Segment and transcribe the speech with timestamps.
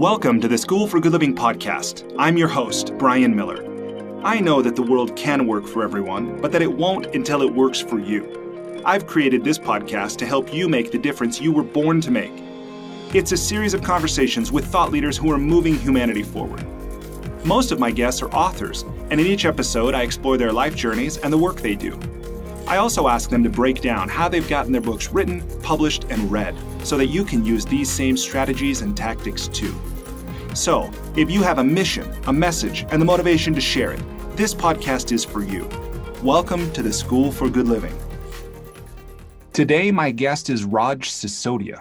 [0.00, 2.10] Welcome to the School for Good Living podcast.
[2.18, 3.62] I'm your host, Bryan Miller.
[4.24, 7.54] I know that the world can work for everyone, but that it won't until it
[7.54, 8.82] works for you.
[8.86, 12.32] I've created this podcast to help you make the difference you were born to make.
[13.12, 16.64] It's a series of conversations with thought leaders who are moving humanity forward.
[17.44, 21.18] Most of my guests are authors, and in each episode, I explore their life journeys
[21.18, 22.00] and the work they do.
[22.66, 26.32] I also ask them to break down how they've gotten their books written, published, and
[26.32, 29.74] read so that you can use these same strategies and tactics too.
[30.54, 34.00] So, if you have a mission, a message, and the motivation to share it,
[34.36, 35.68] this podcast is for you.
[36.22, 37.96] Welcome to the School for Good Living.
[39.52, 41.80] Today, my guest is Raj Sisodia.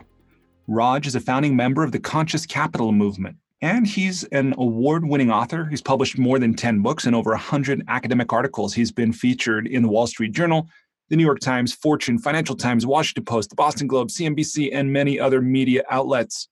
[0.68, 5.32] Raj is a founding member of the Conscious Capital movement, and he's an award winning
[5.32, 5.66] author.
[5.66, 8.74] He's published more than 10 books and over 100 academic articles.
[8.74, 10.68] He's been featured in the Wall Street Journal,
[11.10, 15.20] the New York Times, Fortune, Financial Times, Washington Post, the Boston Globe, CNBC, and many
[15.20, 16.48] other media outlets.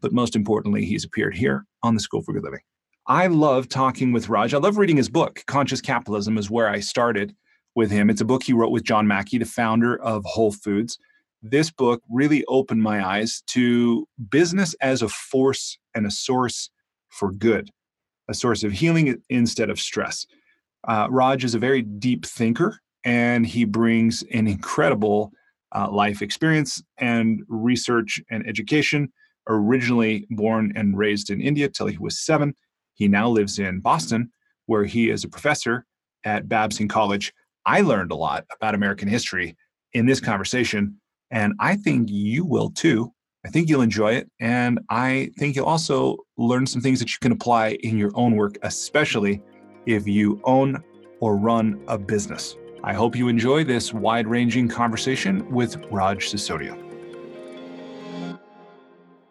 [0.00, 2.60] But most importantly, he's appeared here on the School for Good Living.
[3.06, 4.54] I love talking with Raj.
[4.54, 5.42] I love reading his book.
[5.46, 7.34] Conscious Capitalism is where I started
[7.74, 8.10] with him.
[8.10, 10.98] It's a book he wrote with John Mackey, the founder of Whole Foods
[11.42, 16.70] this book really opened my eyes to business as a force and a source
[17.08, 17.70] for good,
[18.28, 20.26] a source of healing instead of stress.
[20.86, 25.32] Uh, Raj is a very deep thinker, and he brings an incredible
[25.74, 29.12] uh, life experience and research and education.
[29.48, 32.54] Originally born and raised in India till he was seven,
[32.94, 34.30] he now lives in Boston,
[34.66, 35.86] where he is a professor
[36.24, 37.32] at Babson College.
[37.66, 39.56] I learned a lot about American history
[39.92, 43.12] in this conversation and I think you will too.
[43.46, 44.30] I think you'll enjoy it.
[44.40, 48.36] And I think you'll also learn some things that you can apply in your own
[48.36, 49.40] work, especially
[49.86, 50.82] if you own
[51.20, 52.56] or run a business.
[52.82, 56.78] I hope you enjoy this wide ranging conversation with Raj Sisodia.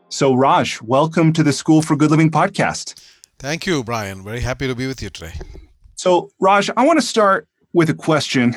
[0.10, 2.94] So, Raj, welcome to the School for Good Living podcast.
[3.40, 4.24] Thank you, Bryan.
[4.24, 5.34] Very happy to be with you today.
[5.96, 8.56] So, Raj, I want to start with a question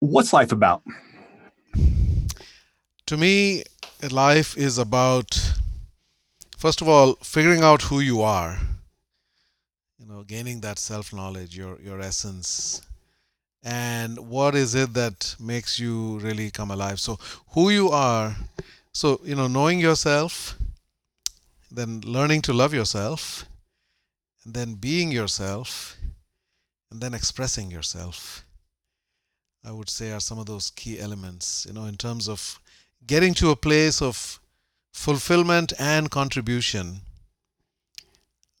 [0.00, 0.82] What's life about?
[3.06, 3.64] To me,
[4.08, 5.54] life is about,
[6.56, 8.58] first of all, figuring out who you are.
[9.98, 12.82] You know, gaining that self knowledge, your, your essence,
[13.62, 17.00] and what is it that makes you really come alive.
[17.00, 17.18] So,
[17.50, 18.36] who you are,
[18.92, 20.56] so, you know, knowing yourself,
[21.70, 23.44] then learning to love yourself,
[24.44, 25.96] and then being yourself,
[26.90, 28.44] and then expressing yourself
[29.64, 32.58] I would say are some of those key elements, you know, in terms of
[33.06, 34.40] getting to a place of
[34.92, 37.00] fulfillment and contribution.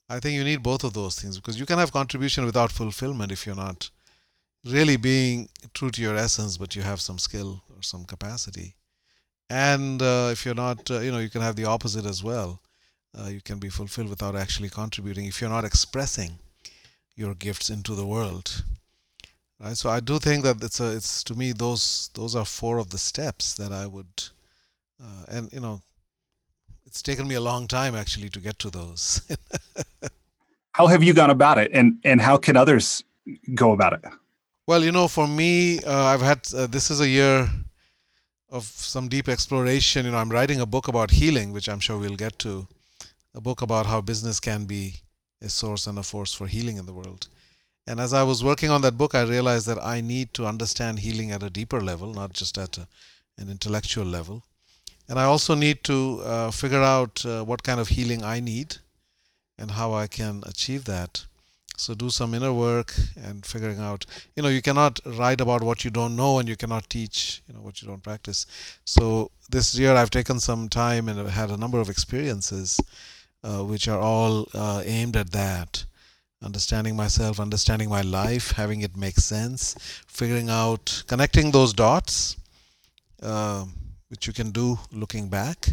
[0.08, 3.32] I think you need both of those things because you can have contribution without fulfillment
[3.32, 3.90] if you're not
[4.64, 8.74] really being true to your essence, but you have some skill or some capacity.
[9.50, 12.60] And uh, if you're not, uh, you know, you can have the opposite as well.
[13.18, 16.38] Uh, you can be fulfilled without actually contributing if you're not expressing
[17.16, 18.64] your gifts into the world.
[19.60, 19.76] Right?
[19.76, 22.90] So i do think that it's a it's to me those those are four of
[22.90, 24.06] the steps that i would
[25.02, 25.82] uh, and you know
[26.86, 29.20] it's taken me a long time actually to get to those.
[30.72, 31.70] How have you gone about it?
[31.74, 33.02] And and how can others
[33.54, 34.04] go about it
[34.68, 35.50] well you know for me
[35.84, 37.36] uh, i've had uh, this is a year
[38.50, 41.98] of some deep exploration you know i'm writing a book about healing which i'm sure
[41.98, 42.52] we'll get to
[43.34, 44.84] a book about how business can be
[45.42, 47.28] a source and a force for healing in the world
[47.88, 50.98] and as I was working on that book, I realized that I need to understand
[50.98, 52.86] healing at a deeper level, not just at a,
[53.38, 54.44] an intellectual level.
[55.08, 58.76] And I also need to uh, figure out uh, what kind of healing I need
[59.56, 61.24] and how I can achieve that.
[61.78, 62.92] So do some inner work
[63.24, 66.56] and figuring out, you know, you cannot write about what you don't know and you
[66.56, 68.46] cannot teach, you know, what you don't practice.
[68.84, 72.80] So this year I've taken some time and I've had a number of experiences
[73.44, 75.84] uh, which are all uh, aimed at that
[76.42, 79.74] understanding myself, understanding my life, having it make sense,
[80.06, 82.36] figuring out, connecting those dots,
[83.22, 83.64] uh,
[84.08, 85.68] which you can do looking back.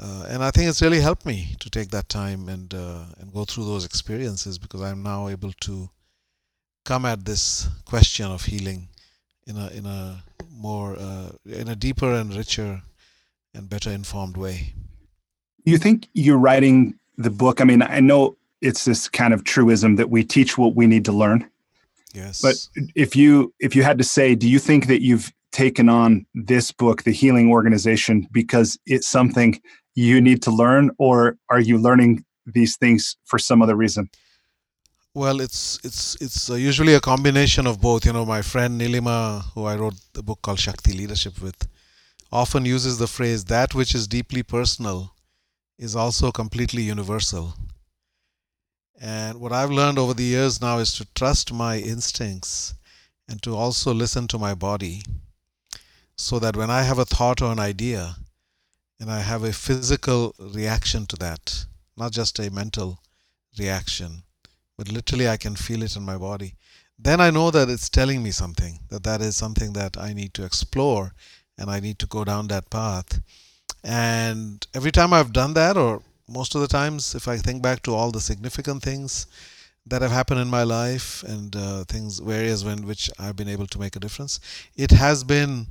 [0.00, 3.32] Uh, and I think it's really helped me to take that time and uh, and
[3.32, 5.90] go through those experiences because I'm now able to
[6.84, 8.88] come at this question of healing
[9.46, 10.22] in a in a
[10.52, 12.82] more uh, in a deeper and richer
[13.54, 14.74] and better informed way.
[15.64, 17.60] You think you're writing the book?
[17.60, 21.04] I mean, I know it's this kind of truism that we teach what we need
[21.06, 21.50] to learn.
[22.14, 22.40] Yes.
[22.40, 22.54] But
[22.94, 26.70] if you if you had to say, do you think that you've taken on this
[26.70, 29.60] book, the Healing Organization, because it's something
[30.06, 34.08] you need to learn, or are you learning these things for some other reason?
[35.14, 38.06] Well, it's it's it's uh, usually a combination of both.
[38.06, 41.66] You know, my friend Nilima, who I wrote the book called Shakti Leadership with,
[42.30, 45.14] often uses the phrase "that which is deeply personal
[45.78, 47.54] is also completely universal.
[49.00, 52.74] And what I've learned over the years now is to trust my instincts
[53.28, 55.02] and to also listen to my body
[56.16, 58.16] so that when I have a thought or an idea
[59.00, 61.66] and I have a physical reaction to that,
[61.96, 63.00] not just a mental
[63.58, 64.22] reaction,
[64.76, 66.54] but literally I can feel it in my body,
[66.98, 70.34] then I know that it's telling me something, that that is something that I need
[70.34, 71.12] to explore
[71.56, 73.20] and I need to go down that path.
[73.84, 77.82] And every time I've done that, or most of the times, if I think back
[77.82, 79.26] to all the significant things
[79.86, 83.66] that have happened in my life and uh, things, areas in which I've been able
[83.68, 84.40] to make a difference,
[84.76, 85.68] it has been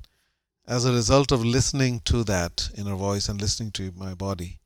[0.67, 4.59] as a result of listening to that inner voice and listening to my body.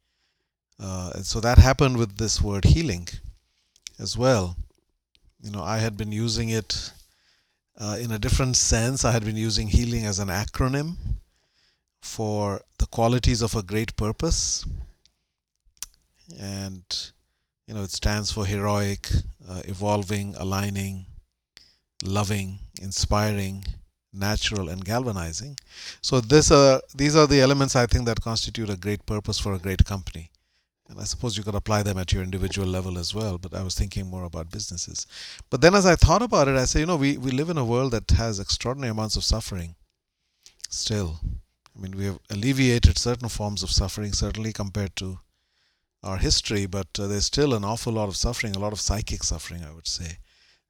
[0.80, 3.08] Uh, and so that happened with this word healing
[4.00, 4.58] as well.
[5.44, 6.92] You know, I had been using it
[7.78, 9.06] uh, in a different sense.
[9.06, 10.96] I had been using healing as an acronym
[12.02, 14.66] for the qualities of a great purpose.
[16.40, 16.84] And,
[17.68, 19.08] you know, it stands for heroic,
[19.48, 21.06] uh, evolving, aligning,
[22.04, 23.66] loving, inspiring,
[24.14, 25.58] natural, and galvanizing.
[26.02, 29.54] So this, uh, these are the elements I think that constitute a great purpose for
[29.54, 30.32] a great company.
[30.90, 33.64] And I suppose you could apply them at your individual level as well, but I
[33.64, 35.08] was thinking more about businesses.
[35.50, 37.58] But then as I thought about it, I say, you know, we, we live in
[37.58, 39.76] a world that has extraordinary amounts of suffering
[40.70, 41.22] still.
[41.76, 45.20] I mean, we have alleviated certain forms of suffering, certainly compared to
[46.04, 49.24] our history, but uh, there's still an awful lot of suffering, a lot of psychic
[49.24, 50.18] suffering, I would say.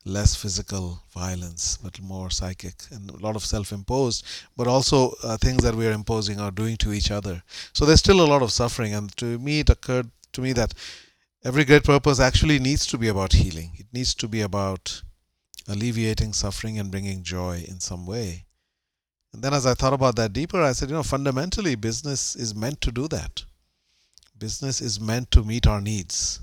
[0.04, 4.26] Less physical violence, but more psychic, and a lot of self imposed,
[4.58, 7.44] but also uh, things that we are imposing or doing to each other.
[7.74, 10.74] So there's still a lot of suffering, and to me, it occurred to me that
[11.44, 13.74] every great purpose actually needs to be about healing.
[13.78, 15.04] It needs to be about
[15.68, 18.46] alleviating suffering and bringing joy in some way.
[19.34, 22.56] And then as I thought about that deeper, I said, you know, fundamentally, business is
[22.56, 23.44] meant to do that.
[24.36, 26.42] Business is meant to meet our needs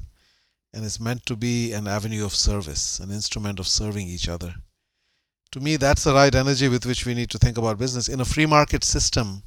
[0.72, 4.54] and it's meant to be an avenue of service, an instrument of serving each other.
[5.52, 8.08] To me, that's the right energy with which we need to think about business.
[8.08, 9.42] In a free market system,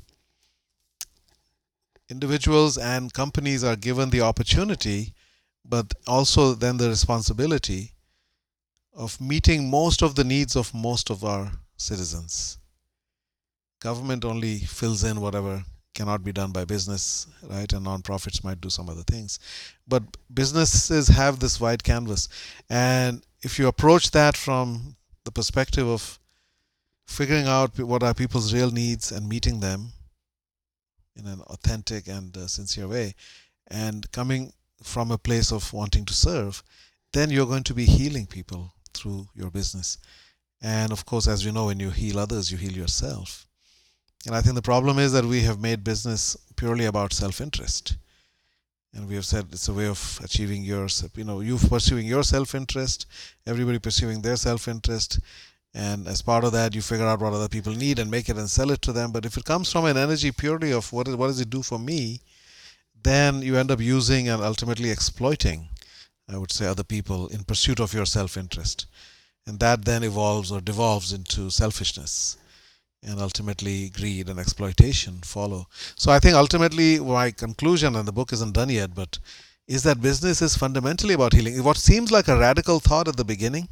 [2.09, 5.13] individuals and companies are given the opportunity,
[5.63, 7.91] but also then the responsibility
[8.93, 12.57] of meeting most of the needs of most of our citizens
[13.79, 17.71] government only fills in whatever cannot be done by business, right?
[17.73, 19.39] And nonprofits might do some other things.
[19.87, 20.03] But
[20.33, 22.29] businesses have this wide canvas.
[22.69, 24.95] And if you approach that from
[25.25, 26.19] the perspective of
[27.05, 29.91] figuring out what are people's real needs and meeting them
[31.15, 33.13] in an authentic and uh, sincere way,
[33.67, 36.63] and coming from a place of wanting to serve,
[37.13, 39.97] then you're going to be healing people through your business.
[40.61, 43.47] And of course, as you know, when you heal others, you heal yourself.
[44.25, 47.97] And I think the problem is that we have made business purely about self interest.
[48.93, 52.23] And we have said it's a way of achieving your, you know, you pursuing your
[52.23, 53.07] self interest,
[53.47, 55.19] everybody pursuing their self interest.
[55.73, 58.37] And as part of that, you figure out what other people need and make it
[58.37, 59.11] and sell it to them.
[59.11, 61.63] But if it comes from an energy purely of what, is, what does it do
[61.63, 62.19] for me,
[63.01, 65.69] then you end up using and ultimately exploiting,
[66.29, 68.85] I would say, other people in pursuit of your self interest.
[69.47, 72.37] And that then evolves or devolves into selfishness
[73.03, 75.67] and ultimately greed and exploitation follow.
[75.95, 79.17] So I think ultimately my conclusion, and the book isn't done yet, but
[79.67, 81.63] is that business is fundamentally about healing.
[81.63, 83.69] What seems like a radical thought at the beginning,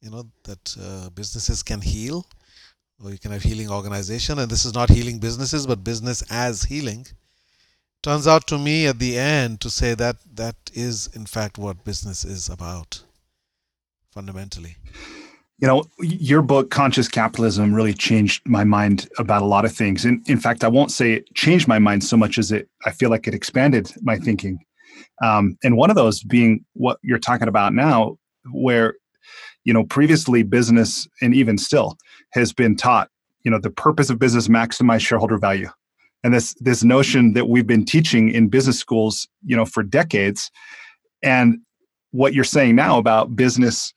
[0.00, 2.26] you know, that uh, businesses can heal,
[3.02, 6.64] or you can have healing organization, and this is not healing businesses, but business as
[6.64, 7.06] healing.
[8.02, 11.84] Turns out to me at the end to say that that is in fact what
[11.84, 13.02] business is about,
[14.10, 14.76] fundamentally
[15.58, 20.04] you know your book conscious capitalism really changed my mind about a lot of things.
[20.04, 22.90] And in fact i won't say it changed my mind so much as it i
[22.90, 24.58] feel like it expanded my thinking.
[25.22, 28.18] Um, and one of those being what you're talking about now
[28.52, 28.94] where
[29.64, 31.96] you know previously business and even still
[32.32, 33.08] has been taught
[33.44, 35.68] you know the purpose of business maximize shareholder value.
[36.22, 40.50] And this this notion that we've been teaching in business schools you know for decades.
[41.22, 41.60] And
[42.10, 43.92] what you're saying now about business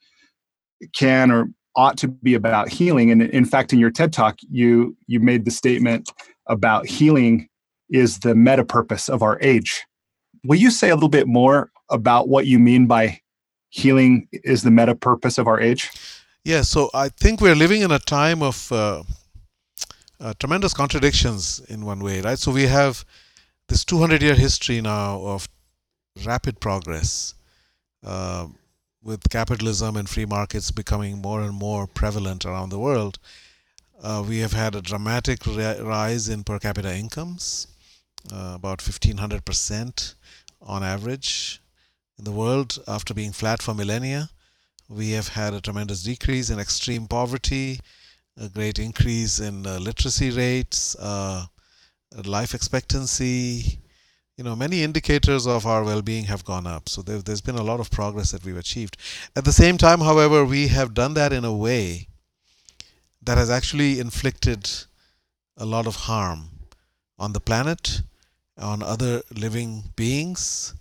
[0.94, 3.10] can or ought to be about healing.
[3.10, 6.10] And in fact in your ted talk you you made the statement
[6.46, 7.48] about healing
[7.90, 9.84] is the meta purpose of our age.
[10.44, 13.20] Will you say a little bit more about what you mean by
[13.68, 15.90] healing is the meta purpose of our age?
[16.44, 19.02] Yeah so i think we're living in a time of uh,
[20.20, 22.38] uh, tremendous contradictions in one way right?
[22.38, 23.04] So we have
[23.68, 25.48] this 200 year history now of
[26.24, 27.34] rapid progress
[28.04, 28.46] uh,
[29.02, 33.18] with capitalism and free markets becoming more and more prevalent around the world,
[34.02, 37.66] uh, we have had a dramatic ri- rise in per capita incomes.
[38.32, 40.14] uh, about 1500%
[40.60, 41.60] on average
[42.18, 44.30] in the world after being flat for millennia.
[44.88, 47.80] We have had a tremendous decrease in extreme poverty,
[48.36, 51.46] a great increase in uh, literacy rates, uh,
[52.24, 53.80] life expectancy.
[54.40, 56.88] You know, many indicators of our well-being have gone up.
[56.88, 58.96] So there, there's been a lot of progress that we've achieved.
[59.36, 62.08] At the same time, however, we have done that in a way
[63.20, 64.66] that has actually inflicted
[65.58, 66.48] a lot of harm
[67.18, 68.00] on the planet,
[68.56, 70.72] on other living beings,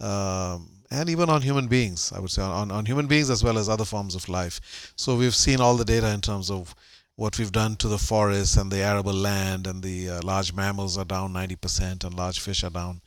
[0.00, 3.58] um, and even on human beings, I would say, on, on human beings as well
[3.58, 4.94] as other forms of life.
[4.96, 6.74] So we've seen all the data in terms of
[7.16, 10.98] what we've done to the forests and the arable land, and the uh, large mammals
[10.98, 13.00] are down 90%, and large fish are down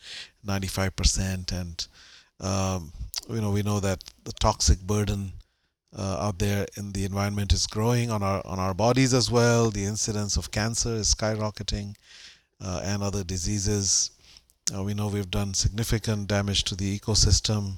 [0.45, 1.51] 95%.
[1.51, 1.87] And
[2.39, 2.93] um,
[3.29, 5.33] you know, we know that the toxic burden
[5.97, 9.71] uh, out there in the environment is growing on our on our bodies as well.
[9.71, 11.95] The incidence of cancer is skyrocketing,
[12.61, 14.11] uh, and other diseases.
[14.73, 17.73] Uh, we know we've done significant damage to the ecosystem.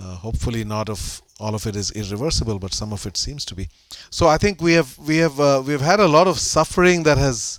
[0.00, 3.54] Uh, hopefully, not of all of it is irreversible, but some of it seems to
[3.54, 3.68] be.
[4.10, 7.18] So I think we have we have uh, we've had a lot of suffering that
[7.18, 7.58] has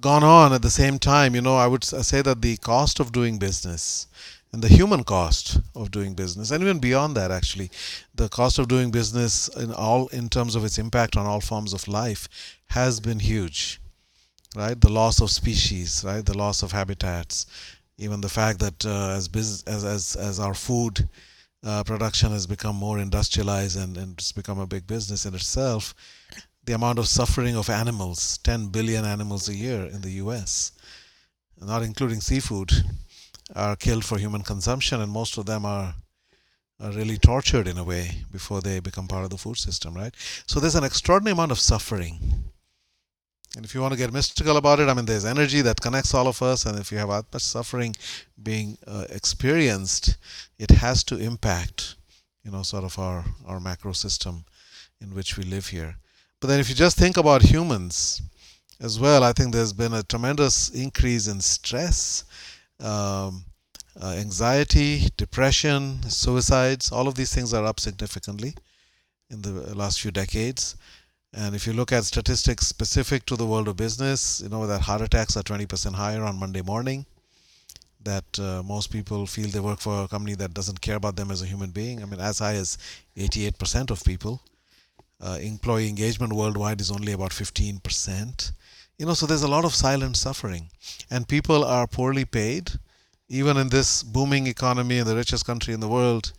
[0.00, 1.34] gone on at the same time.
[1.34, 4.06] You know, I would say that the cost of doing business
[4.52, 7.70] and the human cost of doing business and even beyond that actually
[8.14, 11.72] the cost of doing business in all in terms of its impact on all forms
[11.72, 12.28] of life
[12.70, 13.80] has been huge
[14.56, 17.46] right the loss of species right the loss of habitats
[17.96, 21.08] even the fact that uh, as business as, as as our food
[21.62, 25.94] uh, production has become more industrialized and, and it's become a big business in itself
[26.64, 30.72] the amount of suffering of animals 10 billion animals a year in the US
[31.60, 32.72] not including seafood
[33.54, 35.94] are killed for human consumption, and most of them are,
[36.78, 40.14] are really tortured in a way before they become part of the food system, right?
[40.46, 42.49] So there's an extraordinary amount of suffering.
[43.56, 46.14] And if you want to get mystical about it, I mean, there's energy that connects
[46.14, 47.96] all of us, and if you have much suffering
[48.40, 50.16] being uh, experienced,
[50.58, 51.96] it has to impact,
[52.44, 54.44] you know, sort of our, our macro system
[55.00, 55.96] in which we live here.
[56.38, 58.22] But then if you just think about humans
[58.80, 62.24] as well, I think there's been a tremendous increase in stress
[62.78, 63.44] um,
[64.00, 68.54] uh, anxiety, depression, suicides, all of these things are up significantly
[69.30, 70.76] in the last few decades.
[71.32, 74.82] And if you look at statistics specific to the world of business, you know that
[74.82, 77.06] heart attacks are 20% higher on Monday morning.
[78.02, 81.30] That uh, most people feel they work for a company that doesn't care about them
[81.30, 82.02] as a human being.
[82.02, 82.78] I mean, as high as
[83.16, 84.42] 88% of people.
[85.22, 88.52] Uh, employee engagement worldwide is only about 15%
[89.00, 90.68] you know so there's a lot of silent suffering
[91.10, 92.70] and people are poorly paid
[93.30, 96.32] even in this booming economy in the richest country in the world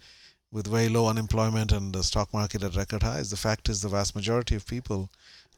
[0.51, 3.89] with very low unemployment and the stock market at record highs the fact is the
[3.89, 5.10] vast majority of people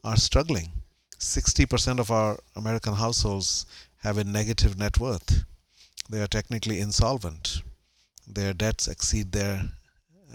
[0.04, 0.70] are struggling.
[1.18, 3.66] 60% of our american households
[4.02, 5.44] have a negative net worth.
[6.10, 7.62] They are technically insolvent.
[8.28, 9.70] Their debts exceed their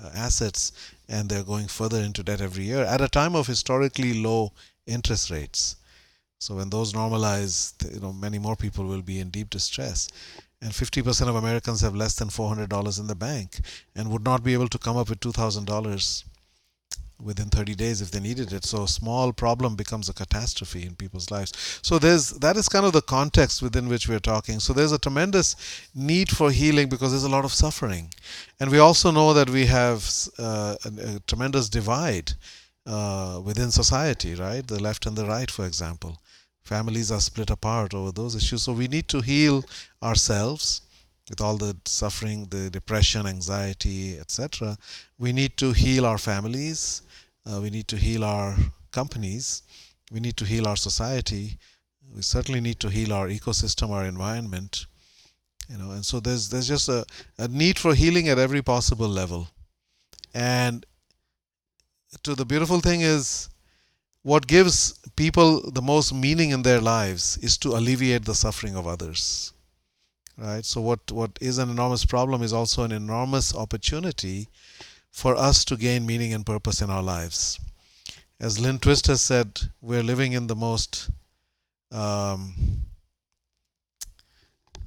[0.01, 0.72] uh, assets
[1.08, 4.54] and they're going further into debt every year at a time of historically low
[4.88, 5.75] interest rates.
[6.39, 10.08] So when those normalize, you know, many more people will be in deep distress.
[10.62, 13.62] And 50% of Americans have less than $400 in the bank
[13.96, 16.24] and would not be able to come up with $2,000
[17.22, 18.63] within 30 days if they needed it.
[18.66, 21.80] So a small problem becomes a catastrophe in people's lives.
[21.82, 24.60] So there's that is kind of the context within which we're talking.
[24.60, 25.56] So there's a tremendous
[25.94, 28.13] need for healing because there's a lot of suffering,
[28.60, 32.34] and we also know that we have uh, a, a, tremendous divide
[32.86, 34.66] uh, within society, right?
[34.66, 36.20] The left and the right, for example
[36.69, 38.61] families are split apart over those issues.
[38.63, 39.65] So we need to heal
[40.03, 40.81] ourselves
[41.29, 44.77] with all the suffering, the depression, anxiety, etc.
[45.17, 47.01] We need to heal our families.
[47.45, 48.55] Uh, we need to heal our
[48.91, 49.63] companies.
[50.11, 51.57] We need to heal our society.
[52.15, 54.85] We certainly need to heal our ecosystem, our environment.
[55.69, 57.05] You know, and so there's there's just a,
[57.38, 59.47] a need for healing at every possible level.
[60.33, 60.85] And
[62.23, 63.49] to the beautiful thing is
[64.31, 64.77] what gives
[65.15, 69.53] people the most meaning in their lives is to alleviate the suffering of others
[70.39, 70.65] right?
[70.65, 74.48] So what what is an enormous problem is also an enormous opportunity
[75.12, 77.59] for us to gain meaning and purpose in our lives.
[78.39, 81.09] As Lynne Twist has said we're living in the most
[81.91, 82.53] um,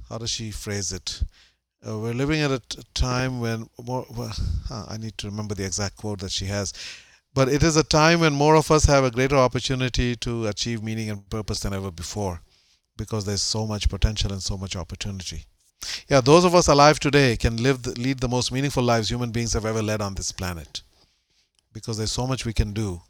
[0.09, 1.21] how does she phrase it?
[1.85, 4.31] Uh, we're living at a t- time when more well,
[4.69, 6.71] huh, i need to remember the exact quote that she has
[7.33, 10.83] but it is a time when more of us have a greater opportunity to achieve
[10.83, 12.41] meaning and purpose than ever before
[12.97, 15.45] because there's so much potential and so much opportunity.
[16.07, 19.53] Yeah, those of us alive today can live lead the most meaningful lives human beings
[19.53, 20.81] have ever led on this planet
[21.73, 23.01] because there's so much we can do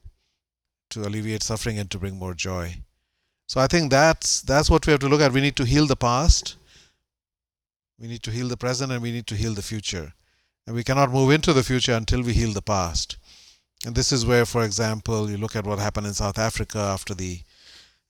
[0.89, 2.77] to alleviate suffering and to bring more joy.
[3.45, 5.33] So I think that's that's what we have to look at.
[5.33, 6.55] We need to heal the past,
[7.99, 10.13] we need to heal the present, and we need to heal the future.
[10.65, 13.17] And we cannot move into the future until we heal the past.
[13.85, 17.13] And this is where, for example, you look at what happened in South Africa after
[17.13, 17.41] the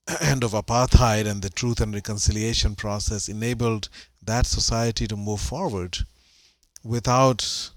[0.20, 3.88] end of apartheid and the truth and reconciliation process enabled
[4.22, 5.98] that society to move forward
[6.84, 7.70] without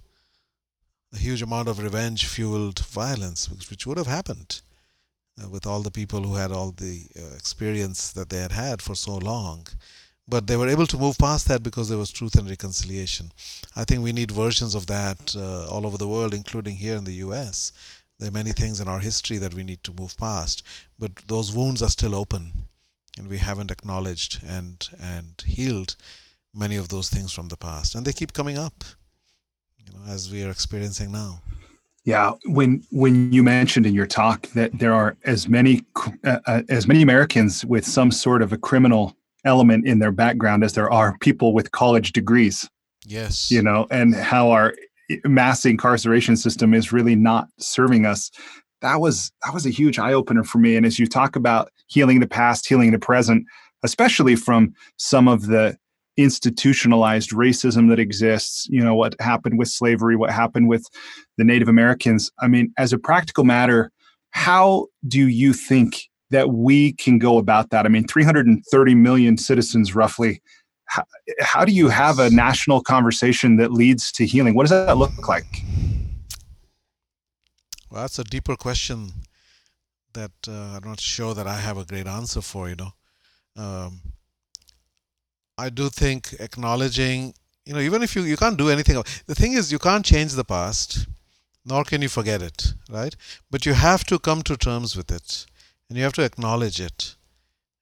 [1.14, 4.62] a huge amount of revenge fueled violence, which, would have happened
[5.42, 8.82] uh, with all the people who had all the uh, experience that they had had
[8.82, 9.66] for so long.
[10.28, 13.32] But they were able to move past that because there was truth and reconciliation.
[13.76, 17.06] I think we need versions of that uh, all over the world, including here in
[17.06, 17.72] the US.
[18.20, 20.64] There are many things in our history that we need to move past,
[20.98, 22.52] but those wounds are still open,
[23.18, 25.96] and we haven't acknowledged and and healed
[26.54, 28.84] many of those things from the past, and they keep coming up,
[29.78, 31.42] you know, as we are experiencing now.
[32.06, 35.84] Yeah, when when you mentioned in your talk that there are as many
[36.24, 40.64] uh, uh, as many Americans with some sort of a criminal element in their background
[40.64, 42.70] as there are people with college degrees.
[43.06, 43.50] Yes.
[43.52, 44.74] You know, and how our
[45.26, 48.32] mass incarceration system is really not serving us.
[48.82, 50.76] That was that was a huge eye opener for me.
[50.76, 53.46] And as you talk about healing the past, healing the present,
[53.84, 55.78] especially from some of the
[56.18, 60.86] institutionalized racism that exists, you know, what happened with slavery, what happened with
[61.38, 62.32] the Native Americans.
[62.40, 63.92] I mean, as a practical matter,
[64.32, 67.86] how do you think that we can go about that?
[67.86, 70.42] I mean, 330 million citizens roughly.
[70.86, 71.04] How,
[71.42, 74.56] how do you have a national conversation that leads to healing?
[74.56, 75.64] What does that look like?
[77.90, 79.12] Well, that's a deeper question
[80.14, 82.94] that uh, I'm not sure that I have a great answer for, you know.
[83.56, 84.02] Um,
[85.58, 87.34] I do think acknowledging,
[87.66, 90.34] you know, even if you, you can't do anything, the thing is, you can't change
[90.34, 91.08] the past,
[91.66, 93.16] nor can you forget it, right?
[93.50, 95.46] But you have to come to terms with it,
[95.90, 97.16] and you have to acknowledge it,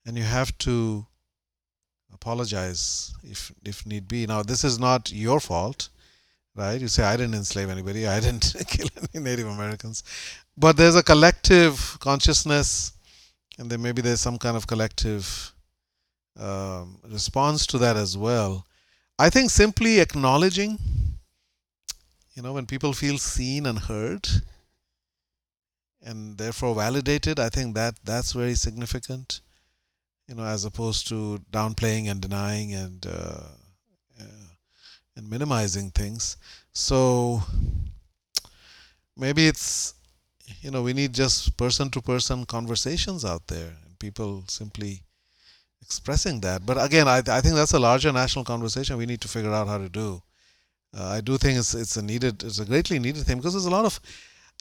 [0.05, 1.05] and you have to
[2.13, 4.25] apologize if if need be.
[4.25, 5.89] Now, this is not your fault,
[6.55, 6.79] right?
[6.79, 10.03] You say I didn't enslave anybody, I didn't kill any Native Americans,
[10.57, 12.93] but there's a collective consciousness,
[13.59, 15.53] and then maybe there's some kind of collective
[16.39, 18.65] um, response to that as well.
[19.17, 20.77] I think simply acknowledging,
[22.33, 24.27] you know, when people feel seen and heard,
[26.05, 29.41] and therefore validated, I think that that's very significant.
[30.27, 33.49] You know, as opposed to downplaying and denying and uh,
[34.19, 34.47] uh,
[35.15, 36.37] and minimizing things.
[36.73, 37.41] So
[39.17, 39.93] maybe it's
[40.61, 45.01] you know we need just person to person conversations out there and people simply
[45.81, 46.65] expressing that.
[46.65, 49.67] But again, I, I think that's a larger national conversation we need to figure out
[49.67, 50.21] how to do.
[50.97, 53.65] Uh, I do think it's it's a needed, it's a greatly needed thing because there's
[53.65, 53.99] a lot of,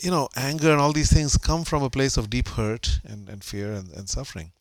[0.02, 3.28] you know, anger and all these things come from a place of deep hurt and,
[3.28, 4.52] and fear and, and suffering.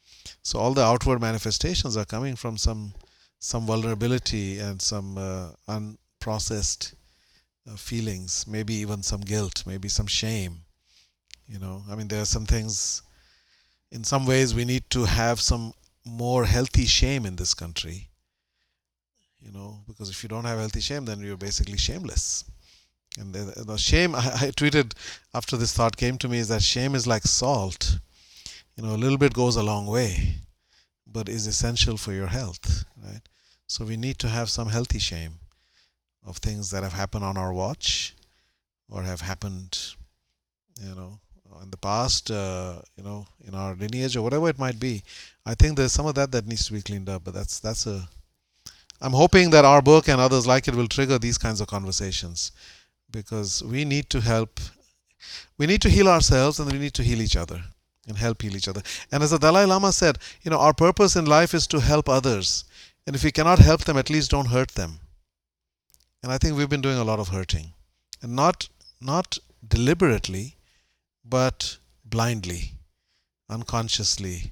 [0.42, 2.94] So all the outward manifestations are coming from some
[3.40, 6.94] some vulnerability and some uh, unprocessed
[7.70, 10.62] uh, feelings, maybe even some guilt, maybe some shame.
[11.46, 13.02] You know, I mean, there are some things.
[13.92, 15.74] In some ways, we need to have some
[16.06, 18.10] more healthy shame in this country.
[19.42, 22.46] You know, because if you don't have healthy shame, then you're basically shameless.
[23.20, 24.94] And the, the shame, I, I tweeted
[25.34, 28.00] after this thought came to me, is that shame is like salt.
[28.76, 30.36] You know, a little bit goes a long way,
[31.06, 33.22] but is essential for your health, right?
[33.68, 35.34] So we need to have some healthy shame
[36.26, 38.16] of things that have happened on our watch
[38.90, 39.78] or have happened,
[40.82, 41.20] you know,
[41.62, 45.04] in the past, uh, you know, in our lineage or whatever it might be.
[45.46, 47.24] I think there's some of that that needs to be cleaned up.
[47.24, 48.08] But that's that's a.
[49.02, 52.52] I'm hoping that our book and others like it will trigger these kinds of conversations,
[53.14, 54.60] because we need to help.
[55.58, 57.64] We need to heal ourselves, and we need to heal each other
[58.08, 58.82] and help heal each other.
[59.12, 62.10] And as the Dalai Lama said, you know, our purpose in life is to help
[62.10, 62.66] others,
[63.08, 65.00] and if we cannot help them, at least don't hurt them.
[66.22, 67.72] And I think we've been doing a lot of hurting,
[68.22, 68.68] and not
[69.00, 70.58] not deliberately,
[71.24, 72.74] but blindly,
[73.50, 74.52] unconsciously,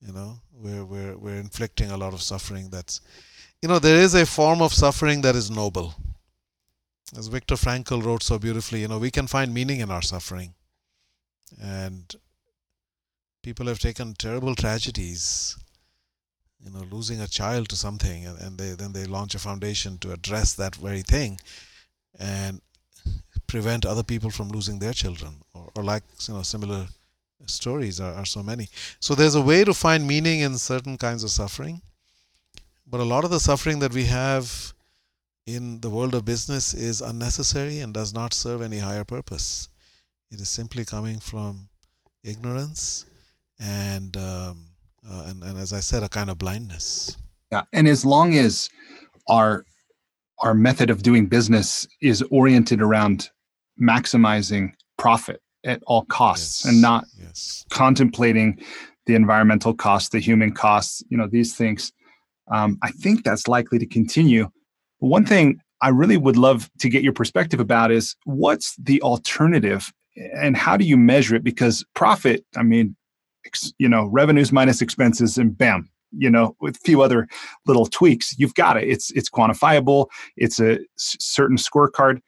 [0.00, 3.00] you know, we're, we're, we're inflicting a lot of suffering that's,
[3.62, 5.94] you know, there is a form of suffering that is noble.
[7.16, 10.54] As Viktor Frankl wrote so beautifully, you know, we can find meaning in our suffering.
[11.60, 12.14] And
[13.42, 15.56] people have taken terrible tragedies,
[16.64, 19.98] you know, losing a child to something, and, and they, then they launch a foundation
[19.98, 21.40] to address that very thing.
[22.18, 22.60] And
[23.50, 26.86] prevent other people from losing their children or, or like you know similar
[27.46, 28.68] stories are, are so many
[29.00, 31.82] so there's a way to find meaning in certain kinds of suffering
[32.86, 34.72] but a lot of the suffering that we have
[35.54, 39.68] in the world of business is unnecessary and does not serve any higher purpose
[40.30, 41.68] it is simply coming from
[42.22, 43.06] ignorance
[43.58, 44.66] and um,
[45.08, 47.16] uh, and, and as I said, a kind of blindness.
[47.50, 48.68] Yeah, and as long as
[49.28, 49.64] our
[50.38, 53.30] our method of doing business is oriented around
[53.80, 57.64] maximizing profit at all costs Yes, and not yes.
[57.70, 58.62] contemplating
[59.06, 61.92] the environmental costs, the human costs, you know, these things.
[62.50, 64.48] Um, I think that's likely to continue.
[65.00, 69.92] One thing I really would love to get your perspective about is what's the alternative
[70.34, 71.44] and how do you measure it?
[71.44, 72.96] Because profit, I mean,
[73.46, 77.28] ex- you know, revenues minus expenses and bam, you know, with a few other
[77.66, 78.88] little tweaks, you've got it.
[78.88, 80.06] It's it's quantifiable.
[80.36, 82.20] It's a s- certain scorecard.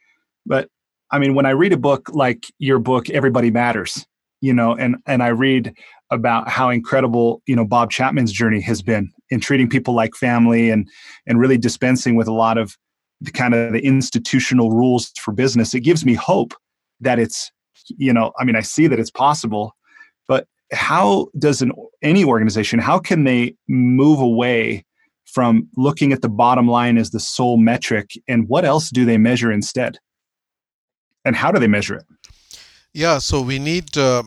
[0.46, 0.68] But
[1.10, 4.06] I mean, when I read a book like your book, Everybody Matters,
[4.40, 5.76] you know, and and I read
[6.10, 10.70] about how incredible you know Bob Chapman's journey has been in treating people like family
[10.70, 10.88] and
[11.26, 12.76] and really dispensing with a lot of
[13.20, 15.74] the kind of the institutional rules for business.
[15.74, 16.54] It gives me hope
[17.00, 17.50] that it's
[17.88, 19.74] you know I mean I see that it's possible,
[20.28, 24.84] but how does an any organization how can they move away
[25.24, 29.18] from looking at the bottom line as the sole metric and what else do they
[29.18, 29.98] measure instead
[31.24, 32.04] and how do they measure it
[32.94, 34.22] Yeah, so we need, uh,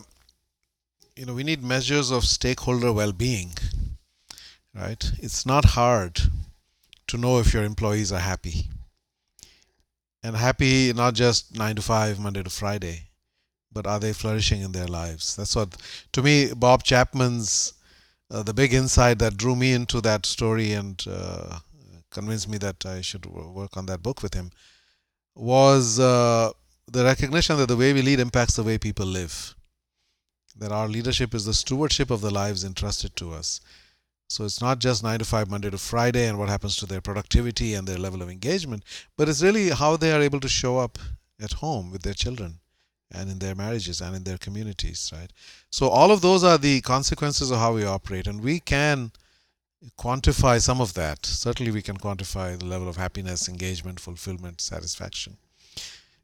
[1.16, 3.52] you know, we need measures of stakeholder well-being,
[4.76, 5.12] right?
[5.20, 6.20] It's not hard
[7.08, 8.70] to know if your employees are happy,
[10.24, 13.10] and happy not just nine to five, Monday to Friday,
[13.72, 15.36] but are they flourishing in their lives?
[15.36, 15.78] That's what,
[16.14, 17.74] to me, Bob Chapman's
[18.32, 21.60] uh, the big insight that drew me into that story and uh,
[22.10, 24.52] convinced me that I should work on that book with him
[25.36, 26.00] was.
[26.00, 26.52] Uh,
[26.88, 29.56] the recognition that the way we lead impacts the way people live.
[30.56, 33.60] That our leadership is the stewardship of the lives entrusted to us.
[34.28, 37.02] So it's not just 9 to 5, Monday to Friday, and what happens to their
[37.02, 38.84] productivity and their level of engagement,
[39.18, 40.98] but it's really how they are able to show up
[41.42, 42.60] at home with their children
[43.12, 45.32] and in their marriages and in their communities, right?
[45.70, 49.12] So all of those are the consequences of how we operate, and we can
[50.00, 51.26] quantify some of that.
[51.26, 55.38] Certainly, we can quantify the level of happiness, engagement, fulfillment, satisfaction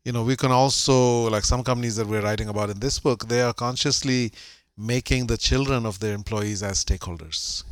[0.03, 3.27] you know we can also like some companies that we're writing about in this book
[3.27, 4.31] they are consciously
[4.77, 7.63] making the children of their employees as stakeholders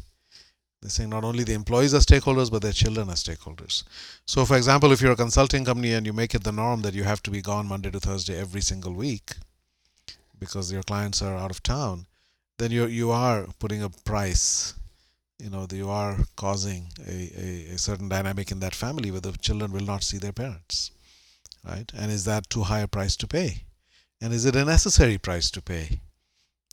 [0.82, 3.84] they're saying not only the employees are stakeholders but their children are stakeholders
[4.26, 6.94] so for example if you're a consulting company and you make it the norm that
[6.94, 9.34] you have to be gone monday to thursday every single week
[10.40, 12.06] because your clients are out of town
[12.58, 14.74] then you you are putting a price
[15.38, 19.32] you know you are causing a, a, a certain dynamic in that family where the
[19.34, 20.92] children will not see their parents
[21.64, 21.92] right?
[21.96, 23.64] And is that too high a price to pay?
[24.22, 26.02] And is it a necessary price to pay?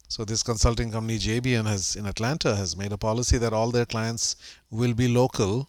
[0.09, 3.87] So this consulting company Jabian has in Atlanta has made a policy that all their
[3.87, 4.37] clients
[4.71, 5.69] will be local,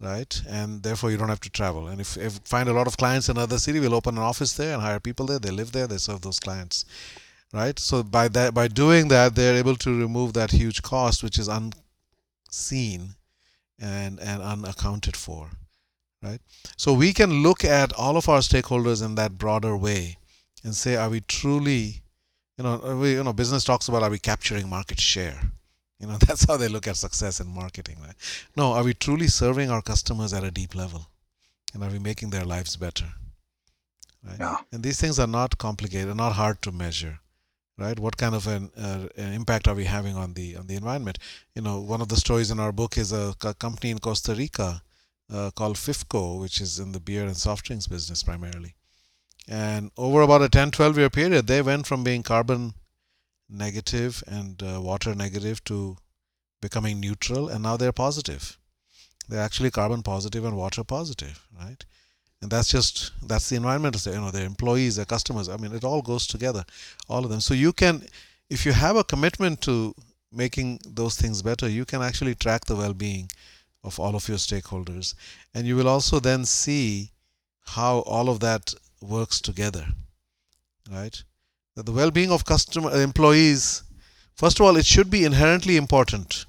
[0.00, 0.42] right?
[0.48, 1.88] And therefore you don't have to travel.
[1.88, 4.52] And if, if find a lot of clients in another city, we'll open an office
[4.52, 5.38] there and hire people there.
[5.38, 5.86] They live there.
[5.86, 6.84] They serve those clients,
[7.52, 7.78] right?
[7.78, 11.48] So by that by doing that, they're able to remove that huge cost, which is
[11.48, 13.14] unseen
[13.78, 15.50] and and unaccounted for
[16.22, 16.40] right
[16.76, 20.16] so we can look at all of our stakeholders in that broader way
[20.64, 22.02] and say are we truly
[22.58, 25.40] you know we, you know business talks about are we capturing market share?
[26.00, 28.14] You know that's how they look at success in marketing right?
[28.56, 31.08] No are we truly serving our customers at a deep level?
[31.72, 33.06] And are we making their lives better?
[34.26, 34.38] Right?
[34.40, 34.56] Yeah.
[34.72, 37.20] and these things are not complicated not hard to measure
[37.78, 37.98] right?
[37.98, 41.18] What kind of an, uh, an impact are we having on the on the environment?
[41.54, 44.34] You know one of the stories in our book is a, a company in costa
[44.34, 44.82] rica
[45.32, 48.74] uh, called FIFCO, which is in the beer and soft drinks business primarily.
[49.48, 52.74] And over about a 10 12 year period, they went from being carbon
[53.48, 55.96] negative and uh, water negative to
[56.60, 58.58] becoming neutral, and now they're positive.
[59.28, 61.84] They're actually carbon positive and water positive, right?
[62.42, 65.48] And that's just that's the environmental, you know, their employees, their customers.
[65.48, 66.64] I mean, it all goes together,
[67.08, 67.40] all of them.
[67.40, 68.02] So you can,
[68.50, 69.94] if you have a commitment to
[70.30, 73.30] making those things better, you can actually track the well-being
[73.84, 75.14] of all of your stakeholders
[75.54, 77.12] and you will also then see
[77.64, 79.86] how all of that works together
[80.90, 81.22] right?
[81.76, 83.82] That the well-being of customer employees
[84.34, 86.46] first of all it should be inherently important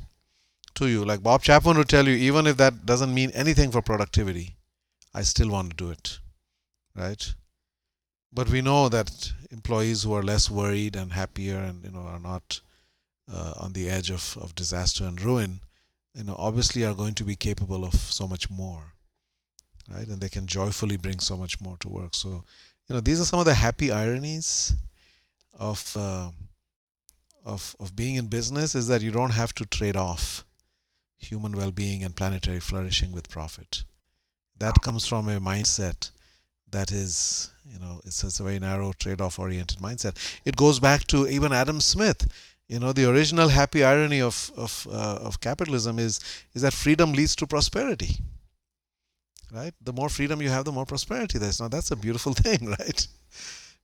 [0.76, 1.04] to you.
[1.04, 4.56] Like bob chapman would tell you even if that doesn't mean anything for productivity
[5.14, 6.20] i still want to do it
[6.96, 7.34] right?
[8.32, 12.20] But we know that employees who are less worried and happier and you know are
[12.20, 12.62] not
[13.32, 15.62] uh, on the edge of, of disaster and ruin
[16.14, 18.94] you know obviously are going to be capable of so much more
[19.94, 20.08] right?
[20.08, 22.16] And they can joyfully bring so much more to work.
[22.16, 22.44] So
[22.88, 24.74] you know these are some of the happy ironies
[25.58, 26.32] of uh,
[27.46, 30.46] of of being in business is that you don't have to trade off
[31.18, 33.84] human well-being and planetary flourishing with profit.
[34.58, 36.12] That comes from a mindset
[36.72, 40.16] that is you know it's, it's a very narrow trade-off oriented mindset.
[40.46, 42.28] It goes back to even adam smith.
[42.68, 46.20] You know, the original happy irony of of uh, of capitalism is
[46.54, 48.18] is that freedom leads to prosperity.
[49.52, 49.74] Right?
[49.82, 51.60] The more freedom you have, the more prosperity there's.
[51.60, 53.08] Now that's a beautiful thing, right?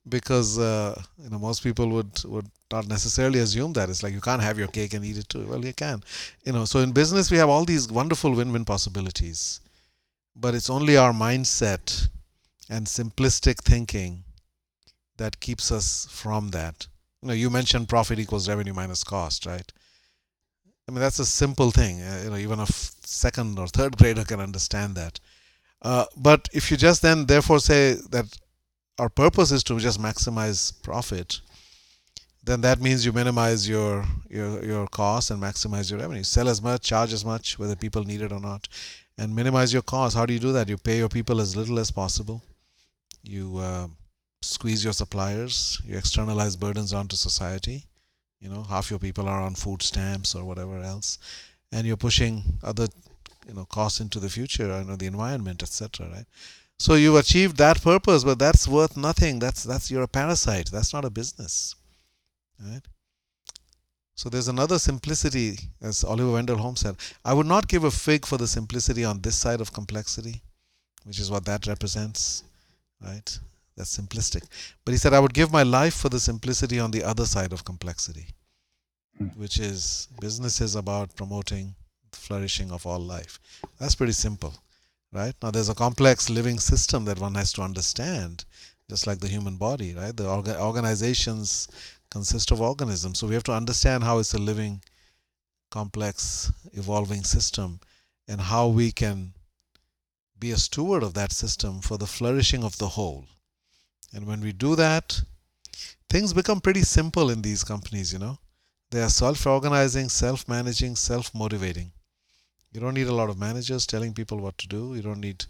[0.07, 4.21] Because uh, you know most people would would not necessarily assume that it's like you
[4.21, 5.45] can't have your cake and eat it too.
[5.47, 6.03] Well, you can.
[6.45, 9.61] You know, so in business we have all these wonderful win-win possibilities,
[10.35, 12.09] but it's only our mindset
[12.69, 14.23] and simplistic thinking
[15.17, 16.87] that keeps us from that
[17.25, 19.73] you know, you mentioned profit equals revenue minus cost, right?
[20.87, 21.99] I mean, that's a simple thing.
[21.99, 25.19] Uh, you know, even a f- second or third grader can understand that.
[25.81, 28.25] Uh, but if you just then therefore say that
[28.97, 31.41] our purpose is to just maximize profit,
[32.43, 36.23] then that means you minimize your your your cost and maximize your revenue.
[36.23, 38.67] Sell as much, charge as much, whether people need it or not,
[39.17, 40.15] and minimize your cost.
[40.15, 40.69] How do you do that?
[40.69, 42.41] You pay your people as little as possible.
[43.23, 43.87] You uh,
[44.41, 47.85] squeeze your suppliers, you externalize burdens onto society.
[48.39, 51.17] You know, half your people are on food stamps or whatever else,
[51.71, 52.87] and you're pushing other,
[53.47, 56.07] you know, costs into the future, you know, the environment, etc.
[56.09, 56.25] Right?
[56.77, 59.39] So you've achieved that purpose, but that's worth nothing.
[59.39, 60.71] That's that's you're a parasite.
[60.71, 61.75] That's not a business,
[62.59, 62.81] right?
[64.15, 66.95] So there's another simplicity, as Oliver Wendell Holmes said.
[67.25, 70.41] I would not give a fig for the simplicity on this side of complexity,
[71.03, 72.43] which is what that represents,
[73.01, 73.39] right?
[73.75, 74.43] That's simplistic.
[74.85, 77.51] But he said, I would give my life for the simplicity on the other side
[77.51, 78.27] of complexity,
[79.17, 79.27] hmm.
[79.35, 81.75] which is business is about promoting
[82.15, 83.39] flourishing of all life.
[83.79, 84.55] That's pretty simple,
[85.11, 85.33] right?
[85.41, 88.45] Now, there's a complex living system that one has to understand,
[88.89, 90.15] just like the human body, right?
[90.15, 91.67] The orga- organizations
[92.09, 93.19] consist of organisms.
[93.19, 94.81] So we have to understand how it's a living,
[95.71, 97.79] complex, evolving system
[98.27, 99.33] and how we can
[100.39, 103.25] be a steward of that system for the flourishing of the whole
[104.15, 105.21] and when we do that,
[106.09, 108.39] things become pretty simple in these companies, you know.
[108.91, 111.91] They are self organizing, self managing, self motivating.
[112.75, 114.95] You don't need a lot of managers telling people what to do.
[114.95, 115.45] You don't need,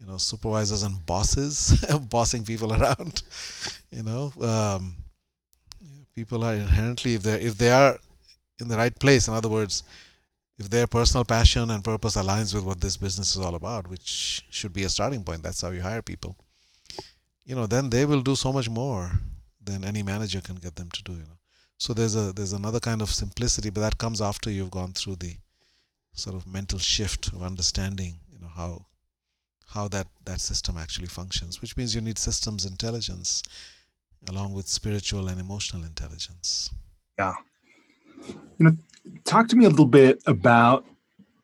[0.00, 3.22] you know, supervisors and bosses bossing people around.
[3.90, 4.96] You know, um,
[6.16, 7.96] people are inherently if they if they are
[8.60, 9.28] in the right place.
[9.28, 9.84] In other words,
[10.58, 14.42] if their personal passion and purpose aligns with what this business is all about, which
[14.50, 15.44] should be a starting point.
[15.44, 16.36] That's how you hire people
[17.44, 19.12] you know, then they will do so much more
[19.62, 21.12] than any manager can get them to do.
[21.12, 21.38] You know,
[21.78, 25.16] so there's a there's another kind of simplicity, but that comes after you've gone through
[25.16, 25.36] the
[26.14, 28.86] sort of mental shift of understanding, you know, how
[29.66, 33.42] how that that system actually functions, which means you need systems intelligence
[34.28, 36.70] along with spiritual and emotional intelligence.
[37.18, 37.34] Yeah.
[38.26, 38.76] You know,
[39.24, 40.86] talk to me a little bit about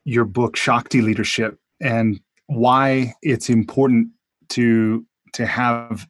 [0.03, 4.09] your book Shakti Leadership and why it's important
[4.49, 6.07] to to have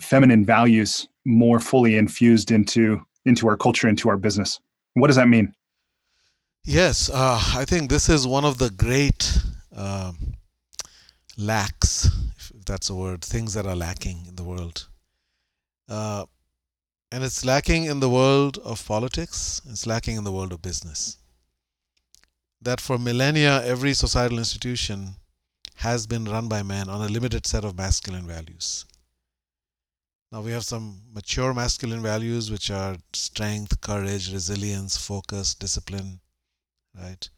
[0.00, 4.60] feminine values more fully infused into into our culture into our business
[4.94, 5.54] what does that mean
[6.64, 9.38] yes uh, i think this is one of the great
[9.76, 10.12] uh,
[11.36, 14.88] lacks if that's a word things that are lacking in the world
[15.88, 16.24] uh,
[17.12, 21.18] and it's lacking in the world of politics it's lacking in the world of business
[22.62, 25.16] that for millennia every societal institution
[25.76, 28.86] has been run by men on a limited set of masculine values.
[30.32, 36.20] Now we have some mature masculine values which are strength, courage, resilience, focus, discipline,
[36.98, 37.28] right?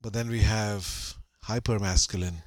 [0.00, 2.42] But then we have hyper masculine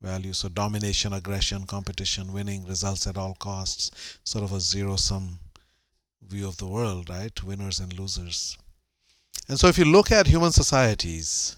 [0.00, 5.38] values, so domination, aggression, competition, winning, results at all costs, sort of a zero sum
[6.26, 7.42] view of the world, right?
[7.42, 8.56] Winners and losers.
[9.48, 11.56] And so if you look at human societies,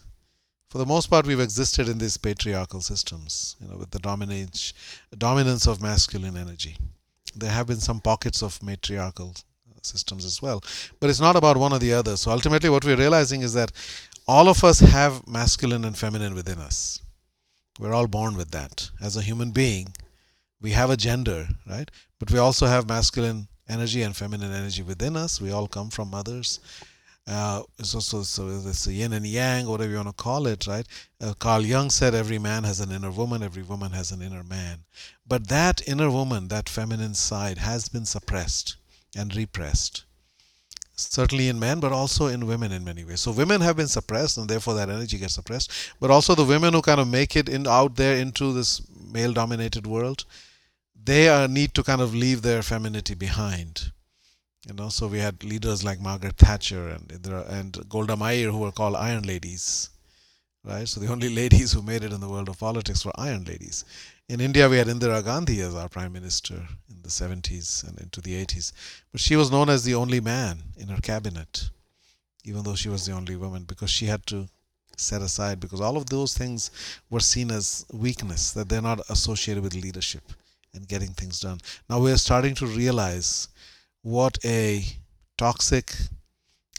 [0.69, 4.75] for the most part, we've existed in these patriarchal systems, you know, with the dominance,
[5.17, 6.77] dominance of masculine energy.
[7.35, 9.35] There have been some pockets of matriarchal
[9.81, 10.63] systems as well,
[11.01, 12.17] but it's not about one or the other.
[12.17, 13.73] So ultimately, what we're realizing is that
[14.29, 17.03] all of us have masculine and feminine within us.
[17.81, 18.91] We're all born with that.
[19.01, 19.95] As a human being,
[20.61, 21.91] we have a gender, right?
[22.21, 25.41] But we also have masculine energy and feminine energy within us.
[25.41, 26.61] We all come from mothers
[27.29, 30.87] uh, so, so, so it's yin and yang, whatever you want to call it, right?
[31.21, 34.43] Uh, Carl Jung said every man has an inner woman, every woman has an inner
[34.43, 34.79] man.
[35.27, 38.77] But that inner woman, that feminine side, has been suppressed
[39.15, 40.05] and repressed.
[41.01, 43.21] Certainly in men, but also in women in many ways.
[43.21, 45.71] So women have been suppressed, and therefore that energy gets suppressed.
[46.01, 48.83] But also the women who kind of make it in out there into this
[49.13, 50.25] male-dominated world,
[51.03, 53.93] they are, need to kind of leave their femininity behind
[54.69, 58.73] you know, so we had leaders like Margaret Thatcher and and Golda Meir who were
[58.73, 59.89] called Iron Ladies,
[60.65, 60.87] right?
[60.87, 63.85] So the only ladies who made it in the world of politics were Iron Ladies.
[64.29, 68.21] In India, we had Indira Gandhi as our prime minister in the 70s and into
[68.21, 68.73] the 80s,
[69.11, 71.71] but she was known as the only man in her cabinet.
[72.45, 74.49] even though she was the only woman, because she had to
[74.99, 76.71] set aside, because all of those things
[77.09, 80.33] were seen as weakness, that they're not associated with leadership
[80.75, 81.59] and getting things done.
[81.89, 83.49] Now we're starting to realize
[84.03, 84.85] what a
[85.39, 85.95] toxic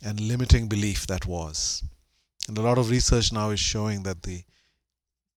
[0.03, 1.83] and limiting belief that was.
[2.47, 4.43] And a lot of research now is showing that the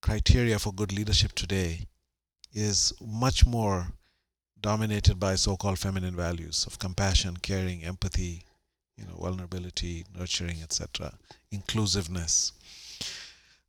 [0.02, 1.86] criteria for good leadership today
[2.52, 3.86] is much more
[4.60, 8.44] dominated by so-called feminine values of compassion, caring, empathy,
[8.96, 11.12] you know, vulnerability, nurturing, etc.,
[11.50, 12.52] inclusiveness.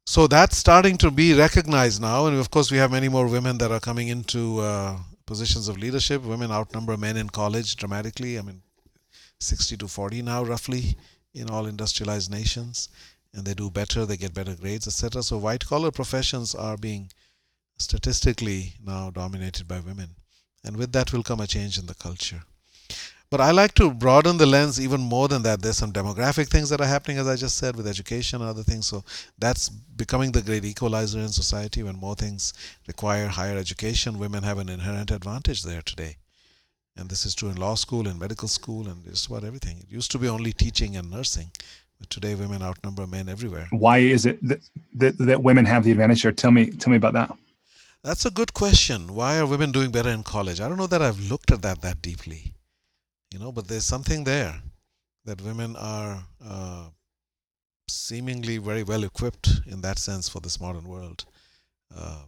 [0.06, 3.58] So that's starting to be recognized now, and of course we have many more women
[3.60, 6.22] that are coming into uh, positions of leadership.
[6.24, 8.38] Women outnumber men in college dramatically.
[8.38, 8.62] I mean,
[9.40, 10.98] 60 to 40 now, roughly,
[11.34, 12.90] in all industrialized nations,
[13.34, 14.06] and they do better.
[14.06, 15.24] They get better grades, etc.
[15.24, 17.10] So white collar professions are being
[17.78, 20.10] statistically now dominated by women,
[20.64, 22.44] and with that will come a change in the culture.
[23.34, 25.60] But I like to broaden the lens even more than that.
[25.60, 28.62] There's some demographic things that are happening, as I just said, with education and other
[28.62, 28.86] things.
[28.86, 29.04] So
[29.40, 31.82] that's becoming the great equalizer in society.
[31.82, 32.54] When more things
[32.88, 36.18] require higher education, women have an inherent advantage there today.
[36.96, 39.80] And this is true in law school, in medical school, and just about everything.
[39.80, 41.50] It used to be only teaching and nursing,
[42.00, 43.68] but today women outnumber men everywhere.
[43.72, 44.62] Why is it that,
[44.94, 46.32] that, that women have the advantage here?
[46.32, 47.36] Tell me, tell me about that.
[48.04, 49.16] That's a good question.
[49.16, 50.60] Why are women doing better in college?
[50.60, 52.54] I don't know that I've looked at that that deeply
[53.34, 54.62] you know but there's something there
[55.26, 56.86] that women are uh,
[57.90, 61.26] seemingly very well equipped in that sense for this modern world
[61.98, 62.24] uh,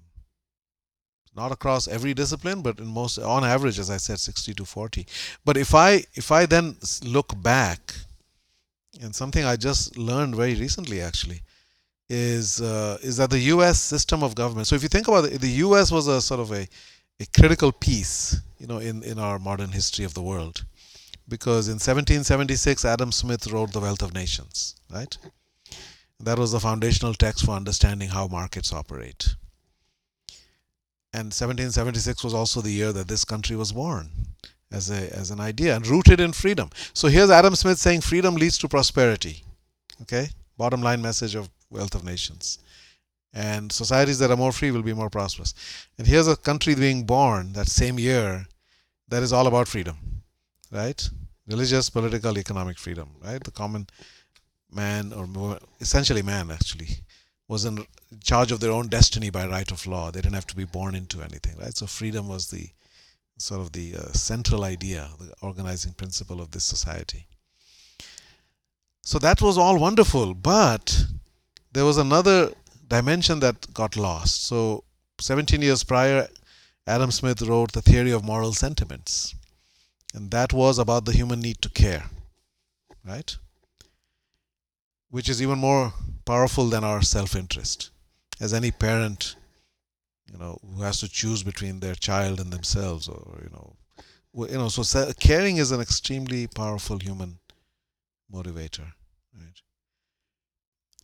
[1.35, 5.05] not across every discipline but in most on average as i said 60 to 40
[5.45, 7.93] but if i if i then look back
[9.01, 11.41] and something i just learned very recently actually
[12.09, 15.41] is uh, is that the us system of government so if you think about it
[15.41, 16.67] the us was a sort of a,
[17.19, 20.65] a critical piece you know in in our modern history of the world
[21.27, 25.17] because in 1776 Adam Smith wrote The Wealth of Nations, right?
[26.19, 29.35] That was the foundational text for understanding how markets operate.
[31.13, 34.09] And 1776 was also the year that this country was born
[34.71, 36.69] as a as an idea and rooted in freedom.
[36.93, 39.43] So here's Adam Smith saying freedom leads to prosperity.
[40.01, 40.27] Okay?
[40.57, 42.59] Bottom line message of Wealth of Nations.
[43.33, 45.53] And societies that are more free will be more prosperous.
[45.97, 48.45] And here's a country being born that same year
[49.09, 50.15] that is all about freedom
[50.75, 51.09] right?
[51.47, 53.43] Religious, political, economic freedom, right?
[53.43, 53.87] The common
[54.71, 56.89] man, or more, essentially man, actually,
[57.47, 57.85] was in
[58.23, 60.11] charge of their own destiny by right of law.
[60.11, 61.75] They didn't have to be born into anything, right?
[61.75, 62.69] So freedom was the
[63.37, 67.27] sort of the uh, central idea, the organizing principle of this society.
[69.03, 71.05] So that was all wonderful, but
[71.75, 72.51] there was another
[72.87, 74.45] dimension that got lost.
[74.45, 74.83] So
[75.21, 76.27] 17 years prior,
[76.87, 79.35] Adam Smith wrote The Theory of Moral Sentiments.
[80.13, 82.05] And that was about the human need to care
[83.05, 83.37] right?
[85.09, 85.93] Which is even more
[86.25, 87.91] powerful than our self-interest.
[88.41, 89.35] As any parent
[90.31, 93.75] you know who has to choose between their child and themselves or you know
[94.49, 97.37] you know so caring is an extremely powerful human
[98.33, 98.87] motivator
[99.39, 99.61] right?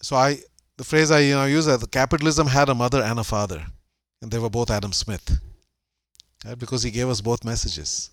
[0.02, 0.40] So i
[0.82, 3.62] the phrase i you know use that capitalism had a mother and a father
[4.22, 5.28] and they were both adam smith
[6.46, 8.12] right because he gave us both messages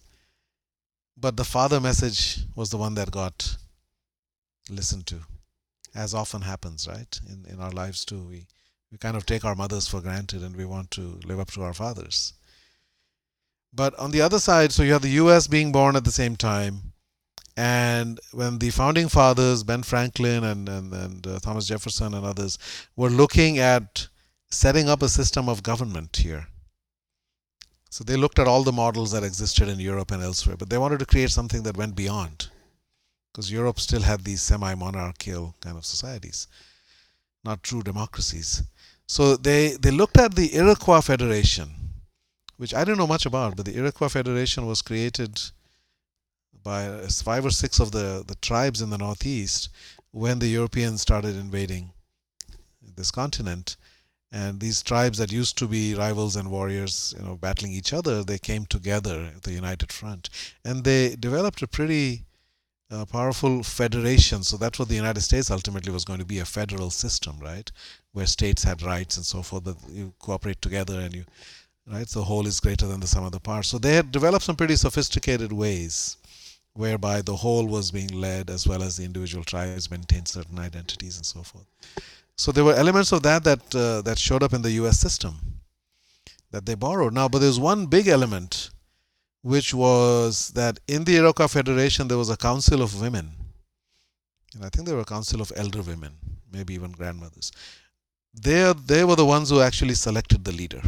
[1.20, 3.56] but the father message was the one that got
[4.70, 5.20] listened to,
[5.94, 7.20] as often happens, right?
[7.28, 8.22] In, in our lives too.
[8.22, 8.46] We,
[8.92, 11.62] we kind of take our mothers for granted and we want to live up to
[11.62, 12.34] our fathers.
[13.72, 16.36] But on the other side, so you have the US being born at the same
[16.36, 16.92] time.
[17.58, 22.56] And when the founding fathers, Ben Franklin and, and, and uh, Thomas Jefferson and others,
[22.94, 24.06] were looking at
[24.48, 26.46] setting up a system of government here,
[27.90, 30.78] so they looked at all the models that existed in Europe and elsewhere, but they
[30.78, 32.48] wanted to create something that went beyond.
[33.32, 36.46] Because Europe still had these semi monarchical kind of societies,
[37.42, 38.62] not true democracies.
[39.08, 41.70] So they, they looked at the Iroquois Federation,
[42.56, 45.40] which I don't know much about, but the Iroquois Federation was created
[46.68, 49.70] by five or six of the, the tribes in the Northeast
[50.10, 51.92] when the Europeans started invading
[52.94, 53.78] this continent.
[54.30, 58.22] And these tribes that used to be rivals and warriors you know battling each other
[58.22, 60.28] they came together at the united front.
[60.62, 62.26] And they developed a pretty
[62.90, 64.42] uh, powerful federation.
[64.42, 67.68] So that's what the united states ultimately was going to be a federal system right?
[68.12, 71.24] Where states had rights and so forth that you cooperate together and you
[71.90, 72.08] right?
[72.10, 73.68] So the whole is greater than the sum of the parts.
[73.68, 76.18] So they had developed some pretty sophisticated ways
[76.82, 81.16] whereby the whole was being led as well as the individual tribes maintained certain identities
[81.16, 81.66] and so forth
[82.38, 84.98] so there were elements of that that uh, that showed up in the U.S.
[84.98, 85.34] system
[86.52, 87.12] that they borrowed.
[87.12, 88.70] Now, but there's one big element,
[89.42, 93.32] which was that in the Iroquois Federation there was a council of women,
[94.54, 96.12] and I think they were a council of elder women,
[96.52, 97.50] maybe even grandmothers.
[98.32, 100.82] They they were the ones who actually selected the leader.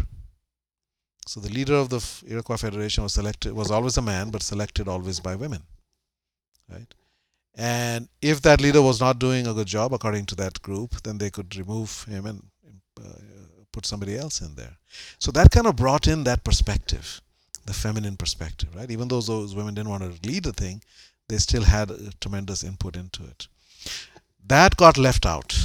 [1.26, 4.86] So the leader of the Iroquois Federation was selected was always a man, but selected
[4.86, 5.62] always by women,
[6.70, 6.94] right?
[7.56, 11.18] And if that leader was not doing a good job according to that group, then
[11.18, 12.42] they could remove him and
[12.98, 13.12] uh,
[13.72, 14.76] put somebody else in there.
[15.18, 17.20] So that kind of brought in that perspective,
[17.66, 18.90] the feminine perspective, right?
[18.90, 20.82] Even though those women didn't want to lead the thing,
[21.28, 21.90] they still had
[22.20, 23.46] tremendous input into it.
[24.46, 25.56] That got left out,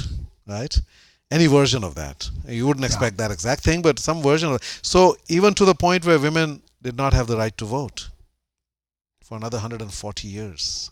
[0.46, 0.78] right?
[1.30, 2.30] Any version of that.
[2.46, 3.28] You wouldn't expect yeah.
[3.28, 4.80] that exact thing, but some version of it.
[4.82, 8.10] So even to the point where women did not have the right to vote
[9.24, 10.90] for another 140 years,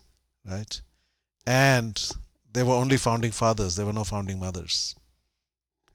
[0.49, 0.81] right?
[1.47, 2.11] And
[2.53, 4.95] they were only founding fathers, there were no founding mothers.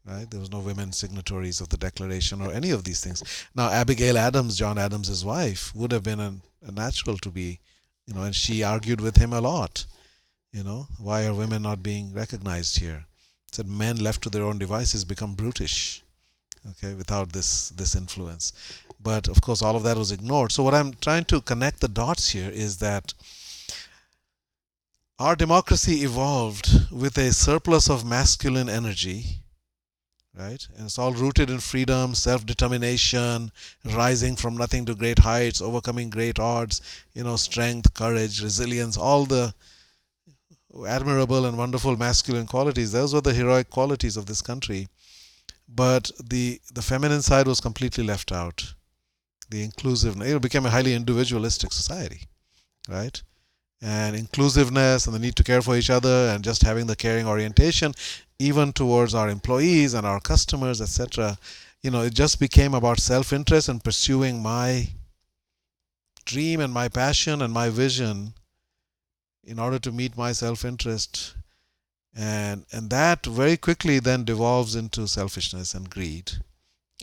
[0.06, 0.30] Right?
[0.30, 3.24] There was no women signatories of the Declaration or any of these things.
[3.54, 6.34] Now, Abigail Adams, John Adams' wife, would have been a,
[6.66, 7.60] a natural to be,
[8.08, 9.86] you know, and she argued with him a lot.
[10.52, 13.06] You know, why are women not being recognized here?
[13.52, 16.04] Said men left to their own devices become brutish,
[16.72, 18.54] okay, without this this influence.
[19.00, 20.52] But of course, all of that was ignored.
[20.52, 23.14] So what I'm trying to connect the dots here is that
[25.20, 29.44] our democracy evolved with a surplus of masculine energy
[30.40, 30.68] right?
[30.78, 33.52] And it's all rooted in freedom, self determination,
[33.84, 36.82] rising from nothing to great heights, overcoming great odds,
[37.14, 39.54] you know, strength, courage, resilience, all the
[40.88, 42.92] admirable and wonderful masculine qualities.
[42.92, 44.88] Those were the heroic qualities of this country.
[45.68, 48.74] But the, the feminine side was completely left out.
[49.50, 52.22] The inclusive, it became a highly individualistic society,
[52.88, 53.22] right?
[53.82, 57.28] And inclusiveness and the need to care for each other and just having the caring
[57.28, 57.94] orientation
[58.38, 61.38] even towards our employees and our customers etc
[61.82, 64.88] you know it just became about self-interest and pursuing my
[66.26, 68.34] dream and my passion and my vision
[69.44, 71.36] in order to meet my self-interest
[72.16, 76.32] and and that very quickly then devolves into selfishness and greed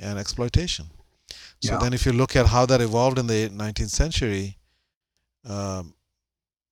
[0.03, 0.87] and exploitation
[1.61, 1.79] so yeah.
[1.79, 4.59] then if you look at how that evolved in the 19th century
[5.49, 5.95] um,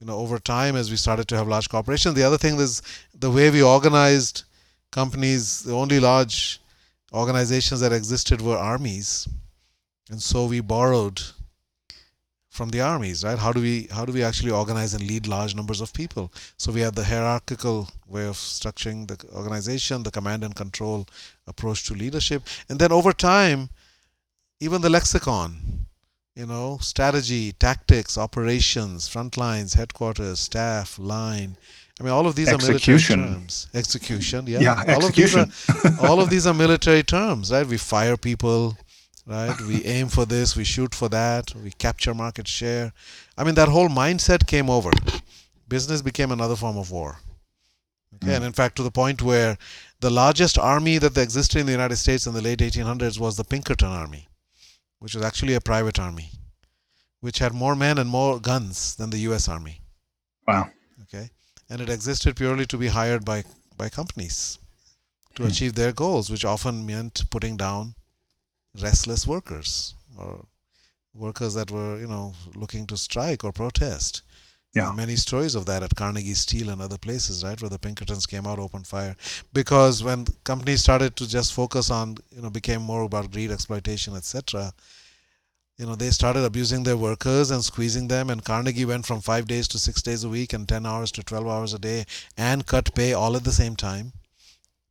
[0.05, 2.15] you know over time as we started to have large corporations.
[2.15, 2.83] The other thing is
[3.19, 4.45] the way we organized
[4.91, 6.61] companies the only large
[7.11, 9.27] organizations that existed were armies.
[10.11, 11.23] And so we borrowed
[12.51, 13.39] from the armies right?
[13.39, 16.31] How do we how do we actually organize and lead large numbers of people?
[16.59, 21.07] So we had the hierarchical way of structuring the organization the command and control
[21.47, 22.43] approach to leadership.
[22.69, 23.71] And then over time
[24.61, 25.87] even the lexicon
[26.37, 31.57] you know, strategy, tactics, operations, front lines, headquarters, staff, line.
[32.01, 33.21] I mean, all of these execution.
[33.21, 33.69] are military terms.
[33.73, 34.61] Execution, yeah.
[34.61, 35.41] Yeah, all execution.
[35.41, 37.67] Of these are, all of these are military terms, right?
[37.67, 38.77] We fire people,
[39.27, 39.59] right?
[39.61, 42.93] We aim for this, we shoot for that, we capture market share.
[43.39, 44.91] I mean, that whole mindset came over.
[45.69, 47.19] Business became another form of war.
[48.17, 48.37] Okay, mm.
[48.37, 49.57] and in fact, to the point where
[50.01, 53.45] the largest army that existed in the United States in the late 1800s was the
[53.45, 54.29] Pinkerton Army
[54.99, 56.31] which was actually a private army,
[57.21, 59.49] which had more men and more guns than the U.S.
[59.49, 59.81] Army.
[60.47, 60.71] Wow.
[61.03, 61.31] Okay,
[61.69, 63.45] and it existed purely to be hired by
[63.77, 64.59] by companies
[65.35, 65.49] to hmm.
[65.49, 67.95] achieve their goals, which often meant putting down
[68.81, 70.47] restless workers or
[71.15, 74.23] workers that were, you know, looking to strike or protest.
[74.75, 74.91] Yeah.
[74.91, 78.45] Many stories of that at Carnegie Steel and other places, right, where the Pinkertons came
[78.45, 79.15] out, open fire.
[79.53, 84.17] Because when companies started to just focus on, you know, became more about greed, exploitation,
[84.17, 84.73] etc.,
[85.79, 88.31] you know, they started abusing their workers and squeezing them.
[88.31, 91.23] And Carnegie went from five days to six days a week and 10 hours to
[91.23, 92.05] 12 hours a day
[92.37, 94.13] and cut pay all at the same time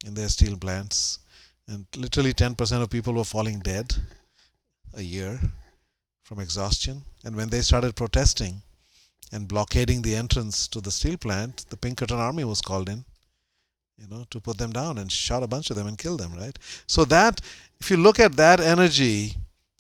[0.06, 1.20] in their steel plants.
[1.68, 3.96] And literally 10% of people were falling dead
[4.94, 5.40] a year
[6.24, 7.04] from exhaustion.
[7.24, 8.62] And when they started protesting,
[9.34, 13.04] and blockading the entrance to the steel plant, the Pinkerton army was called in,
[13.98, 16.34] you know, to put them down and shot a bunch of them and kill them,
[16.36, 16.58] right?
[16.88, 17.42] So that,
[17.82, 19.36] if you look at that energy,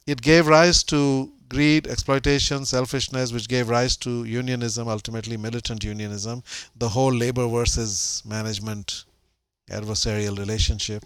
[0.08, 6.44] it gave rise to greed, exploitation, selfishness, which gave rise to unionism, ultimately militant unionism,
[6.76, 9.06] the whole labor versus management
[9.70, 11.06] adversarial relationship,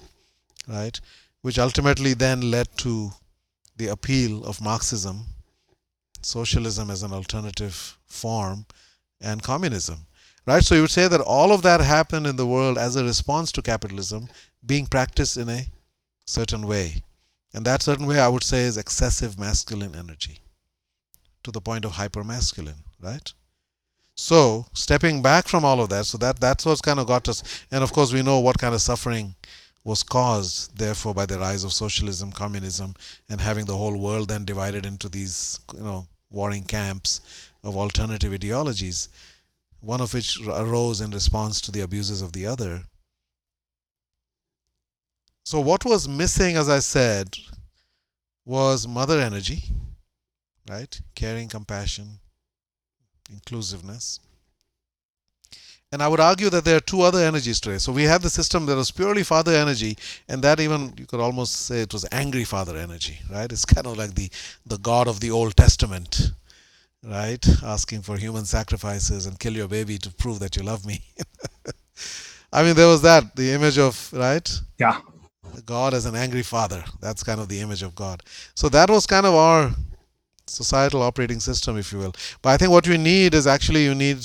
[0.67, 0.99] right?
[1.41, 3.11] Which ultimately then led to
[3.75, 5.25] the appeal of Marxism
[6.21, 8.65] socialism as an alternative form,
[9.21, 10.05] and communism.
[10.45, 10.63] Right?
[10.63, 13.51] So you would say that all of that happened in the world as a response
[13.53, 14.29] to capitalism
[14.65, 15.65] being practiced in a
[16.25, 17.03] certain way.
[17.53, 20.39] And that certain way I would say is excessive masculine energy
[21.43, 23.33] to the point of hypermasculine, right?
[24.15, 27.43] So stepping back from all of that, so that that's what's kind of got us.
[27.71, 29.35] And of course, we know what kind of suffering
[29.83, 32.93] was caused, therefore, by the rise of socialism, communism,
[33.29, 37.21] and having the whole world then divided into these, you know, warring camps
[37.67, 39.09] of alternative ideologies.
[39.81, 42.83] one of which arose in response to the abuses of the other.
[45.43, 47.37] So, what was missing, as I said,
[48.45, 49.63] was mother energy,
[50.69, 50.99] right?
[51.15, 52.19] Caring, compassion,
[53.29, 54.19] inclusiveness.
[55.91, 57.77] And I would argue that there are two other energies today.
[57.77, 59.97] So we have the system that was purely father energy,
[60.27, 63.49] and that even you could almost say it was angry father energy, right?
[63.51, 64.29] It's kind of like the
[64.65, 66.31] the God of the Old Testament,
[67.03, 67.45] right?
[67.63, 71.01] Asking for human sacrifices and kill your baby to prove that you love me.
[72.53, 74.49] I mean, there was that the image of right.
[74.77, 74.99] Yeah.
[75.65, 76.83] God as an angry father.
[77.01, 78.23] That's kind of the image of God.
[78.55, 79.71] So that was kind of our
[80.45, 82.13] societal operating system, if you will.
[82.41, 84.19] But I think what you need is actually you need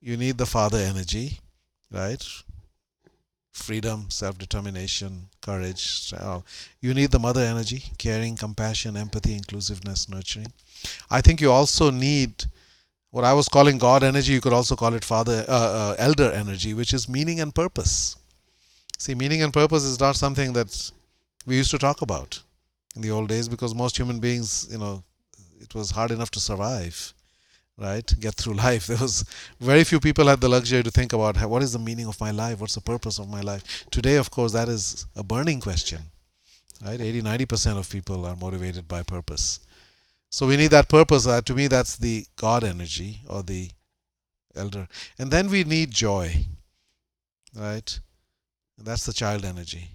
[0.00, 1.40] you need the father energy,
[1.90, 2.24] right?
[3.52, 6.12] Freedom, self determination, courage.
[6.80, 10.52] You need the mother energy, caring, compassion, empathy, inclusiveness, nurturing.
[11.10, 12.44] I think you also need
[13.10, 16.30] what I was calling God energy, you could also call it father, uh, uh, elder
[16.30, 18.16] energy, which is meaning and purpose.
[18.98, 20.92] See, meaning and purpose is not something that
[21.46, 22.40] we used to talk about
[22.94, 25.02] in the old days because most human beings, you know,
[25.60, 27.12] it was hard enough to survive
[27.80, 28.14] right?
[28.20, 28.86] Get through life.
[28.86, 29.24] There was
[29.58, 32.30] very few people had the luxury to think about what is the meaning of my
[32.30, 32.60] life?
[32.60, 33.86] What's the purpose of my life?
[33.90, 36.02] Today of course that is a burning question
[36.84, 37.00] right?
[37.00, 39.60] 80 90% of people are motivated by purpose
[40.30, 43.70] so we need that purpose uh, to me that's the god energy or the
[44.56, 44.88] elder.
[45.18, 46.46] And then we need joy
[47.54, 47.98] right?
[48.78, 49.90] And that's the child energy.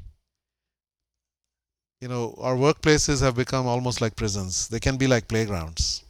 [2.02, 4.68] You know our workplaces have become almost like prisons.
[4.68, 6.04] They can be like playgrounds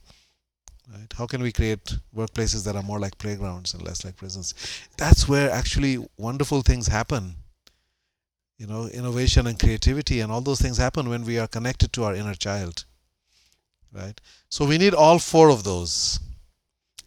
[0.92, 1.14] right?
[1.18, 4.54] How can we create workplaces that are more like playgrounds and less like prisons?
[4.98, 7.36] That's where actually wonderful things happen.
[8.58, 12.04] You know innovation and creativity and all those things happen when we are connected to
[12.06, 12.86] our inner child
[13.96, 14.20] right
[14.50, 16.20] so we need all four of those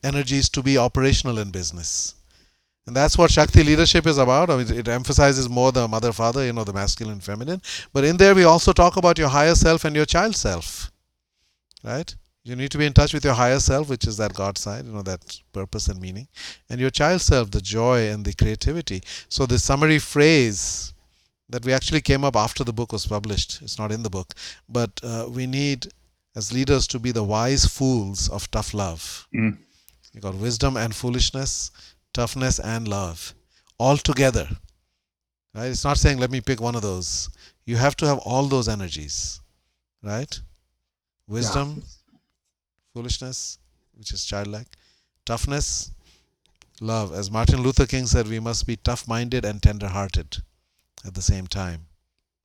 [0.02, 2.14] energies to be operational in business
[2.88, 4.48] and that's what Shakti leadership is about.
[4.48, 7.60] I mean, it emphasizes more the mother, father, you know, the masculine, feminine.
[7.92, 10.90] But in there, we also talk about your higher self and your child self,
[11.84, 12.16] right?
[12.44, 14.86] You need to be in touch with your higher self, which is that God side,
[14.86, 16.28] you know, that purpose and meaning,
[16.70, 19.02] and your child self, the joy and the creativity.
[19.28, 20.94] So the summary phrase
[21.50, 23.60] that we actually came up after the book was published.
[23.60, 24.32] It's not in the book,
[24.66, 25.88] but uh, we need
[26.36, 29.26] as leaders to be the wise fools of tough love.
[29.34, 29.58] Mm.
[30.12, 31.70] You got wisdom and foolishness,
[32.14, 33.34] toughness and love,
[33.78, 34.48] all together.
[35.54, 35.66] Right?
[35.66, 37.30] It's not saying let me pick one of those.
[37.66, 39.40] You have to have all those energies,
[40.02, 40.40] right?
[41.26, 41.76] Wisdom.
[41.76, 41.82] Yeah
[42.98, 43.58] foolishness,
[43.94, 44.66] which is childlike,
[45.24, 45.92] toughness,
[46.80, 47.14] love.
[47.14, 50.38] As Martin Luther King said, we must be tough minded and tender hearted
[51.06, 51.86] at the same time,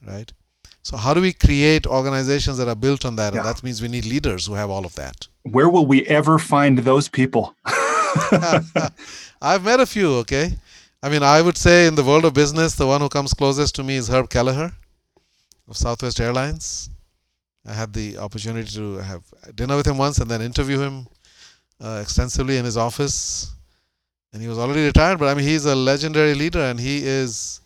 [0.05, 0.31] right?
[0.83, 3.33] So, how do we create organizations that are built on that?
[3.33, 3.39] Yeah.
[3.39, 5.27] And that means we need leaders who have all of that.
[5.43, 7.55] Where will we ever find those people?
[9.41, 10.53] I've met a few, okay?
[11.01, 13.75] I mean, I would say in the world of business, the one who comes closest
[13.75, 14.71] to me is Herb Kelleher
[15.67, 16.89] of Southwest Airlines.
[17.65, 19.23] I had the opportunity to have
[19.55, 21.07] dinner with him once and then interview him
[21.81, 23.51] uh, extensively in his office.
[24.33, 27.61] And he was already retired, but I mean, he's a legendary leader and he is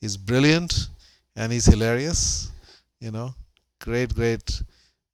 [0.00, 0.88] he's brilliant
[1.36, 2.50] and he's hilarious.
[3.00, 3.34] You know,
[3.80, 4.62] great, great.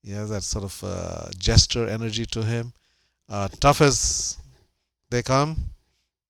[0.03, 2.72] He has that sort of uh, gesture energy to him.
[3.28, 4.37] Uh, tough as
[5.11, 5.57] they come,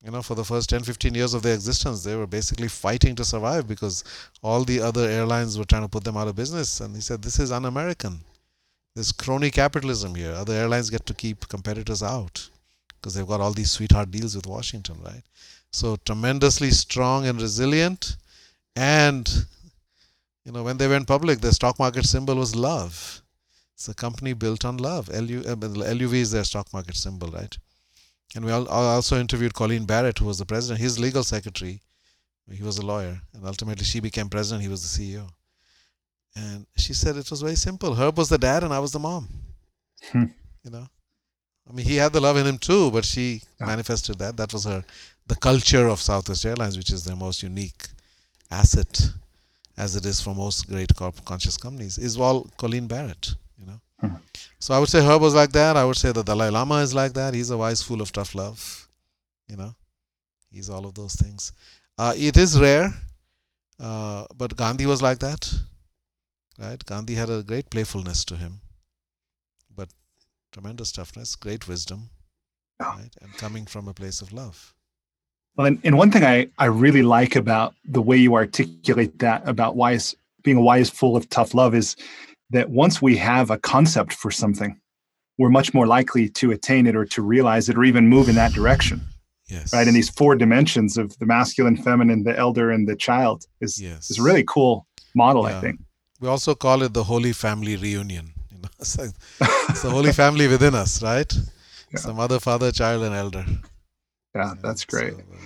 [0.04, 3.14] you know, for the first 10, 15 years of their existence, they were basically fighting
[3.16, 4.04] to survive because
[4.42, 6.80] all the other airlines were trying to put them out of business.
[6.80, 8.20] And he said, This is un American.
[8.94, 10.32] There's crony capitalism here.
[10.32, 12.48] Other airlines get to keep competitors out
[13.00, 15.22] because they've got all these sweetheart deals with Washington, right?
[15.72, 18.16] So tremendously strong and resilient.
[18.76, 19.28] And,
[20.44, 23.22] you know, when they went public, the stock market symbol was love.
[23.74, 25.08] It's a company built on love.
[25.08, 27.56] LU, uh, LUV is their stock market symbol, right?
[28.36, 31.80] And we also interviewed Colleen Barrett, who was the president, his legal secretary.
[32.50, 34.62] He was a lawyer, and ultimately she became president.
[34.62, 35.28] He was the CEO.
[36.36, 37.94] And she said it was very simple.
[37.94, 39.28] Herb was the dad, and I was the mom.
[40.12, 40.24] Hmm.
[40.62, 40.86] You know,
[41.68, 43.66] I mean, he had the love in him too, but she yeah.
[43.66, 44.36] manifested that.
[44.36, 44.84] That was her,
[45.26, 47.88] the culture of Southwest Airlines, which is their most unique
[48.50, 49.10] asset,
[49.76, 50.92] as it is for most great
[51.24, 53.34] conscious companies, is all Colleen Barrett.
[53.58, 53.80] You know.
[54.00, 54.14] Hmm.
[54.58, 55.76] So I would say Herb was like that.
[55.76, 57.34] I would say the Dalai Lama is like that.
[57.34, 58.88] He's a wise fool of tough love.
[59.48, 59.74] You know,
[60.50, 61.52] he's all of those things.
[61.98, 62.92] Uh, it is rare,
[63.78, 65.52] uh, but Gandhi was like that.
[66.58, 66.82] Right?
[66.84, 68.60] Gandhi had a great playfulness to him,
[69.74, 69.88] but
[70.52, 72.10] tremendous toughness, great wisdom,
[72.80, 73.10] right?
[73.20, 74.74] and coming from a place of love.
[75.56, 79.46] Well, and, and one thing I, I really like about the way you articulate that
[79.48, 81.96] about wise being a wise fool of tough love is
[82.50, 84.78] that once we have a concept for something,
[85.38, 88.34] we're much more likely to attain it or to realize it or even move in
[88.34, 89.00] that direction.
[89.48, 89.72] Yes.
[89.72, 89.86] right?
[89.86, 94.10] And these four dimensions of the masculine, feminine, the elder, and the child is Yes.
[94.10, 95.80] is a really cool model, I think.
[96.20, 98.32] We also call it the Holy Family Reunion.
[98.50, 99.10] You know, it's, like,
[99.68, 101.30] it's the Holy Family within us, right?
[101.92, 102.00] Yeah.
[102.00, 103.44] So mother, father, child, and elder.
[104.34, 105.12] Yeah, that's great.
[105.12, 105.36] so, uh,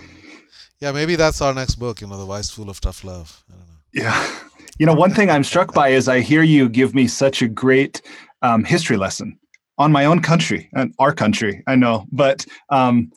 [0.81, 2.01] yeah, maybe that's our next book.
[2.01, 3.45] You know, the wise fool of tough love.
[3.49, 3.75] I don't know.
[3.93, 4.39] Yeah.
[4.79, 7.49] You know, one thing I'm struck by is I hear you give me such a
[7.49, 8.01] great
[8.43, 9.39] um, history lesson
[9.77, 11.63] on my own country and our country.
[11.67, 13.11] I know, but um,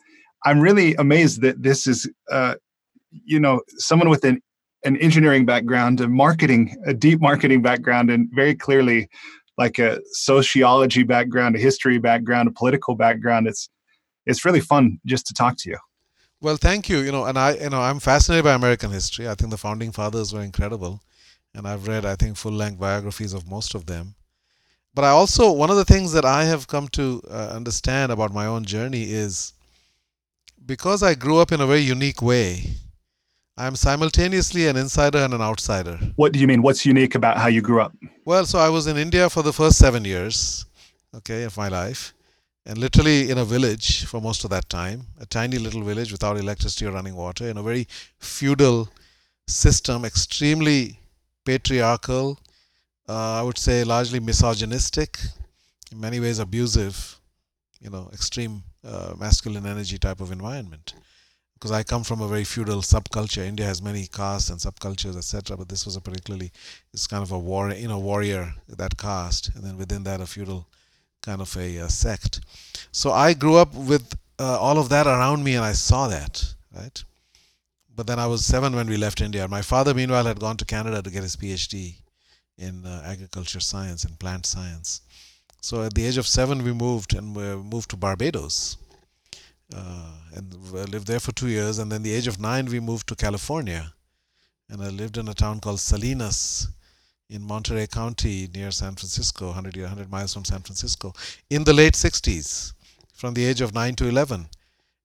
[0.44, 2.56] I'm really amazed that this is, uh,
[3.24, 4.40] you know, someone with an
[4.84, 9.08] an engineering background, a marketing, a deep marketing background, and very clearly
[9.56, 13.46] like a sociology background, a history background, a political background.
[13.46, 13.68] It's
[14.26, 15.78] it's really fun just to talk to you.
[16.40, 16.98] Well, thank you.
[16.98, 19.28] You know, and I, you know, I'm fascinated by American history.
[19.28, 21.00] I think the founding fathers were incredible,
[21.54, 24.14] and I've read, I think, full-length biographies of most of them.
[24.94, 28.34] But I also, one of the things that I have come to uh, understand about
[28.34, 29.54] my own journey is
[30.66, 32.64] because I grew up in a very unique way.
[33.56, 35.98] I'm simultaneously an insider and an outsider.
[36.16, 36.62] What do you mean?
[36.62, 37.94] What's unique about how you grew up?
[38.24, 40.66] Well, so I was in India for the first seven years,
[41.14, 42.14] okay, of my life,
[42.64, 46.36] and literally in a village for most of that time, a tiny little village without
[46.36, 47.88] electricity or running water, in a very
[48.18, 48.88] feudal
[49.46, 50.98] system, extremely
[51.44, 52.38] patriarchal,
[53.08, 55.18] uh, I would say largely misogynistic,
[55.90, 57.18] in many ways abusive,
[57.80, 60.94] you know, extreme uh, masculine energy type of environment.
[61.54, 63.46] Because I come from a very feudal subculture.
[63.46, 65.56] India has many castes and subcultures, etc.
[65.56, 66.50] But this was a particularly
[66.92, 70.26] it's kind of a war, you know, warrior that caste, and then within that a
[70.26, 70.66] feudal
[71.22, 72.40] kind of a uh, sect.
[72.92, 76.54] So I grew up with uh, all of that around me, and I saw that,
[76.74, 77.02] right?
[77.94, 79.46] But then I was seven when we left India.
[79.48, 81.96] My father, meanwhile, had gone to Canada to get his PhD
[82.58, 85.02] in uh, agriculture science and plant science.
[85.60, 88.76] So at the age of seven, we moved and we moved to Barbados.
[89.74, 91.78] Uh, and lived there for two years.
[91.78, 93.94] And then the age of nine, we moved to California.
[94.68, 96.68] And I lived in a town called Salinas
[97.32, 101.14] in Monterey County near San Francisco, 100, 100 miles from San Francisco,
[101.48, 102.74] in the late 60s,
[103.14, 104.46] from the age of 9 to 11.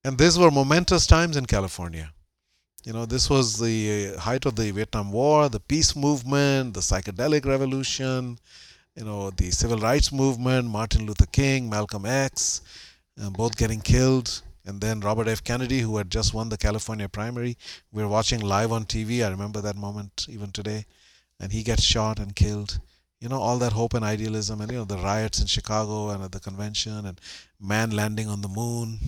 [0.03, 2.11] And these were momentous times in California.
[2.83, 7.45] You know, this was the height of the Vietnam War, the peace movement, the psychedelic
[7.45, 8.37] revolution,
[8.95, 12.61] you know, the civil rights movement, Martin Luther King, Malcolm X,
[13.21, 14.41] um, both getting killed.
[14.65, 15.43] And then Robert F.
[15.45, 17.57] Kennedy, who had just won the California primary.
[17.93, 19.25] We were watching live on TV.
[19.25, 20.85] I remember that moment even today.
[21.39, 22.79] And he gets shot and killed.
[23.19, 26.23] You know, all that hope and idealism, and, you know, the riots in Chicago and
[26.23, 27.19] at the convention, and
[27.59, 28.99] man landing on the moon.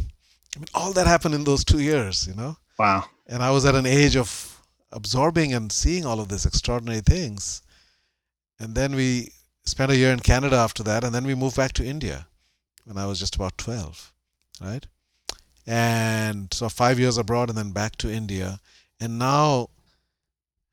[0.56, 2.58] I mean, all that happened in those two years, you know?
[2.80, 3.04] Wow.
[3.28, 4.58] and I was at an age of
[4.92, 7.62] absorbing and seeing all of these extraordinary things.
[8.60, 9.34] And then we
[9.66, 12.28] spent a year in Canada after that, and then we moved back to India
[12.86, 14.14] when I was just about 12,
[14.62, 14.88] right?
[15.68, 18.60] And so five years abroad and then back to India.
[19.00, 19.70] And now,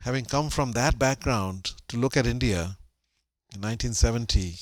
[0.01, 2.77] having come from that background to look at India
[3.55, 4.55] in 1970,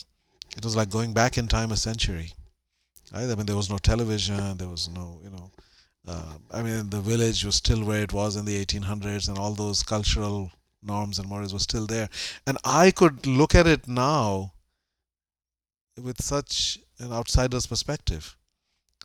[0.57, 2.33] it was like going back in time a century.
[3.13, 3.31] Right?
[3.31, 5.51] I mean, there was no television, there was no, you know,
[6.07, 9.55] uh, I mean, the village was still where it was in the 1800s, and all
[9.55, 10.51] those cultural
[10.83, 12.09] norms and mores were still there.
[12.47, 14.53] And I could look at it now
[16.01, 18.37] with such an outsider's perspective,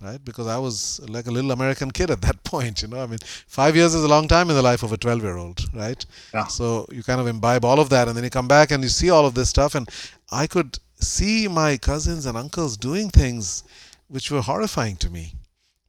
[0.01, 0.23] right?
[0.23, 3.01] Because I was like a little American kid at that point, you know.
[3.01, 5.37] I mean, five years is a long time in the life of a 12 year
[5.37, 6.05] old, right?
[6.33, 6.47] Yeah.
[6.47, 8.89] So you kind of imbibe all of that, and then you come back and you
[8.89, 9.75] see all of this stuff.
[9.75, 9.89] And
[10.31, 13.63] I could see my cousins and uncles doing things
[14.07, 15.33] which were horrifying to me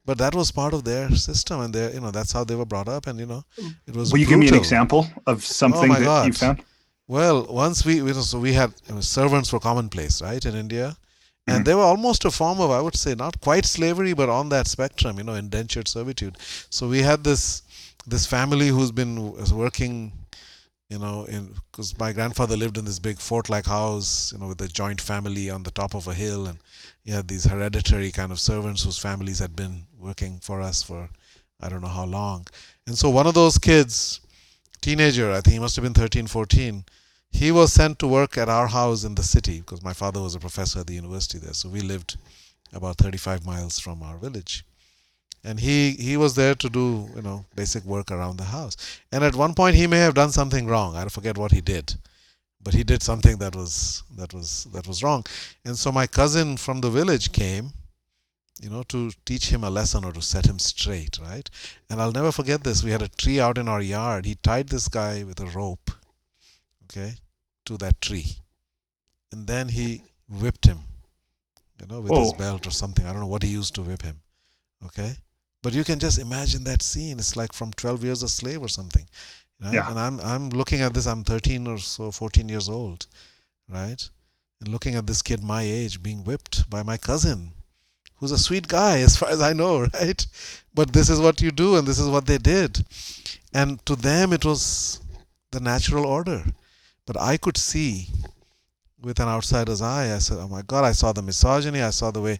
[0.05, 2.65] but that was part of their system and their you know that's how they were
[2.65, 3.43] brought up and you know
[3.87, 6.37] it was Will you give me an example of oh something my that you God.
[6.37, 6.63] found?
[7.07, 10.55] well once we you know, so we had you know, servants were commonplace right in
[10.55, 10.97] india
[11.51, 11.65] and Mhm.
[11.65, 14.67] they were almost a form of i would say not quite slavery but on that
[14.75, 16.35] spectrum you know indentured servitude.
[16.77, 17.43] So we had this
[18.13, 19.13] this family who's been
[19.63, 19.93] working
[20.93, 24.47] you know in because my grandfather lived in this big fort like house you know
[24.51, 26.41] with a joint family on the top of a hill.
[26.49, 26.57] And
[27.05, 29.75] he had these hereditary kind of servants whose families had been
[30.07, 31.01] working for us for
[31.63, 32.39] i don't know how long.
[32.87, 34.19] And so one of those kids
[34.87, 36.83] teenager i think he must have been 13 14
[37.31, 40.35] he was sent to work at our house in the city because my father was
[40.35, 41.53] a professor at the university there.
[41.53, 42.17] So we lived
[42.73, 44.65] about 35 miles from our village.
[45.43, 48.77] And he he was there to do you know basic work around the house.
[49.11, 50.95] And at one point he may have done something wrong.
[50.95, 51.95] I forget what he did.
[52.63, 55.25] But he did something that was that was that was wrong.
[55.65, 57.73] And so my cousin from the village came
[58.61, 61.49] you know to teach him a lesson or to set him straight right?
[61.89, 62.83] And i'll never forget this.
[62.83, 64.25] We had a tree out in our yard.
[64.25, 65.89] He tied this guy with a rope
[66.91, 67.13] okay
[67.65, 68.37] to that tree
[69.31, 70.79] and then he whipped him
[71.79, 72.37] you know with his oh.
[72.37, 74.19] belt or something i don't know what he used to whip him
[74.85, 75.15] okay
[75.63, 77.19] But you can just imagine that scene.
[77.19, 79.07] It's like from 12 years a slave or something.
[79.71, 79.89] Yeah.
[79.89, 81.05] And I'm I'm looking at this.
[81.05, 83.05] I'm 13 or so, 14 years old,
[83.69, 84.09] right?
[84.59, 87.51] And looking at this kid my age being whipped by my cousin,
[88.15, 90.25] who's a sweet guy as far as I know, right?
[90.73, 92.83] But this is what you do, and this is what they did.
[93.53, 94.99] And to them, it was
[95.51, 96.43] the natural order.
[97.11, 98.07] But I could see
[99.01, 101.81] with an outsider's eye, I said, Oh my God, I saw the misogyny.
[101.81, 102.39] I saw the way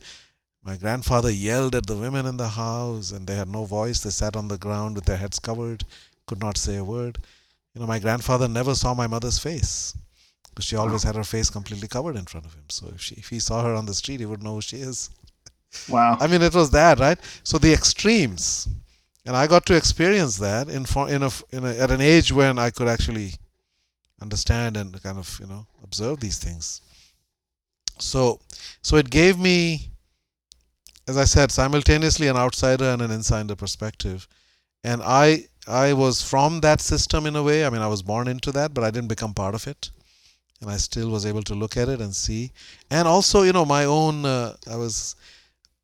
[0.63, 3.99] my grandfather yelled at the women in the house, and they had no voice.
[3.99, 5.83] They sat on the ground with their heads covered,
[6.25, 7.17] could not say a word.
[7.73, 9.93] You know, my grandfather never saw my mother's face
[10.49, 12.63] because she always had her face completely covered in front of him.
[12.69, 14.77] So if, she, if he saw her on the street, he would know who she
[14.77, 15.09] is.
[15.89, 16.15] Wow.
[16.17, 17.19] I mean, it was that, right?
[17.43, 18.69] So the extremes,
[19.25, 22.31] and I got to experience that in for, in a, in a at an age
[22.31, 23.33] when I could actually
[24.21, 26.81] understand and kind of you know observe these things.
[27.99, 28.39] So
[28.81, 29.89] so it gave me,
[31.07, 34.27] as I said, simultaneously an outsider and an insider perspective,
[34.83, 37.65] and I I was from that system in a way.
[37.65, 39.91] I mean, I was born into that, but I didn't become part of it
[40.61, 42.51] and I still was able to look at it and see.
[42.89, 44.25] And also, you know, my own.
[44.25, 45.15] Uh, I was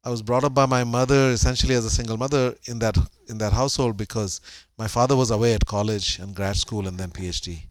[0.04, 3.40] I was brought up by my mother essentially as a single mother in that in
[3.40, 4.40] that household because
[4.78, 7.64] my father was away at college and grad school and then PhD,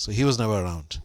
[0.00, 1.02] so he was never around.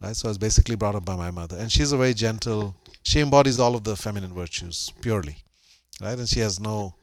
[0.00, 2.74] Right, so I was basically brought up by my mother, and she's a very gentle.
[3.02, 5.36] She embodies all of the feminine virtues purely,
[6.00, 6.18] right?
[6.18, 6.94] And she has no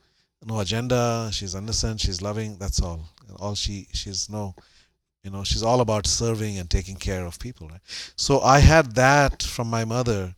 [0.44, 1.30] no agenda.
[1.32, 2.02] She's innocent.
[2.02, 2.58] She's loving.
[2.58, 3.02] That's all.
[3.36, 4.56] All she she's no
[5.24, 7.82] you know she's all about serving and taking care of people right
[8.16, 10.34] so i had that from my mother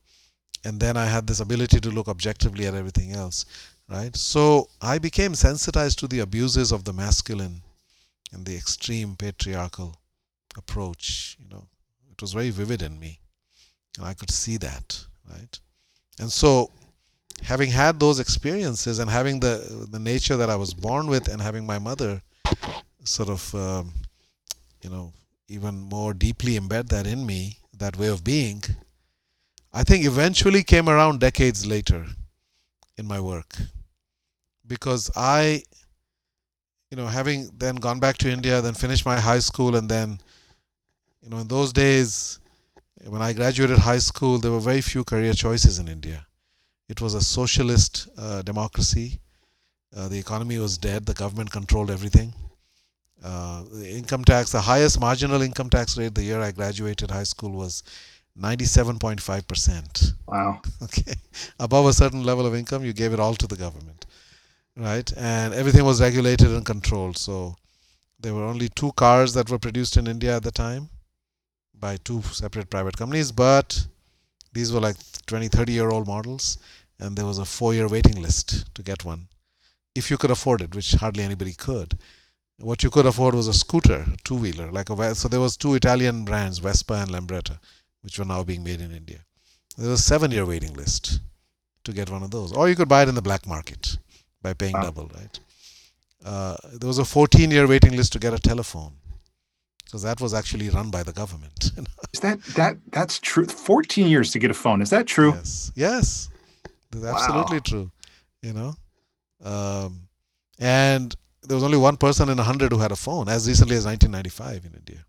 [0.65, 3.45] and then i had this ability to look objectively at everything else
[3.87, 7.61] right so i became sensitized to the abuses of the masculine
[8.33, 9.98] and the extreme patriarchal
[10.57, 11.67] approach you know
[12.11, 13.19] it was very vivid in me
[13.97, 15.59] and i could see that right
[16.19, 16.71] and so
[17.43, 21.41] having had those experiences and having the the nature that i was born with and
[21.41, 22.21] having my mother
[23.03, 23.93] sort of um,
[24.81, 25.13] you know,
[25.47, 28.63] even more deeply embed that in me, that way of being,
[29.73, 32.05] I think eventually came around decades later
[32.97, 33.55] in my work.
[34.65, 35.63] Because I,
[36.91, 40.19] you know, having then gone back to India, then finished my high school, and then,
[41.21, 42.39] you know, in those days,
[43.05, 46.25] when I graduated high school, there were very few career choices in India.
[46.87, 49.19] It was a socialist uh, democracy.
[49.95, 51.05] Uh, the economy was dead.
[51.05, 52.33] The government controlled everything
[53.23, 57.23] uh, the income tax, the highest marginal income tax rate the year I graduated high
[57.23, 57.83] school was
[58.39, 60.13] 97.5%.
[60.27, 60.61] Wow.
[60.83, 61.13] Okay.
[61.59, 64.05] Above a certain level of income, you gave it all to the government.
[64.77, 65.11] Right?
[65.17, 67.17] And everything was regulated and controlled.
[67.17, 67.55] So
[68.19, 70.89] there were only two cars that were produced in India at the time
[71.79, 73.87] by two separate private companies, but
[74.53, 76.57] these were like 20, 30 year old models,
[76.99, 79.27] and there was a four year waiting list to get one
[79.95, 81.97] if you could afford it, which hardly anybody could
[82.61, 85.75] what you could afford was a scooter, two wheeler, like a so there was two
[85.75, 87.57] Italian brands, Vespa and Lambretta,
[88.01, 89.19] which were now being made in India.
[89.77, 91.21] There was a seven year waiting list
[91.85, 93.97] to get one of those, or you could buy it in the black market
[94.41, 94.81] by paying Wow.
[94.83, 95.39] double, right?
[96.23, 98.91] Uh, there was a 14 year waiting list to get a telephone
[99.89, 101.71] because that was actually run by the government.
[102.13, 103.45] Is that that that's true?
[103.45, 104.81] 14 years to get a phone.
[104.81, 105.31] Is that true?
[105.33, 106.29] Yes, yes,
[106.91, 107.11] that's Wow.
[107.13, 107.91] absolutely true.
[108.41, 108.75] You know,
[109.43, 110.07] um,
[110.59, 113.75] and there was only one person in a hundred who had a phone as recently
[113.75, 115.05] as 1995 in India.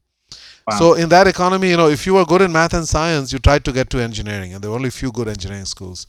[0.66, 0.78] Wow.
[0.78, 3.38] So in that economy, you know, if you were good in math and science, you
[3.38, 6.06] tried to get to engineering, and there were only few good engineering schools.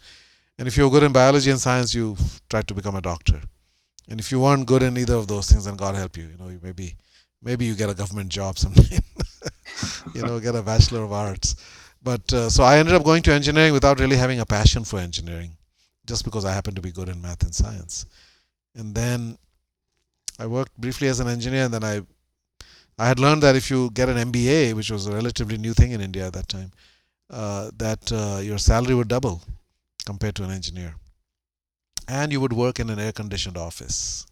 [0.57, 2.17] And if you were good in biology and science, you
[2.49, 3.41] tried to become a doctor.
[4.09, 6.25] And if you weren't good in either of those things, then God help you.
[6.25, 6.95] You know, you maybe
[7.41, 8.99] maybe you get a government job someday.
[10.13, 11.55] you know, get a bachelor of arts.
[12.03, 14.99] But uh, so I ended up going to engineering without really having a passion for
[14.99, 15.51] engineering,
[16.05, 18.05] just because I happened to be good in math and science.
[18.75, 19.37] And then
[20.39, 22.01] I worked briefly as an engineer, and then I
[22.97, 25.91] I had learned that if you get an MBA, which was a relatively new thing
[25.91, 26.71] in India at that time,
[27.29, 29.41] uh, that uh, your salary would double
[30.05, 30.95] compared to an engineer,
[32.07, 34.25] and you would work in an air-conditioned office.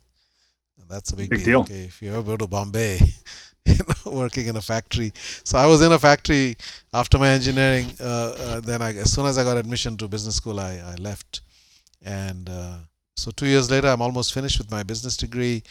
[0.79, 1.61] And that's a big, Big deal.
[1.61, 2.99] Okay, if you ever go to Bombay,
[3.65, 5.11] you know, working in a factory.
[5.43, 6.55] So I was in a factory
[6.93, 7.87] after my engineering.
[7.99, 10.95] Uh, uh, then I, as soon as I got admission to business school, I, I
[10.95, 11.41] left,
[12.03, 12.77] and uh,
[13.19, 15.61] so two years later, I'm almost finished with my business degree.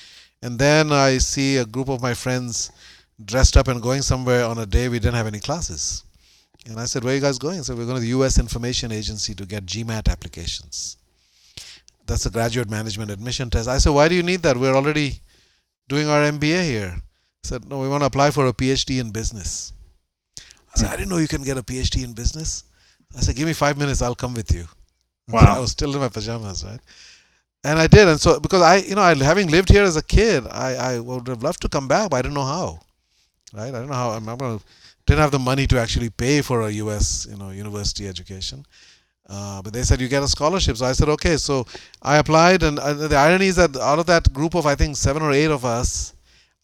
[0.42, 2.70] And then I see a group of my friends
[3.24, 6.04] dressed up and going somewhere on a day we didn't have any classes.
[6.66, 7.62] And I said, Where are you guys going?
[7.62, 10.98] So we're going to the US Information Agency to get GMAT applications.
[12.08, 13.68] That's a graduate management admission test.
[13.68, 14.56] I said, Why do you need that?
[14.56, 15.20] We're already
[15.88, 16.94] doing our MBA here.
[16.96, 19.72] I said, No, we want to apply for a PhD in business.
[20.74, 22.64] I said, I didn't know you can get a PhD in business.
[23.16, 24.66] I said, Give me five minutes, I'll come with you.
[25.28, 25.56] Wow.
[25.56, 26.80] I was still in my pajamas, right?
[27.64, 30.02] and I did, and so because I, you know, I, having lived here as a
[30.02, 32.80] kid, I, I would have loved to come back, but I didn't know how.
[33.52, 33.68] Right?
[33.68, 34.10] I don't know how.
[34.10, 34.60] I'm not gonna,
[35.06, 37.26] didn't have the money to actually pay for a U.S.
[37.28, 38.64] you know university education.
[39.28, 41.36] Uh, but they said you get a scholarship, so I said okay.
[41.36, 41.66] So
[42.00, 44.96] I applied, and uh, the irony is that out of that group of I think
[44.96, 46.14] seven or eight of us,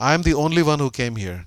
[0.00, 1.46] I'm the only one who came here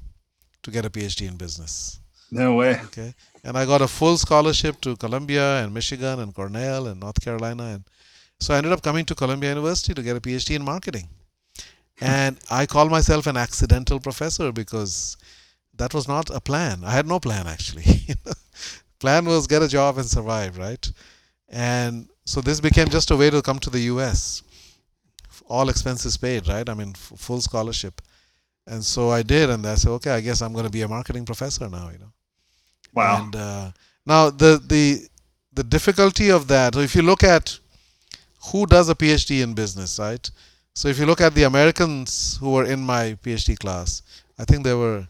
[0.61, 1.99] to get a PhD in business.
[2.30, 2.80] No way.
[2.86, 7.20] Okay, and I got a full scholarship to Columbia and Michigan and Cornell and North
[7.20, 7.84] Carolina, and
[8.39, 11.09] so I ended up coming to Columbia University to get a PhD in marketing.
[11.99, 15.18] And I call myself an accidental professor because
[15.76, 16.84] that was not a plan.
[16.84, 17.86] I had no plan actually.
[18.99, 20.91] plan was get a job and survive, right?
[21.49, 24.43] And so this became just a way to come to the US.
[25.47, 26.67] All expenses paid, right?
[26.67, 28.01] I mean, f- full scholarship.
[28.65, 30.87] And so I did, and I said, okay, I guess I'm going to be a
[30.87, 32.11] marketing professor now, you know.
[32.93, 33.23] Wow.
[33.23, 33.71] And uh,
[34.05, 35.07] now the the
[35.53, 36.75] the difficulty of that.
[36.75, 37.57] So if you look at
[38.51, 40.29] who does a PhD in business, right?
[40.73, 44.01] So if you look at the Americans who were in my PhD class,
[44.37, 45.07] I think there were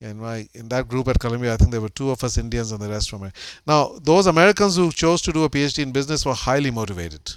[0.00, 2.72] in my in that group at Columbia, I think there were two of us Indians
[2.72, 3.34] and the rest from it.
[3.66, 7.32] Now those Americans who chose to do a PhD in business were highly motivated,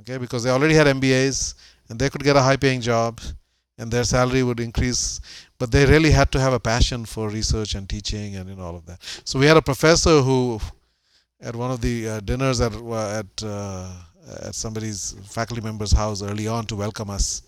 [0.00, 1.54] okay, because they already had MBAs
[1.88, 3.20] and they could get a high-paying job,
[3.78, 5.20] and their salary would increase.
[5.58, 8.62] But they really had to have a passion for research and teaching and you know,
[8.62, 8.98] all of that.
[9.24, 10.60] So we had a professor who,
[11.40, 13.92] at one of the uh, dinners at at uh,
[14.44, 17.42] at somebody's faculty member's house early on to welcome us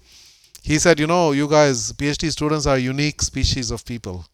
[0.65, 4.25] he said, you know, you guys, PhD students are unique species of people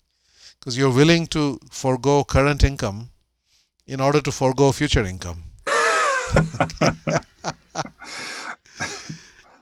[0.59, 3.11] because you're willing to forego current income
[3.85, 5.43] in order to forego future income.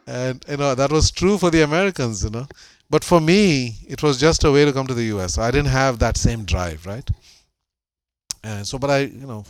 [0.07, 2.47] and you know that was true for the Americans, you know.
[2.91, 5.39] But for me, it was just a way to come to the US.
[5.39, 7.09] I didn't have that same drive, right?
[8.45, 9.47] And so, but I, you know,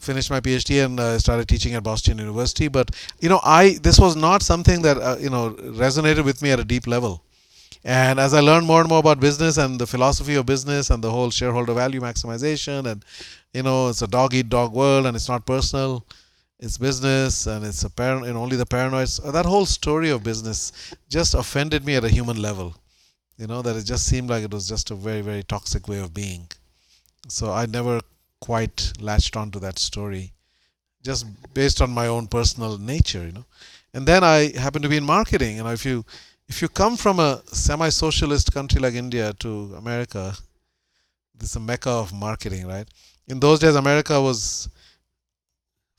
[0.00, 2.68] finished my PhD and uh, started teaching at Boston University.
[2.68, 2.90] But
[3.20, 5.50] you know, I this was not something that uh, you know
[5.84, 7.22] resonated with me at a deep level.
[7.84, 11.02] And as I learned more and more about business and the philosophy of business and
[11.02, 13.04] the whole shareholder value maximization, and
[13.54, 16.04] you know, it's a dog eat dog world, and it's not personal,
[16.58, 19.20] it's business, and it's a parent, and only the paranoids.
[19.32, 20.72] That whole story of business
[21.08, 22.76] just offended me at a human level.
[23.38, 26.00] You know, that it just seemed like it was just a very, very toxic way
[26.00, 26.46] of being.
[27.28, 28.02] So I never
[28.40, 30.32] quite latched onto that story
[31.02, 33.44] just based on my own personal nature you know.
[33.94, 36.04] And then i happen to be in marketing you know if you
[36.48, 40.36] if you come from a semi-socialist country like india to america
[41.40, 42.86] this is a mecca of marketing right?
[43.28, 44.68] In those days america was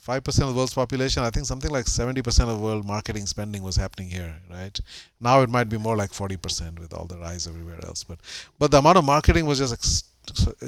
[0.05, 1.21] 5% of the world's population.
[1.21, 4.79] I think something like 70% of world marketing spending was happening here right?
[5.19, 8.19] Now it might be more like 40% with all the rise everywhere else but
[8.57, 9.73] but the amount of marketing was just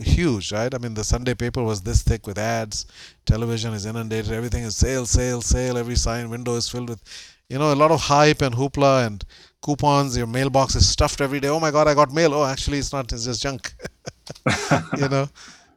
[0.02, 0.74] huge, right?
[0.74, 2.86] I mean, the Sunday paper was this thick with ads.
[3.26, 4.32] Television is inundated.
[4.32, 5.78] Everything is sale, sale, sale.
[5.78, 7.02] Every sign window is filled with,
[7.50, 9.24] you know, a lot of hype and hoopla and
[9.62, 10.18] coupons.
[10.18, 11.50] Your mailbox is stuffed every day.
[11.50, 12.34] Oh my God, I got mail.
[12.34, 13.12] Oh, actually, it's not.
[13.12, 13.74] It's just junk.
[14.98, 15.28] you know,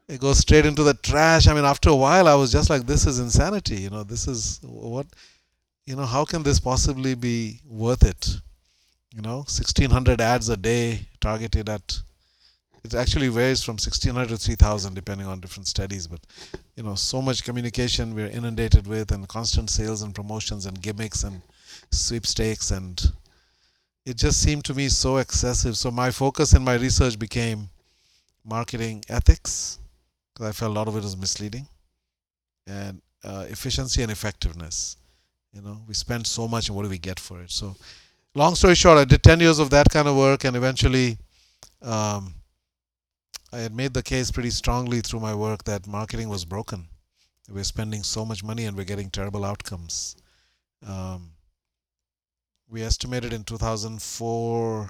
[0.08, 1.46] it goes straight into the trash.
[1.46, 3.76] I mean, after a while, I was just like, this is insanity.
[3.76, 5.06] You know, this is what,
[5.86, 8.36] you know, how can this possibly be worth it?
[9.14, 12.02] You know, 1600 ads a day targeted at
[12.86, 16.20] it actually varies from 1600 to 3000 depending on different studies but
[16.76, 21.24] you know so much communication we're inundated with and constant sales and promotions and gimmicks
[21.24, 21.42] and
[21.90, 23.12] sweepstakes and
[24.06, 25.76] it just seemed to me so excessive.
[25.76, 27.68] So my focus in my research became
[28.44, 29.80] marketing ethics
[30.32, 31.66] because i felt a lot of it was misleading
[32.68, 34.96] and uh, efficiency and effectiveness.
[35.52, 37.50] You know we spend so much and what do we get for it?
[37.50, 37.74] So
[38.34, 41.16] long story short i did 10 years of that kind of work and eventually
[41.80, 42.34] um,
[43.52, 46.88] I had made the case pretty strongly through my work that marketing was broken.
[47.48, 50.16] We're spending so much money and we're getting terrible outcomes.
[50.86, 51.30] Um,
[52.68, 54.88] we estimated in 2004,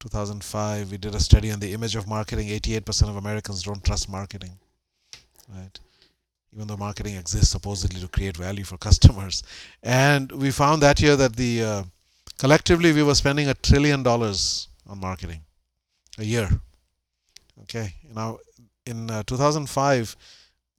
[0.00, 2.48] 2005, we did a study on the image of marketing.
[2.48, 4.58] 88% of Americans don't trust marketing,
[5.54, 5.78] right?
[6.52, 9.44] Even though marketing exists supposedly to create value for customers.
[9.82, 11.82] And we found that year that the uh,
[12.38, 15.42] collectively we were spending a trillion dollars on marketing
[16.18, 16.48] a year
[17.62, 18.38] Okay, now
[18.84, 20.16] in uh, 2005,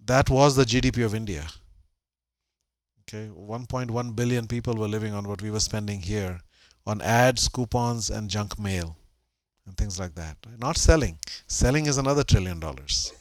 [0.06, 1.46] that was the GDP of India.
[3.02, 6.40] Okay, 1.1 billion people were living on what we were spending here
[6.86, 8.98] on ads, coupons, and junk mail,
[9.66, 10.38] and things like that.
[10.58, 11.18] Not selling.
[11.48, 13.14] Selling is another trillion dollars.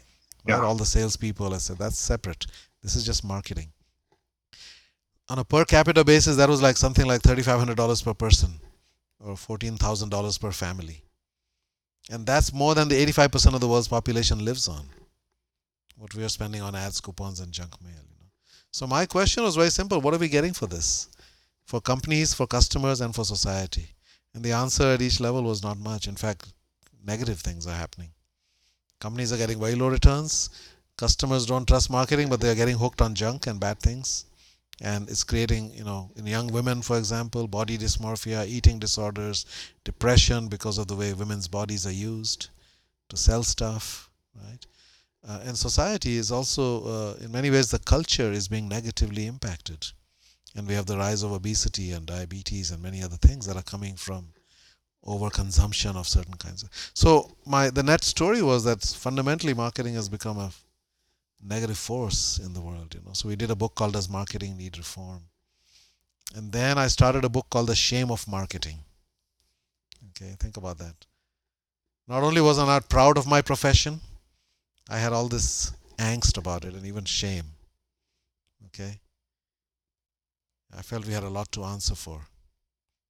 [0.47, 0.61] Yeah.
[0.61, 2.47] All the salespeople, I said that's separate.
[2.83, 3.73] This is just marketing.
[5.29, 8.61] On a per capita basis, that was like something like $3,500 per person,
[9.19, 11.03] or $14,000 per family.
[12.11, 14.89] And that's more than the 85% of the world's population lives on.
[15.97, 17.93] What we are spending on ads, coupons, and junk mail.
[17.95, 18.31] You know.
[18.71, 21.09] So my question was very simple: What are we getting for this?
[21.67, 23.89] for companies, for customers, and for society?
[24.35, 26.07] And the answer at each level was not much.
[26.07, 26.53] In fact,
[27.05, 28.11] negative things are happening.
[29.01, 30.49] Companies are getting very low returns.
[30.97, 34.27] Customers don't trust marketing, but they're getting hooked on junk and bad things.
[34.81, 39.47] And it's creating, you know, in young women, for example, body dysmorphia, eating disorders,
[39.85, 42.51] depression because of the way women's bodies are used
[43.09, 44.67] to sell stuff, right?
[45.27, 49.87] Uh, and society is also, uh, in many ways, the culture is being negatively impacted.
[50.55, 53.63] And we have the rise of obesity and diabetes and many other things that are
[53.63, 54.29] coming from
[55.07, 56.71] overconsumption of certain kinds of.
[56.95, 60.51] So my the net story was that fundamentally marketing has become a
[61.43, 62.95] negative force in the world.
[62.95, 65.23] You know, so we did a book called "Does Marketing Need Reform?"
[66.35, 68.79] And then I started a book called "The Shame of Marketing."
[70.11, 71.07] Okay, think about that.
[72.09, 74.01] Not only was I not proud of my profession,
[74.89, 77.47] I had all this angst about it and even shame.
[78.67, 79.01] Okay.
[80.77, 82.27] I felt we had a lot to answer for.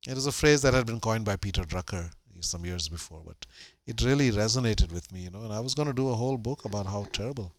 [0.06, 2.10] It is a phrase that had been coined by Peter Drucker
[2.40, 3.46] some years before, but
[3.86, 5.42] it really resonated with me, you know.
[5.42, 7.52] And I was going to do a whole book about how terrible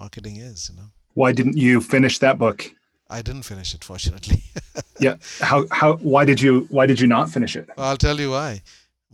[0.00, 0.88] marketing is, you know.
[1.20, 2.58] Why didn't you finish that book?
[3.16, 4.42] I didn't finish it, fortunately.
[5.06, 5.16] yeah.
[5.50, 7.66] How how why did you why did you not finish it?
[7.76, 8.62] I'll tell you why.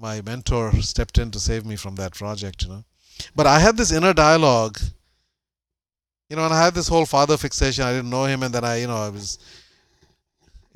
[0.06, 2.84] My mentor stepped in to save me from that project, you know.
[3.38, 4.78] But I had this inner dialogue,
[6.28, 7.84] you know, and I had this whole father fixation.
[7.84, 9.38] I didn't know him, and then I, you know, I was,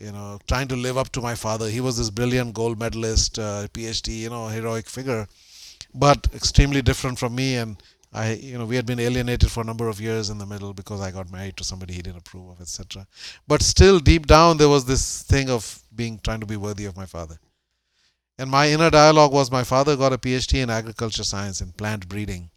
[0.07, 1.69] you know, trying to live up to my father.
[1.77, 5.29] He was this brilliant gold medalist, uh, PhD, you know, heroic figure,
[5.95, 7.49] but extremely different from me.
[7.57, 7.77] And
[8.13, 10.75] I, you know, we had been alienated for a number of years in the middle
[10.75, 13.07] because I got married to somebody he didn't approve of, etc.
[13.47, 16.97] But still, deep down, there was this thing of being trying to be worthy of
[16.97, 17.39] my father.
[18.37, 22.09] And my inner dialogue was my father got a PhD in agriculture science and plant
[22.09, 22.51] breeding.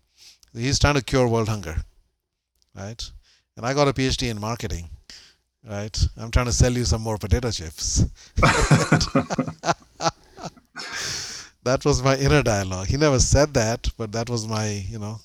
[0.54, 1.76] He's trying to cure world hunger,
[2.76, 3.12] right?
[3.56, 4.89] And I got a PhD in marketing,
[5.68, 6.08] right?
[6.18, 8.06] I'm trying to sell you some more potato chips.
[11.64, 12.88] that was my inner dialogue.
[12.88, 15.20] He never said that, but that was my, you know,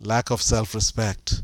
[0.00, 1.42] lack of self respect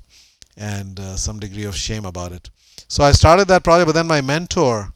[0.56, 2.50] and uh, some degree of shame about it.
[2.88, 4.92] So I started that project, but then my mentor,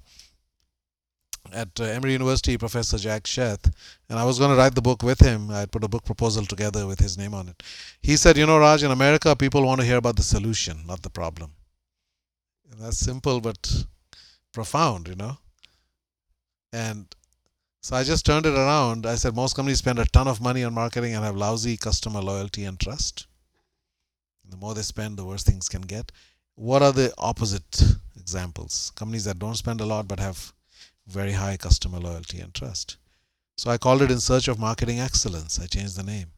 [1.52, 3.72] at uh, Emory University, Professor Jag Sheth,
[4.08, 5.50] and I was going to write the book with him.
[5.50, 7.62] I put a book proposal together with his name on it.
[8.02, 11.02] He said, You know, Raj, in America, people want to hear about the solution, not
[11.02, 11.52] the problem.
[12.70, 13.84] And that's simple but
[14.52, 15.38] profound, you know.
[16.72, 17.06] And
[17.80, 19.06] so I just turned it around.
[19.06, 22.20] I said, Most companies spend a ton of money on marketing and have lousy customer
[22.20, 23.27] loyalty and trust.
[24.48, 26.10] The more they spend, the worse things can get.
[26.54, 27.82] What are the opposite
[28.16, 28.92] examples?
[28.96, 30.52] Companies that don't spend a lot but have
[31.06, 32.96] very high customer loyalty and trust.
[33.56, 35.58] So I called it In Search of Marketing Excellence.
[35.58, 36.28] I changed the name.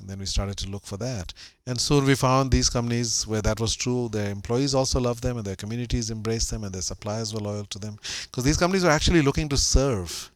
[0.00, 1.34] And then we started to look for that.
[1.66, 4.08] And soon we found these companies where that was true.
[4.08, 7.64] Their employees also loved them and their communities embraced them and their suppliers were loyal
[7.66, 7.98] to them.
[8.24, 10.30] Because these companies were actually looking to serve,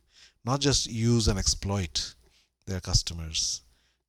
[0.44, 2.14] not just use and exploit
[2.66, 3.62] their customers.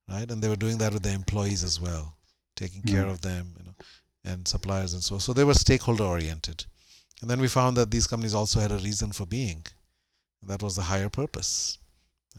[0.09, 0.29] Right?
[0.29, 2.14] And they were doing that with their employees as well,
[2.55, 2.91] taking mm.
[2.91, 3.75] care of them, you know,
[4.23, 5.21] and suppliers and so on.
[5.21, 6.65] So they were stakeholder oriented.
[7.21, 9.65] And then we found that these companies also had a reason for being.
[10.43, 11.77] That was the higher purpose.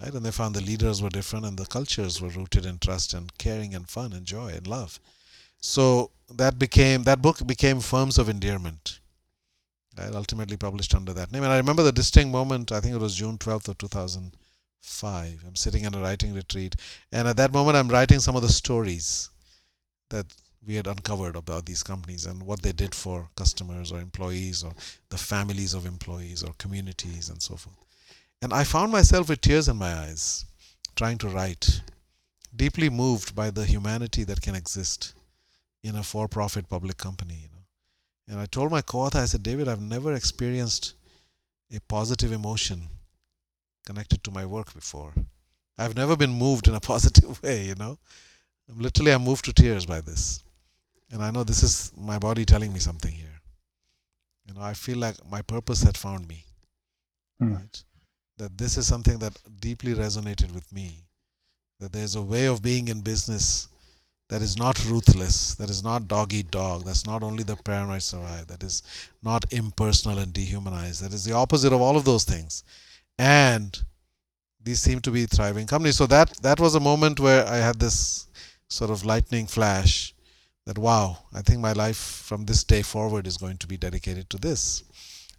[0.01, 0.13] Right?
[0.13, 3.37] And they found the leaders were different and the cultures were rooted in trust and
[3.39, 5.01] caring and fun and joy and love.
[5.61, 9.01] So that became that book became Firms of Endearment.
[9.99, 10.15] Right?
[10.15, 11.43] Ultimately published under that name.
[11.43, 15.45] And I remember the distinct moment, I think it was June 12th of 2005.
[15.47, 16.77] I'm sitting in a writing retreat.
[17.11, 19.31] And at that moment, I'm writing some of the stories
[20.11, 20.27] that
[20.67, 24.73] we had uncovered about these companies and what they did for customers or employees or
[25.11, 27.77] the families of employees or communities and so forth.
[28.43, 30.45] And I found myself with tears in my eyes
[30.97, 31.83] trying to write,
[32.55, 35.15] deeply moved by the humanity that can exist
[35.83, 37.35] in a for profit public company.
[37.43, 37.65] You know.
[38.29, 40.95] And I told my co author, I said, David, I've never experienced
[41.75, 42.89] a positive emotion
[43.87, 45.15] connected to my work before.
[45.79, 47.99] I've never been moved in a positive way, you know.
[48.69, 50.43] Literally, I'm moved to tears by this.
[51.13, 53.41] And I know this is my body telling me something here.
[54.47, 56.45] You know, I feel like my purpose had found me.
[57.41, 57.57] Mm.
[57.57, 57.83] Right?
[58.39, 61.05] That this is something that deeply resonated with me.
[61.81, 63.69] That there's a way of being in business
[64.29, 68.03] that is not ruthless, that is not dog eat dog, that's not only the paranoid
[68.03, 68.83] survive, that is
[69.23, 72.65] not impersonal and dehumanized, that is the opposite of all of those things.
[73.19, 73.81] And
[74.61, 75.97] these seem to be thriving companies.
[75.97, 78.26] So that that was a moment where I had this
[78.69, 80.15] sort of lightning flash
[80.67, 84.29] that wow, I think my life from this day forward is going to be dedicated
[84.31, 84.83] to this.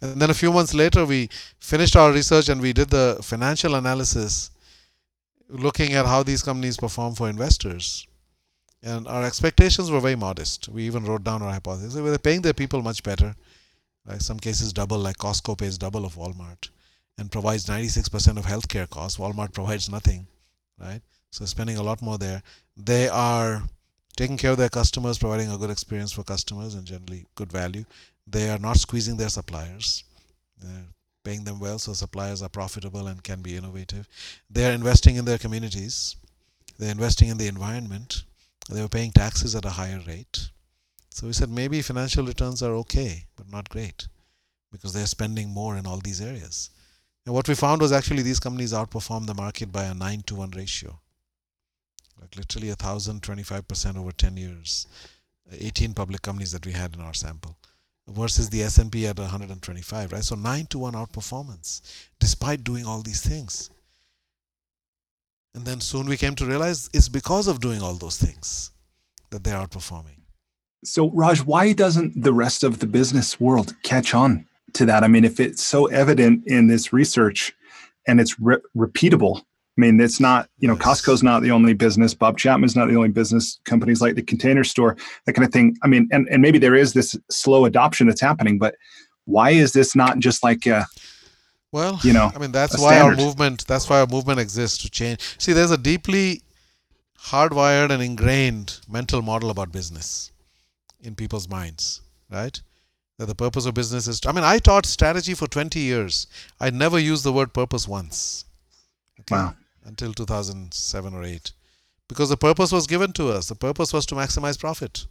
[0.00, 3.74] And then a few months later, we finished our research and we did the financial
[3.74, 4.50] analysis
[5.48, 8.06] looking at how these companies perform for investors.
[8.82, 10.68] And our expectations were very modest.
[10.68, 11.94] We even wrote down our hypothesis.
[11.94, 13.34] They were paying their people much better.
[14.06, 16.70] Like some cases double, like Costco pays double of Walmart
[17.18, 19.18] and provides 96% of healthcare costs.
[19.18, 20.26] Walmart provides nothing,
[20.78, 21.02] right?
[21.30, 22.42] So spending a lot more there.
[22.76, 23.62] They are
[24.16, 27.84] taking care of their customers, providing a good experience for customers and generally good value.
[28.26, 30.04] They are not squeezing their suppliers.
[30.60, 30.86] They're
[31.24, 34.08] paying them well so suppliers are profitable and can be innovative.
[34.50, 36.16] They are investing in their communities.
[36.78, 38.24] They're investing in the environment.
[38.70, 40.50] They were paying taxes at a higher rate.
[41.10, 44.08] So we said maybe financial returns are okay, but not great
[44.70, 46.70] because they're spending more in all these areas.
[47.24, 50.34] And what we found was actually these companies outperformed the market by a 9 to
[50.34, 50.98] 1 ratio.
[52.20, 54.86] Like literally 1025% over 10 years.
[55.50, 57.56] 18 public companies that we had in our sample
[58.06, 60.24] versus the S&P at 125, right?
[60.24, 61.80] So 9 to 1 outperformance
[62.20, 63.70] despite doing all these things.
[65.54, 68.70] And then soon we came to realize it's because of doing all those things
[69.30, 70.22] that they're outperforming.
[70.84, 75.02] So, Raj, why doesn't the rest of the business world catch on to that?
[75.02, 77.52] I mean, if it's so evident in this research
[78.06, 79.42] and it's re- repeatable,
[79.78, 80.74] I mean, it's not, you know.
[80.74, 84.64] Costco's not the only business, Bob Chapman's not the only business, companies like the container
[84.64, 85.76] store, that kind of thing.
[85.84, 88.74] I mean, and, and maybe there is this slow adoption that's happening, but
[89.26, 90.84] why is this not just like a,
[91.70, 93.20] well, you know, I mean, that's why standard.
[93.20, 95.20] our movement, that's why our movement exists to change.
[95.38, 96.42] See, there's a deeply
[97.26, 100.32] hardwired and ingrained mental model about business
[101.00, 102.00] in people's minds,
[102.30, 102.60] right?
[103.18, 104.18] That the purpose of business is.
[104.20, 106.26] To, I mean, I taught strategy for 20 years.
[106.58, 108.44] I never used the word purpose once.
[109.20, 109.34] Okay?
[109.34, 109.54] Wow.
[109.84, 111.52] Until 2007 or 8.
[112.08, 113.48] Because the purpose was given to us.
[113.48, 115.06] The purpose was to maximize profit.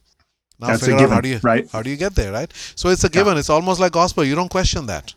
[0.59, 1.70] Now That's figure given, out how do you right?
[1.72, 2.51] how do you get there, right?
[2.76, 3.34] So it's a given.
[3.34, 3.39] Yeah.
[3.39, 4.24] It's almost like gospel.
[4.24, 5.13] You don't question that.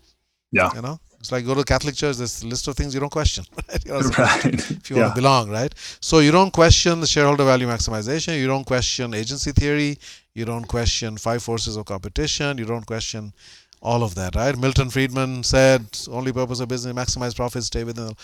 [0.52, 0.70] Yeah.
[0.74, 1.00] You know?
[1.20, 3.44] It's like go to the Catholic church, there's a list of things you don't question.
[3.68, 3.84] Right?
[3.84, 4.44] You know, right.
[4.70, 5.02] If you yeah.
[5.02, 5.72] want to belong, right?
[6.00, 9.98] So you don't question the shareholder value maximization, you don't question agency theory,
[10.34, 13.34] you don't question five forces of competition, you don't question
[13.82, 14.56] all of that, right?
[14.56, 18.16] Milton Friedman said only purpose of business maximize profits, stay within the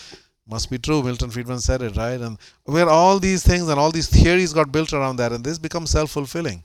[0.49, 1.03] must be true.
[1.03, 2.19] Milton Friedman said it, right?
[2.19, 5.57] And where all these things and all these theories got built around that, and this
[5.59, 6.63] becomes self fulfilling.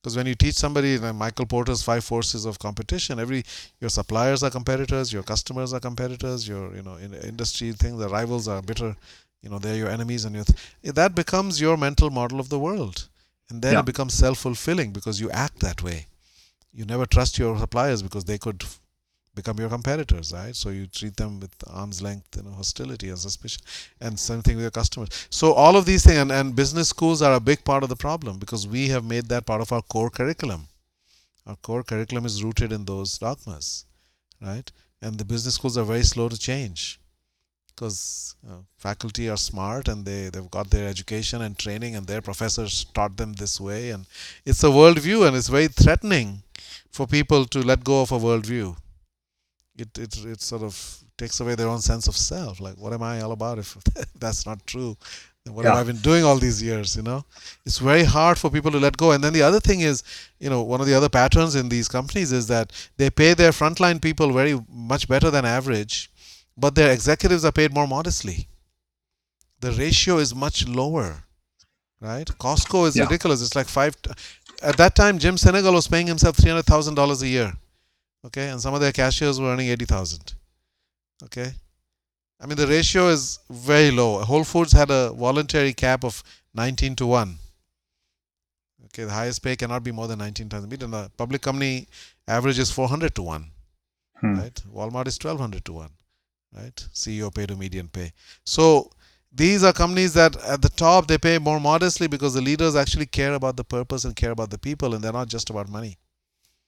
[0.00, 3.44] Because when you teach somebody like Michael Porter's five forces of competition, every
[3.80, 8.08] your suppliers are competitors, your customers are competitors, your you know in industry things, the
[8.08, 8.96] rivals are bitter,
[9.42, 12.48] you know they're your enemies, and you th- eh, that becomes your mental model of
[12.48, 13.08] the world,
[13.50, 13.80] and then yeah.
[13.80, 16.06] it becomes self fulfilling because you act that way.
[16.72, 18.64] You never trust your suppliers because they could
[19.34, 20.54] become your competitors, right?
[20.54, 23.62] So you treat them with arm's length, you know, hostility and suspicion,
[24.00, 25.28] and same thing with your customers.
[25.30, 27.96] So all of these things, and, and business schools are a big part of the
[27.96, 30.68] problem because we have made that part of our core curriculum.
[31.46, 33.84] Our core curriculum is rooted in those dogmas,
[34.40, 34.70] right?
[35.00, 37.00] And the business schools are very slow to change
[37.80, 38.36] because
[38.76, 43.16] faculty are smart and they, they've got their education and training and their professors taught
[43.16, 44.06] them this way and
[44.44, 46.42] it's a worldview and it's very threatening
[46.90, 48.76] for people to let go of a worldview
[49.80, 52.60] it, it, it sort of takes away their own sense of self.
[52.60, 53.76] Like, what am I all about if
[54.18, 54.96] that's not true?
[55.44, 55.74] Then what yeah.
[55.74, 56.96] have I been doing all these years?
[56.96, 57.24] You know,
[57.64, 59.12] it's very hard for people to let go.
[59.12, 60.02] And then the other thing is,
[60.38, 63.52] you know, one of the other patterns in these companies is that they pay their
[63.52, 66.10] frontline people very much better than average,
[66.56, 68.48] but their executives are paid more modestly.
[69.60, 71.24] The ratio is much lower,
[72.00, 72.26] right?
[72.26, 73.04] Costco is yeah.
[73.04, 73.42] ridiculous.
[73.42, 74.00] It's like five.
[74.00, 74.10] T-
[74.62, 77.52] at that time, Jim Sinegal was paying himself three hundred thousand dollars a year
[78.26, 78.48] okay?
[78.48, 80.34] And some of their cashiers were earning 80000
[81.24, 81.52] okay?
[82.40, 84.20] I mean the ratio is very low.
[84.20, 86.22] Whole foods had a voluntary cap of
[86.54, 87.38] 19 to 1
[88.86, 89.04] okay?
[89.04, 91.88] The highest pay cannot be more than 19000 in the public company
[92.26, 93.44] average is 400 to 1
[94.20, 94.38] hmm.
[94.38, 94.62] right?
[94.72, 95.90] Walmart is 1200 to 1
[96.56, 96.86] right?
[96.94, 98.12] Ceo pay to median pay.
[98.44, 98.90] So
[99.32, 103.06] these are companies that at the top they pay more modestly because the leaders actually
[103.06, 105.98] care about the purpose and care about the people and they're not just about money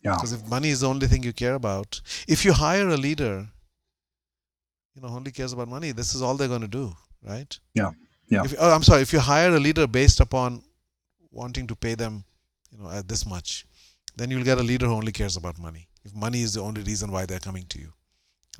[0.02, 0.14] yeah.
[0.14, 3.46] Because if money is the only thing you care about, if you hire a leader,
[4.94, 6.92] you know, only cares about money, this is all they're going to do,
[7.22, 7.58] right?
[7.74, 7.90] Yeah.
[8.28, 8.44] Yeah.
[8.44, 9.02] If, oh, I'm sorry.
[9.02, 10.62] If you hire a leader based upon
[11.30, 12.24] wanting to pay them,
[12.70, 13.66] you know, at this much,
[14.16, 15.88] then you'll get a leader who only cares about money.
[16.04, 17.92] If money is the only reason why they're coming to you,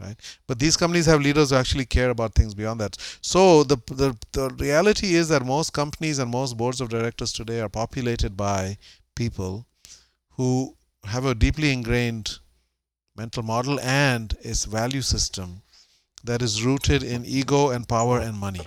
[0.01, 0.17] right?
[0.47, 2.97] But these companies have leaders who actually care about things beyond that.
[3.21, 7.61] So the the the reality is that most companies and most boards of directors today
[7.61, 8.79] are populated by
[9.17, 9.67] people
[10.31, 12.39] who have a deeply ingrained
[13.17, 15.63] mental model and its value system
[16.25, 18.61] that is rooted in ego and power and money.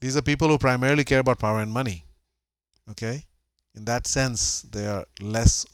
[0.00, 2.04] These are people who primarily care about power and money.
[2.90, 3.24] Okay?
[3.74, 5.66] In that sense, they are less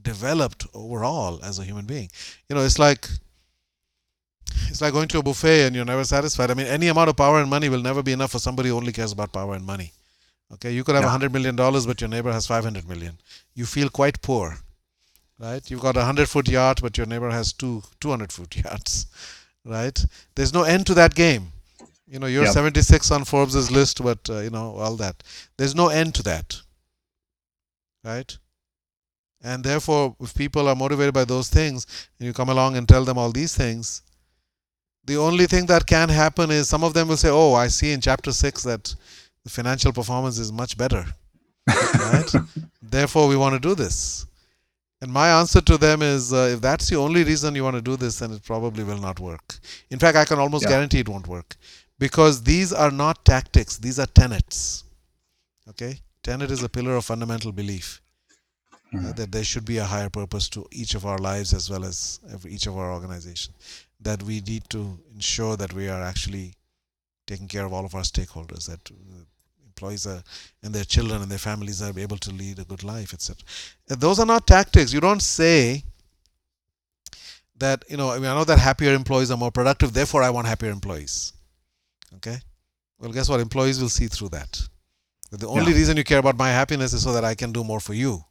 [0.00, 2.10] developed overall as a human being.
[2.48, 3.08] You know, it's like
[4.68, 6.50] it's like going to a buffet and you're never satisfied.
[6.50, 8.76] I mean, any amount of power and money will never be enough for somebody who
[8.76, 9.92] only cares about power and money.
[10.52, 11.10] Okay, you could have a yeah.
[11.10, 13.18] hundred million dollars, but your neighbor has five hundred million.
[13.54, 14.58] You feel quite poor,
[15.38, 15.68] right?
[15.70, 19.06] You've got a 100 foot yacht, but your neighbor has two 200 foot yachts,
[19.64, 20.04] right?
[20.34, 21.52] There's no end to that game.
[22.06, 22.54] You know, you're Yep.
[22.54, 25.22] 76 on Forbes' list, but, uh, you know, all that.
[25.56, 26.60] There's no end to that,
[28.04, 28.36] right?
[29.42, 31.86] And therefore, if people are motivated by those things,
[32.18, 34.02] and you come along and tell them all these things,
[35.04, 37.92] the only thing that can happen is some of them will say, Oh, I see
[37.92, 38.94] in chapter six that
[39.29, 41.04] the financial performance is much better.
[41.66, 42.32] Right?
[42.82, 44.26] Therefore, we want to do this.
[45.02, 47.82] And my answer to them is uh, if that's the only reason you want to
[47.82, 49.58] do this, then it probably will not work.
[49.90, 50.70] In fact, I can almost Yeah.
[50.70, 51.56] guarantee it won't work
[51.98, 54.84] because these are not tactics, these are tenets.
[55.68, 56.00] Okay?
[56.22, 58.02] Tenet is a pillar of fundamental belief
[58.72, 59.16] uh, Mhm.
[59.16, 62.20] that there should be a higher purpose to each of our lives as well as
[62.30, 63.56] every, each of our organizations.
[64.00, 66.54] That we need to ensure that we are actually
[67.26, 69.24] taking care of all of our stakeholders, that uh,
[69.80, 70.22] employees are,
[70.62, 73.36] and their children and their families are able to lead a good life, etc.
[73.88, 74.92] Those are not tactics.
[74.92, 75.84] You don't say
[77.56, 80.30] that, you know, I, mean, I know that happier employees are more productive, therefore I
[80.30, 81.32] want happier employees.
[82.16, 82.38] Okay?
[82.98, 83.40] Well, guess what?
[83.40, 84.60] Employees will see through that.
[85.30, 85.78] The only Yeah.
[85.78, 88.24] reason you care about my happiness is so that I can do more for you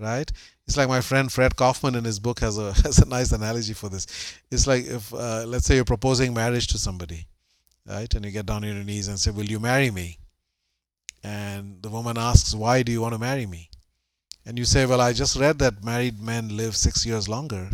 [0.00, 0.30] right?
[0.66, 3.72] It's like my friend Fred Kofman in his book has a has a nice analogy
[3.74, 4.06] for this.
[4.50, 7.26] It's like if uh, let's say you're proposing marriage to somebody,
[7.84, 8.14] right?
[8.14, 10.18] And you get down on your knees and say, "Will you marry me?"
[11.24, 13.70] And the woman asks, "Why do you want to marry me?"
[14.46, 17.70] And you say, "Well, I just read that married men live six years longer,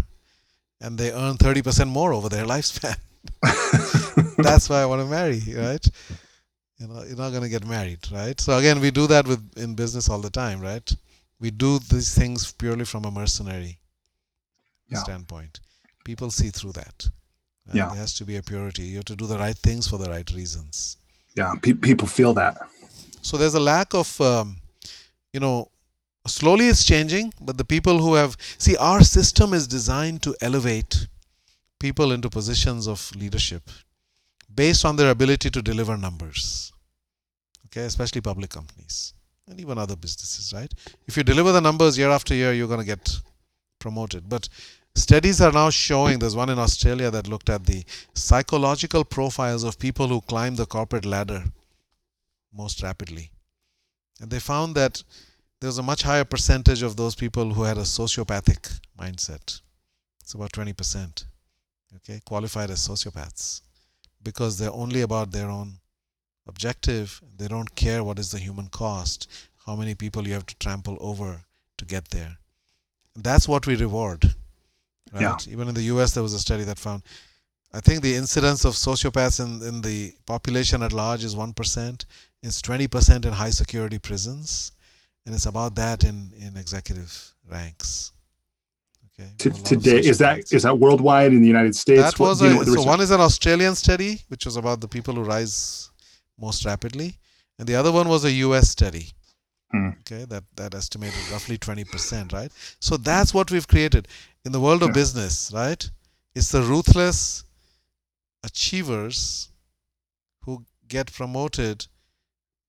[0.80, 2.96] and they earn thirty percent more over their lifespan.
[4.38, 5.86] That's why I want to marry, right?"
[6.78, 8.38] You know, you're not going to get married, right?
[8.40, 10.90] So again, we do that with in business all the time, right?
[11.40, 13.78] we do these things purely from a mercenary
[14.88, 15.02] Yeah.
[15.02, 15.60] standpoint.
[16.04, 17.08] People see through that.
[17.72, 17.88] Yeah.
[17.88, 18.84] There has to be a purity.
[18.84, 20.96] You have to do the right things for the right reasons.
[21.36, 22.56] yeah, pe- people feel that.
[23.24, 24.58] So there's a lack of, um,
[25.32, 25.70] you know,
[26.26, 31.08] slowly it's changing, but the people who have, see, our system is designed to elevate
[31.80, 33.62] people into positions of leadership
[34.54, 36.70] based on their ability to deliver numbers.
[37.66, 39.14] Okay, especially public companies
[39.48, 40.72] and even other businesses, right?
[41.06, 43.10] If you deliver the numbers year after year, you're going to get
[43.78, 44.28] promoted.
[44.28, 44.50] But
[44.94, 47.84] studies are now showing there's one in Australia that looked at the
[48.14, 51.44] psychological profiles of people who climb the corporate ladder
[52.54, 53.30] most rapidly.
[54.20, 55.02] And they found that
[55.60, 59.60] there was a much higher percentage of those people who had a sociopathic mindset.
[60.20, 61.24] It's about 20%,
[61.96, 63.62] okay, qualified as sociopaths
[64.22, 65.74] because they're only about their own
[66.48, 67.20] objective.
[67.36, 69.30] They don't care what is the human cost,
[69.66, 71.44] how many people you have to trample over
[71.78, 72.38] to get there.
[73.14, 74.34] And that's what we reward.
[75.12, 75.22] Right?
[75.22, 75.36] Yeah.
[75.48, 77.02] Even in the US, there was a study that found,
[77.72, 82.04] I think the incidence of sociopaths in, in the population at large is 1%.
[82.44, 84.72] It's 20% in high security prisons.
[85.24, 88.12] And it's about that in, in executive ranks.
[89.18, 89.30] Okay.
[89.38, 90.52] Today is that sociopaths.
[90.54, 92.02] is that worldwide in the United States?
[92.02, 94.88] That What- was know a, so one is an Australian study, which was about the
[94.88, 95.88] people who rise
[96.38, 97.16] most rapidly,
[97.58, 98.68] and the other one was a U.S.
[98.68, 99.12] study.
[99.70, 99.90] Hmm.
[100.00, 102.50] Okay, that that estimated roughly twenty percent, right?
[102.80, 104.08] So that's what we've created
[104.44, 104.94] in the world of Yeah.
[105.00, 105.88] business, right?
[106.34, 107.44] It's the ruthless
[108.42, 109.48] achievers
[110.42, 111.86] who get promoted,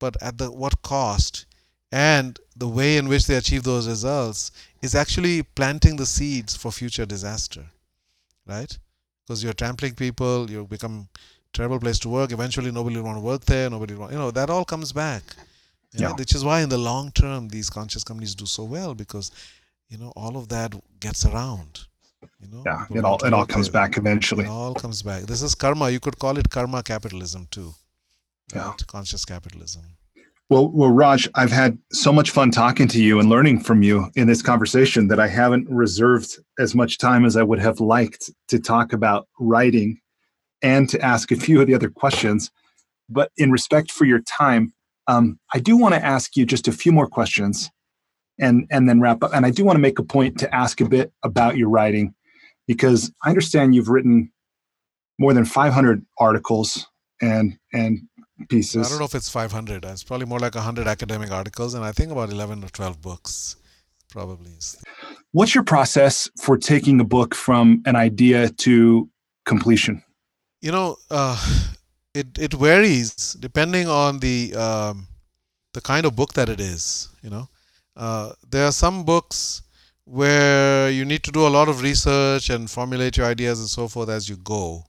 [0.06, 1.46] but at the what cost?
[1.92, 4.52] And the way in which they achieve those results
[4.82, 7.66] is actually planting the seeds for future disaster,
[8.54, 8.72] right?
[9.22, 11.08] Because you're trampling people, you become
[11.54, 12.32] terrible place to work.
[12.32, 13.68] Eventually, nobody will want to work there.
[13.70, 15.24] Nobody, will want, you know, that all comes back.
[15.94, 16.14] Yeah.
[16.20, 19.32] Which is why in the long term these conscious companies do so well because,
[19.90, 21.86] you know, all of that gets around.
[22.42, 23.82] You know, yeah, it all it all comes there.
[23.82, 24.46] back eventually.
[24.46, 25.24] It all comes back.
[25.24, 25.90] This is karma.
[25.90, 27.74] You could call it karma capitalism too.
[28.54, 28.70] Yeah.
[28.70, 28.88] Right?
[28.88, 29.84] Conscious capitalism.
[30.48, 34.12] Well, well, Raj, I've had so much fun talking to you and learning from you
[34.16, 38.30] in this conversation that I haven't reserved as much time as I would have liked
[38.50, 40.00] to talk about writing
[40.62, 42.52] and to ask a few of the other questions.
[43.10, 44.74] But in respect for your time,
[45.08, 47.70] um, I do want to ask you just a few more questions,
[48.40, 49.32] and and then wrap up.
[49.34, 52.14] And I do want to make a point to ask a bit about your writing,
[52.68, 54.32] because I understand you've written
[55.20, 56.88] more than 500 articles
[57.22, 58.02] and and
[58.50, 58.86] pieces.
[58.86, 59.86] I don't know if it's 500.
[59.86, 63.56] It's probably more like 100 academic articles, and I think about 11 or 12 books,
[64.12, 64.52] probably.
[64.52, 64.78] is-
[65.32, 69.10] What's your process for taking a book from an idea to
[69.46, 70.02] completion?
[70.62, 71.38] You know, uh,
[72.14, 75.08] it it varies depending on the um,
[75.74, 77.10] the kind of book that it is.
[77.22, 77.50] You know,
[77.98, 79.62] uh, there are some books
[80.06, 83.88] where you need to do a lot of research and formulate your ideas and so
[83.88, 84.84] forth as you go,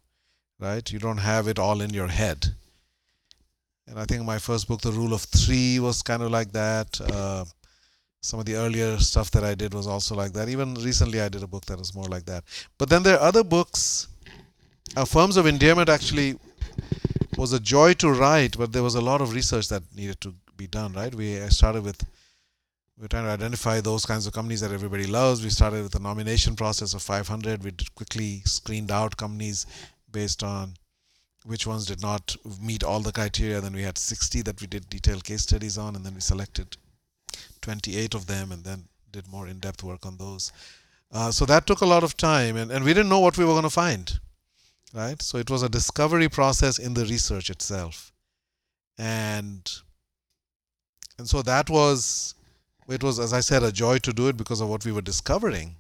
[0.60, 0.93] right?
[0.93, 2.55] You don't have it all in your head.
[3.88, 7.00] And I think my first book, The Rule of Three, was kind of like that.
[7.00, 7.44] Uh,
[8.20, 10.48] some of the earlier stuff that I did was also like that.
[10.48, 12.42] Even recently, I did a book that was more like that.
[12.78, 14.08] But then there are other books.
[14.96, 16.36] Uh, Firms of Endearment actually
[17.36, 20.34] was a joy to write, but there was a lot of research that needed to
[20.56, 20.92] be done.
[20.92, 21.14] Right?
[21.14, 22.04] We started with
[22.98, 25.44] we are trying to identify those kinds of companies that everybody loves.
[25.44, 27.62] We started with a nomination process of 500.
[27.62, 29.66] We quickly screened out companies
[30.10, 30.74] based on
[31.47, 33.60] which ones did not meet all the criteria.
[33.60, 36.77] Then we had 60 that we did detailed case studies on, and then we selected
[37.60, 40.52] 28 of them and then did more in depth work on those.
[41.12, 43.44] Uh, so that took a lot of time, and, and we didn't know what we
[43.44, 44.18] were going to find.
[44.93, 45.20] Right?
[45.23, 48.12] So it was a discovery process in the research itself.
[48.98, 49.70] And
[51.18, 52.35] and so that was
[52.89, 55.02] it was as i said a joy to do it because of what we were
[55.02, 55.77] discovering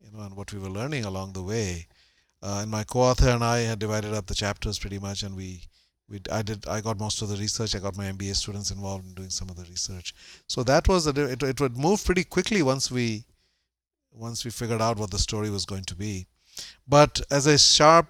[0.00, 1.86] you know and what we were learning along the way
[2.46, 5.48] uh, and my co-author and i had divided up the chapters pretty much and we
[6.08, 7.74] we i did i got most of the research.
[7.74, 10.14] I got my mba students involved in doing some of the research.
[10.46, 13.24] So that was a, it, it would move pretty quickly once we
[14.12, 16.26] once we figured out what the story was going to be.
[16.88, 18.06] But as a sharp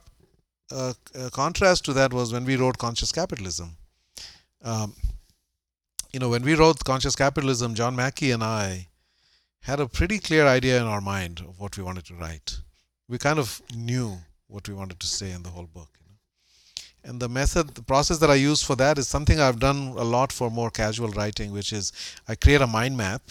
[0.71, 3.77] uh, uh, contrast to that was when we wrote conscious capitalism.
[4.63, 4.95] Um,
[6.13, 8.89] you know, when we wrote Conscious Capitalism, John Mackey and I
[9.61, 12.61] had a pretty clear idea in our mind of what we wanted to write.
[13.09, 15.89] We kind of knew what we wanted to say in the whole book.
[16.01, 17.11] You know?
[17.11, 20.05] And the method, the process that I use for that is something I've done a
[20.05, 21.93] lot for more casual writing, which is
[22.29, 23.23] I create a mind map.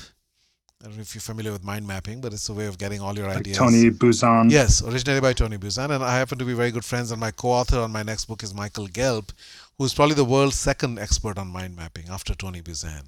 [0.82, 3.02] I don't know if you're familiar with mind mapping, but it's a way of getting
[3.02, 3.58] all your like ideas.
[3.58, 4.52] Tony Buzan.
[4.52, 7.12] Yes, originated by Tony Buzan, and I happen to be very good friends.
[7.12, 9.30] And my co-author on my next book is Michael Gelb,
[9.78, 13.06] who's probably the world's second expert on mind mapping after Tony Buzan.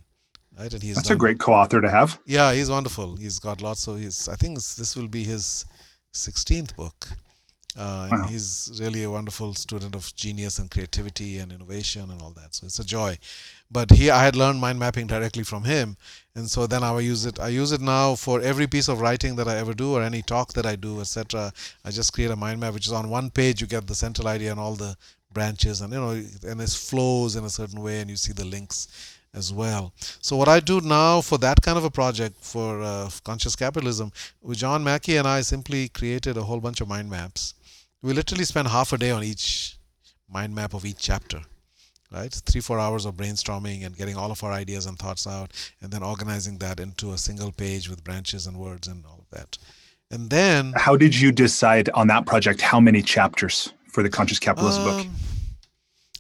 [0.58, 2.20] Right, and he's That's done, a great co-author to have.
[2.26, 3.16] Yeah, he's wonderful.
[3.16, 4.00] He's got lots of.
[4.00, 4.28] He's.
[4.28, 5.66] I think this will be his
[6.14, 7.10] sixteenth book.
[7.78, 8.28] Uh, Wow.
[8.28, 12.56] He's really a wonderful student of genius and creativity and innovation and all that.
[12.56, 13.18] So it's a joy.
[13.70, 15.98] But he, I had learned mind mapping directly from him,
[16.36, 17.40] and so then I will use it.
[17.40, 20.22] I use it now for every piece of writing that I ever do or any
[20.22, 21.52] talk that I do, etc.
[21.86, 23.62] I just create a mind map, which is on one page.
[23.62, 24.96] You get the central idea and all the
[25.34, 26.12] branches, and you know,
[26.50, 28.88] and it flows in a certain way, and you see the links
[29.34, 29.94] as well.
[30.22, 34.12] So what I do now for that kind of a project for uh, conscious capitalism,
[34.42, 37.54] with John Mackey and I simply created a whole bunch of mind maps.
[38.02, 39.78] We literally spend half a day on each
[40.30, 41.42] mind map of each chapter,
[42.12, 42.32] right?
[42.46, 45.52] Three four hours of brainstorming and getting all of our ideas and thoughts out,
[45.82, 49.30] and then organizing that into a single page with branches and words and all of
[49.38, 49.58] that.
[50.12, 54.40] And then How did you decide on that project how many chapters for the Conscious
[54.40, 55.02] Capitalist book?
[55.02, 55.16] Um,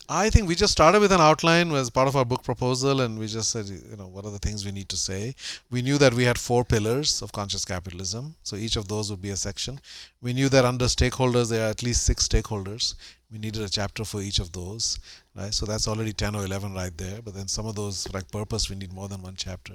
[0.09, 3.19] I think we just started with an outline as part of our book proposal, and
[3.19, 5.35] we just said, you know, what are the things we need to say.
[5.69, 9.21] We knew that we had four pillars of conscious capitalism, so each of those would
[9.21, 9.81] be a section.
[10.21, 12.95] We knew that under stakeholders there are at least six stakeholders.
[13.29, 14.97] We needed a chapter for each of those,
[15.37, 15.53] right?
[15.53, 17.21] So that's already 10 or 11 right there.
[17.21, 19.73] But then some of those, like purpose, we need more than one chapter,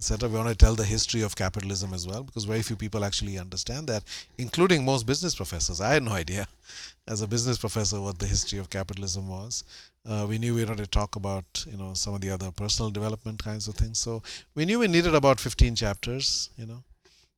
[0.00, 0.28] etc.
[0.28, 3.38] We want to tell the history of capitalism as well, because very few people actually
[3.38, 4.02] understand that,
[4.36, 5.80] including most business professors.
[5.80, 6.48] I had no idea
[7.08, 9.64] as a business professor what the history of capitalism was.
[10.06, 12.90] Uh, we knew we wanted to talk about you know some of the other personal
[12.90, 13.98] development kinds of things.
[13.98, 14.22] So
[14.54, 16.50] we knew we needed about 15 chapters.
[16.58, 16.82] You know,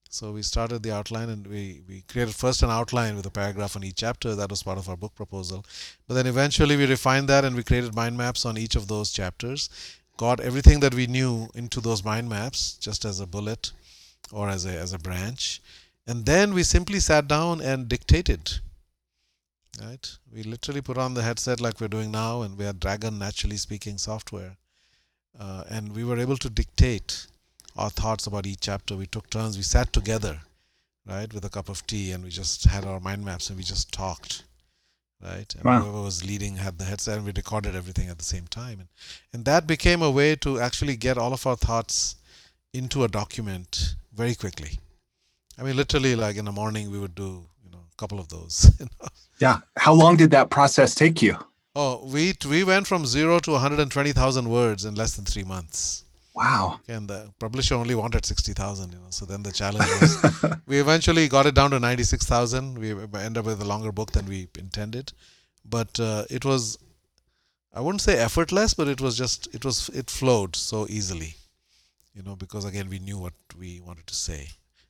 [0.08, 3.76] so we started the outline and we we created first an outline with a paragraph
[3.76, 4.34] on each chapter.
[4.34, 5.64] That was part of our book proposal.
[6.06, 9.12] But then eventually we refined that and we created mind maps on each of those
[9.12, 9.68] chapters.
[10.16, 13.72] Got everything that we knew into those mind maps just as a bullet
[14.32, 15.60] or as a as a branch,
[16.06, 18.60] and then we simply sat down and dictated
[19.82, 20.16] right?
[20.32, 23.56] We literally put on the headset like we're doing now, and we had Dragon naturally
[23.56, 24.56] speaking software,
[25.38, 27.26] uh, and we were able to dictate
[27.76, 28.96] our thoughts about each chapter.
[28.96, 29.56] We took turns.
[29.56, 30.40] We sat together,
[31.06, 33.64] right, with a cup of tea, and we just had our mind maps, and we
[33.64, 34.44] just talked,
[35.22, 35.54] right?
[35.54, 35.80] And Wow.
[35.82, 38.88] whoever was leading had the headset, and we recorded everything at the same time, and
[39.32, 42.16] and that became a way to actually get all of our thoughts
[42.72, 44.78] into a document very quickly.
[45.58, 48.28] I mean, literally, like in the morning, we would do you know a couple of
[48.28, 48.70] those.
[48.80, 49.08] You know?
[49.38, 49.58] Yeah.
[49.76, 51.36] How long did that process take you?
[51.74, 56.04] Oh, we we went from zero to 120,000 words in less than three months.
[56.36, 56.80] Wow.
[56.86, 59.06] And the publisher only wanted 60,000, you know.
[59.08, 62.78] So then the challenge was, we eventually got it down to 96,000.
[62.78, 65.14] We ended up with a longer book than we intended,
[65.64, 66.76] but uh, it was,
[67.72, 71.36] I wouldn't say effortless, but it was just it was it flowed so easily,
[72.14, 74.48] you know, because again we knew what we wanted to say.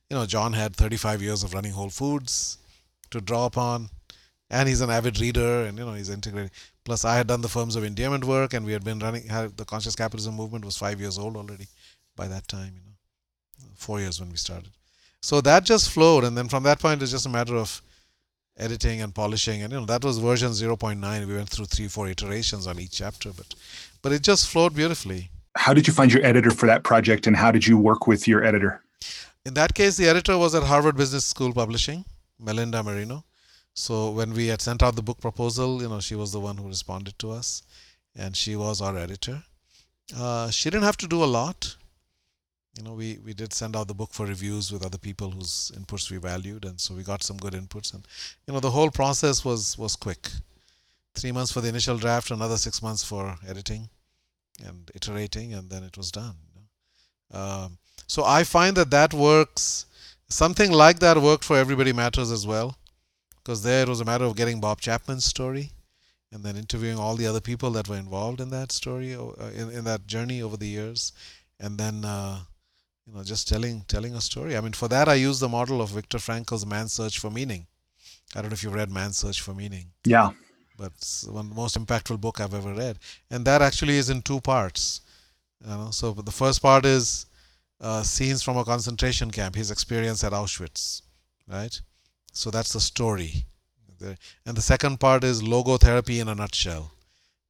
[0.09, 2.57] You know, John had 35 years of running Whole Foods
[3.11, 3.89] to draw upon
[4.49, 6.51] and he's an avid reader and you know he's integrating.
[6.83, 9.57] Plus i had done the firms of endearment work and we had been running had,
[9.57, 11.67] the conscious capitalism movement was five years old already
[12.15, 12.93] by that time you know.
[13.75, 14.69] Four years when we started.
[15.21, 17.81] So that just flowed and then from that point it's just a matter of
[18.57, 22.07] editing and polishing and you know that was version 0.9 we went through three four
[22.07, 23.53] iterations on each chapter but
[24.01, 25.29] but it just flowed beautifully.
[25.55, 28.27] How did you find your editor for that project and how did you work with
[28.27, 28.81] your editor?
[29.45, 32.05] In that case, the editor was at Harvard Business School Publishing,
[32.39, 33.23] Melinda Merino.
[33.79, 36.57] So when we had sent out the book proposal, you know, she was the one
[36.57, 37.61] who responded to us,
[38.15, 39.43] and she was our editor.
[40.17, 41.75] Uh, she didn't have to do a lot.
[42.75, 45.71] You know, we, we did send out the book for reviews with other people whose
[45.77, 47.93] inputs we valued, and so we got some good inputs.
[47.93, 48.07] And
[48.47, 50.27] you know, the whole process was was quick.
[51.13, 53.89] Three months for the initial draft, another six months for editing
[54.65, 56.35] and iterating, and then it was done.
[57.31, 57.77] Um,
[58.07, 59.85] so I find that that works.
[60.29, 62.75] Something like that worked for Everybody Matters as well
[63.47, 65.71] because there it was a matter of getting Bob Chapman's story
[66.33, 69.69] and then interviewing all the other people that were involved in that story, uh, in,
[69.69, 71.13] in that journey over the years,
[71.57, 72.39] and then uh,
[73.05, 74.57] you know just telling telling a story.
[74.57, 77.67] I mean, for that I use the model of Viktor Frankl's Man's Search for Meaning.
[78.35, 79.91] I don't know if you've read Man's Search for Meaning.
[80.03, 80.31] Yeah.
[80.77, 82.99] But it's one of the most impactful book I've ever read,
[83.31, 84.99] and that actually is in two parts.
[85.63, 87.27] You know, so the first part is
[87.79, 91.01] uh, scenes from a concentration camp, his experience at Auschwitz,
[91.47, 91.79] right?
[92.37, 93.45] So that's the story.
[94.45, 96.91] And the second part is logotherapy in a nutshell,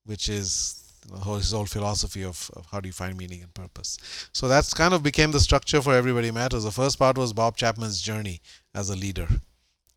[0.06, 0.82] which is
[1.12, 3.98] his whole philosophy of, of, how do you find meaning and purpose.
[4.32, 6.64] So that's kind of became the structure for Everybody Matters.
[6.64, 8.40] The first part was Bob Chapman's journey
[8.74, 9.28] as a leader,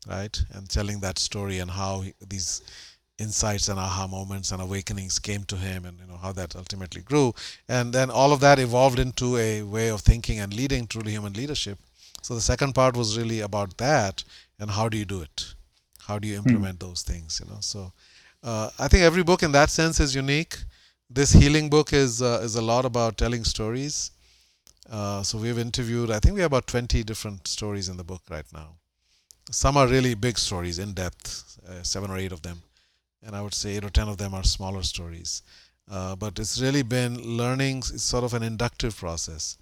[0.09, 0.37] right?
[0.51, 2.61] And telling that story and how he, these
[3.17, 7.01] insights and aha moments and awakenings came to him and you know how that ultimately
[7.01, 7.33] grew.
[7.69, 11.31] And then all of that evolved into a way of thinking and leading truly human
[11.31, 11.79] leadership.
[12.23, 14.23] So the second part was really about that
[14.61, 15.55] and how do you do it?
[16.07, 16.47] How do you hmm.
[16.47, 16.87] implement mm.
[16.87, 17.59] those things you know?
[17.59, 17.91] So
[18.43, 20.55] uh, i think every book in that sense is unique.
[21.09, 24.11] This healing book is uh, is a lot about telling stories.
[24.89, 28.21] Uh, so we've interviewed i think we have about 20 different stories in the book
[28.29, 28.69] right now.
[29.63, 32.61] Some are really big stories in depth uh, seven or eight of them.
[33.23, 35.43] And i would say eight or ten of them are smaller stories.
[35.89, 39.57] Uh, but it's really been learning it's sort of an inductive process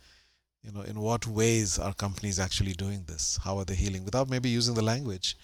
[0.64, 3.40] you know in what ways are companies actually doing this?
[3.44, 4.06] How are they healing?
[4.06, 5.36] Without maybe using the language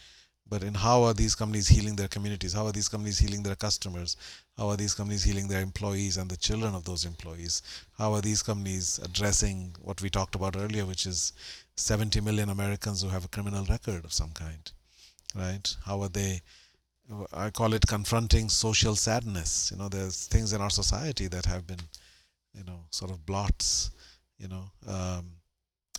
[0.47, 2.53] but in how are these companies healing their communities?
[2.53, 4.15] How are these companies healing their customers?
[4.57, 7.63] How are these companies healing their employees and the children of those employees?
[7.97, 11.33] How are these companies addressing what we talked about earlier which is
[11.77, 14.71] 70 million americans who have a criminal record of some kind
[15.35, 15.75] right?
[15.83, 16.41] How are they
[17.33, 19.71] i call it confronting social sadness.
[19.71, 21.81] You know there's things in our society that have been
[22.53, 23.91] you know sort of blots
[24.37, 25.31] you know um,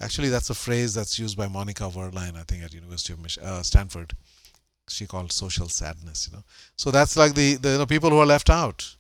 [0.03, 3.39] actually that's a phrase that's used by monica worline i think at university of Mich-
[3.43, 4.13] uh, stanford.
[4.89, 6.45] She called social sadness you know.
[6.77, 8.97] So that's like the, the you know, people who are left out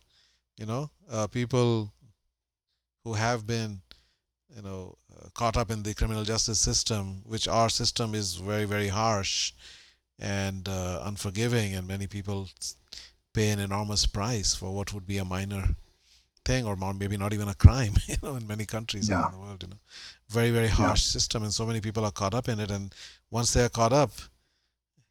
[0.56, 1.92] you know uh, people
[3.04, 3.82] who have been
[4.54, 8.64] you know uh, caught up in the criminal justice system which our system is very
[8.64, 9.52] very harsh
[10.18, 12.48] and uh, unforgiving and many people
[13.32, 15.76] pay an enormous price for what would be a minor
[16.46, 19.20] thing or maybe not even a crime you know in many countries yeah.
[19.20, 19.80] around the world you know
[20.28, 21.12] very very harsh yeah.
[21.16, 22.94] system and so many people are caught up in it and
[23.30, 24.12] once they are caught up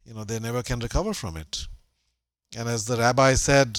[0.05, 1.67] you know they never can recover from it
[2.57, 3.77] and as the rabbi said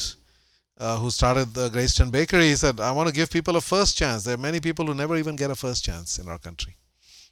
[0.79, 3.97] uh, who started the Greyston Bakery, he said, I want to give people a first
[3.97, 4.25] chance.
[4.25, 6.77] There are many people who never even get a first chance in our country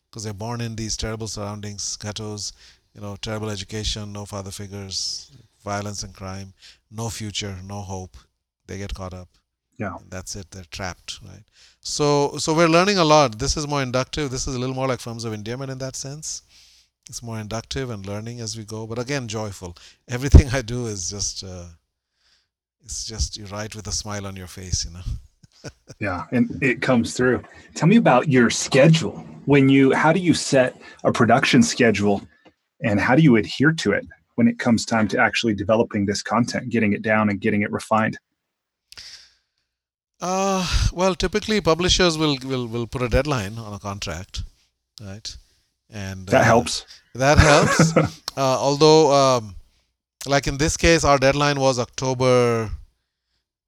[0.09, 2.55] because they're born in these terrible surroundings, ghettos,
[2.95, 5.31] you know, terrible education, no father figures,
[5.63, 6.55] violence and crime,
[6.91, 8.17] no future, no hope.
[8.67, 9.29] They get caught up
[9.79, 9.97] yeah.
[10.09, 11.45] That's it they're trapped right?
[11.81, 13.39] So so we're learning a lot.
[13.39, 14.31] This is more inductive.
[14.31, 16.43] This is a little more like firms of endearment in that sense
[17.09, 18.87] it's more inductive and learning as we go.
[18.87, 19.77] But again joyful.
[20.09, 21.67] Everything i do is just uh,
[22.85, 25.71] it's just you write with a smile on your face you know?
[26.01, 27.43] Yeah and it comes through.
[27.75, 29.25] Tell me about your schedule.
[29.47, 32.23] When you how do you set a production schedule
[32.83, 34.07] and how do you adhere to it
[34.37, 37.71] when it comes time to actually developing this content getting it down and getting it
[37.71, 38.19] refined
[40.25, 44.43] uh, well, typically publishers will, will will put a deadline on a contract,
[44.99, 45.37] right?
[45.91, 46.87] And that uh, helps.
[47.15, 47.95] That helps.
[47.97, 49.55] uh, although, um,
[50.27, 52.71] like in this case, our deadline was October,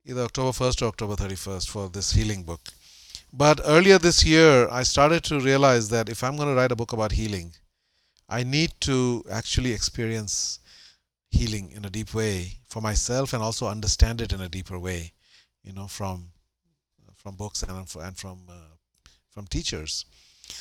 [0.06, 2.62] either October first or October thirty first for this healing book.
[3.34, 6.76] But earlier this year, I started to realize that if I'm going to write a
[6.76, 7.52] book about healing,
[8.30, 10.60] I need to actually experience
[11.30, 15.12] healing in a deep way for myself and also understand it in a deeper way,
[15.62, 16.30] you know, from
[17.26, 18.74] from books and from, and from uh,
[19.30, 20.04] from teachers.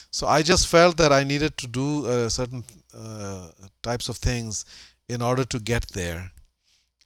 [0.10, 3.50] So I just felt that I needed to do uh, certain uh,
[3.84, 4.66] types of things
[5.08, 6.32] in order to get there,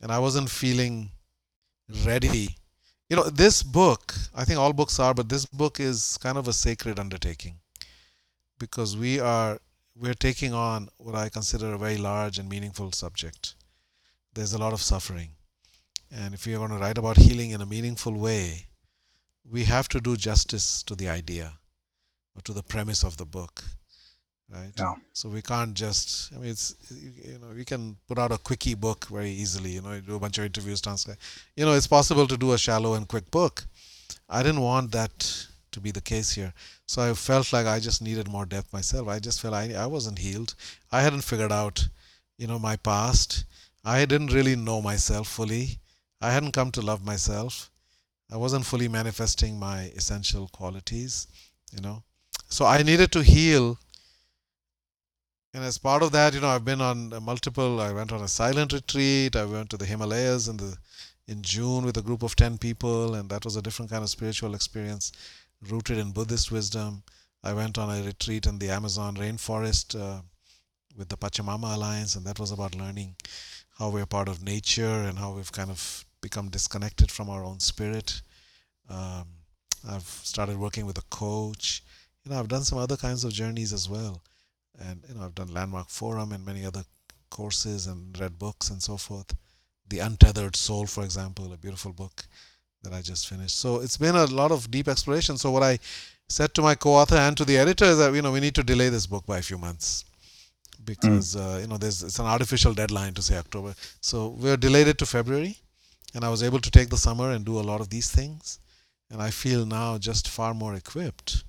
[0.01, 1.11] and I wasn't feeling
[2.05, 2.55] ready.
[3.09, 6.47] You know, this book, I think all books are, but this book is kind of
[6.47, 7.55] a sacred undertaking
[8.59, 9.59] because we are
[9.93, 13.55] we're taking on what I consider a very large and meaningful subject.
[14.33, 15.31] There's a lot of suffering.
[16.09, 18.68] And if you're going to write about healing in a meaningful way,
[19.51, 21.53] we have to do justice to the idea
[22.35, 23.63] or to the premise of the book
[24.51, 24.71] right?
[24.77, 24.93] Yeah.
[25.13, 28.75] so we can't just i mean it's you know we can put out a quickie
[28.75, 31.17] book very easily you know you do a bunch of interviews transcribe
[31.55, 33.65] you know it's possible to do a shallow and quick book.
[34.27, 36.53] I didn't want that to be the case here.
[36.87, 39.07] So i felt like i just needed more depth myself.
[39.07, 40.55] I just felt i, I wasn't healed.
[40.91, 41.87] I hadn't figured out
[42.37, 43.45] you know my past.
[43.83, 45.79] I didn't really know myself fully.
[46.21, 47.69] I hadn't come to love myself
[48.31, 51.27] i wasn't fully manifesting my essential qualities
[51.71, 52.03] you know
[52.47, 53.77] so i needed to heal
[55.53, 57.81] and as part of that, you know, I've been on multiple.
[57.81, 59.35] I went on a silent retreat.
[59.35, 60.77] I went to the Himalayas in the
[61.27, 64.09] in June with a group of ten people, and that was a different kind of
[64.09, 65.11] spiritual experience,
[65.69, 67.03] rooted in Buddhist wisdom.
[67.43, 70.21] I went on a retreat in the Amazon rainforest uh,
[70.95, 73.15] with the Pachamama Alliance, and that was about learning
[73.79, 77.59] how we're part of nature and how we've kind of become disconnected from our own
[77.59, 78.21] spirit.
[78.89, 79.27] Um,
[79.87, 81.83] I've started working with a coach.
[82.23, 84.21] You know, I've done some other kinds of journeys as well
[84.79, 86.83] and you know I've done Landmark Forum and many other
[87.29, 89.35] courses and read books and so forth.
[89.87, 92.25] The Untethered Soul, for example, a beautiful book
[92.83, 93.57] that I just finished.
[93.57, 95.37] So it's been a lot of deep exploration.
[95.37, 95.79] So what I
[96.29, 98.63] said to my co-author and to the editor is that you know we need to
[98.63, 100.05] delay this book by a few months
[100.85, 103.73] because uh, you know there's it's an artificial deadline to say October.
[104.01, 105.57] So we're delayed it to February,
[106.13, 108.59] and I was able to take the summer and do a lot of these things,
[109.09, 111.43] and I feel now just far more equipped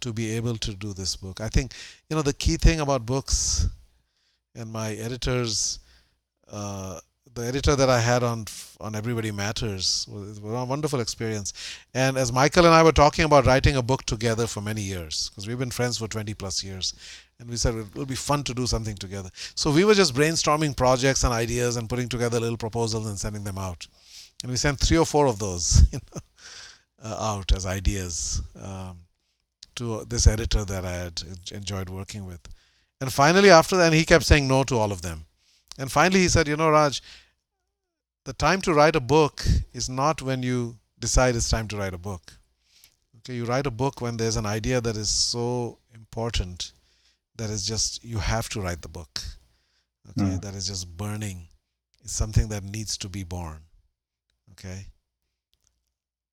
[0.00, 1.40] to be able to do this book.
[1.40, 1.74] I think
[2.08, 3.68] you know the key thing about books,
[4.54, 5.78] and my editors,
[6.50, 7.00] uh,
[7.34, 8.46] the editor that I had on
[8.80, 11.52] on Everybody Matters was, was a wonderful experience.
[11.94, 15.30] And as Michael and I were talking about writing a book together for many years,
[15.30, 16.94] because we've been friends for 20 plus years,
[17.42, 19.28] and we said it will be fun to do something together.
[19.56, 23.42] So we were just brainstorming projects and ideas and putting together little proposals and sending
[23.42, 23.84] them out.
[24.42, 26.20] And we sent three or four of those, you know,
[27.04, 28.40] uh, out as ideas.
[28.54, 29.00] Um,
[29.74, 32.40] to this editor that I had enjoyed working with.
[33.00, 35.24] And finally, after that, he kept saying no to all of them.
[35.78, 37.02] And finally, he said, You know, Raj,
[38.24, 41.94] the time to write a book is not when you decide it's time to write
[41.94, 42.34] a book.
[43.18, 46.72] Okay, you write a book when there's an idea that is so important
[47.36, 49.20] that is just, you have to write the book.
[50.10, 50.42] Okay, Mm.
[50.42, 51.46] that is just burning.
[52.04, 53.60] It's something that needs to be born.
[54.52, 54.86] Okay.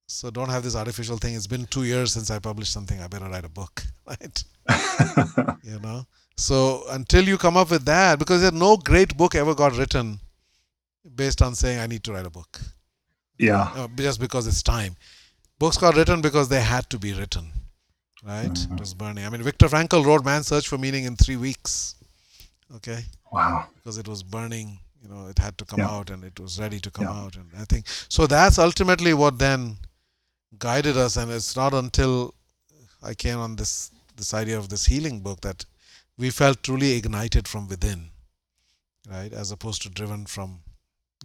[0.07, 1.35] So don't have this artificial thing.
[1.35, 2.99] It's been two years since I published something.
[2.99, 4.43] I better write a book, right?
[5.63, 6.05] You know.
[6.35, 10.19] So until you come up with that, because there no great book ever got written
[11.15, 12.59] based on saying I need to write a book,
[13.37, 13.71] yeah.
[13.75, 14.95] uh, just because it's time.
[15.59, 17.51] Books got written because they had to be written,
[18.23, 18.51] right?
[18.53, 18.73] Mhm.
[18.73, 19.25] It was burning.
[19.25, 21.95] I mean, Viktor Frankl wrote Man's Search for Meaning in three weeks,
[22.75, 23.67] okay, Wow.
[23.75, 24.79] because it was burning.
[25.01, 25.89] You know, it had to come Yeah.
[25.89, 27.13] out and it was ready to come Yeah.
[27.21, 27.35] out.
[27.37, 28.27] And I think so.
[28.27, 29.79] That's ultimately what then
[30.57, 31.15] guided us.
[31.15, 32.33] And it's not until
[33.01, 35.63] I came on this this idea of this healing book that
[36.17, 38.09] we felt truly ignited from within,
[39.07, 40.61] right, as opposed to driven from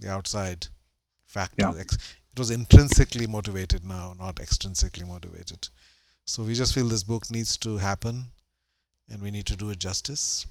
[0.01, 0.69] the outside
[1.27, 1.73] factor.
[1.75, 1.81] Yeah.
[1.81, 1.97] It
[2.39, 5.69] was intrinsically motivated now, not extrinsically motivated.
[6.27, 8.27] So we just feel this book needs to happen,
[9.11, 10.47] and we need to do it justice,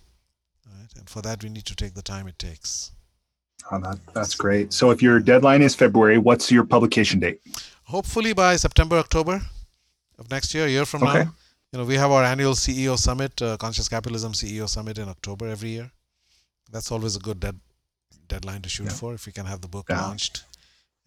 [0.68, 0.88] right?
[0.98, 2.91] And for that, we need to take the time it takes.
[3.72, 4.74] Oh, that, that's great.
[4.74, 7.41] So if your deadline is February, what's your publication date?
[7.86, 9.40] hopefully by September, October
[10.18, 11.26] of next year, a year from Okay.
[11.26, 11.36] now.
[11.72, 15.48] You know, we have our annual CEO summit, uh, Conscious Capitalism CEO summit in October
[15.50, 15.91] every year.
[16.72, 17.60] That's always a good dead,
[18.28, 18.94] deadline to shoot Yeah.
[18.94, 19.14] for.
[19.14, 20.02] If we can have the book Yeah.
[20.08, 20.44] launched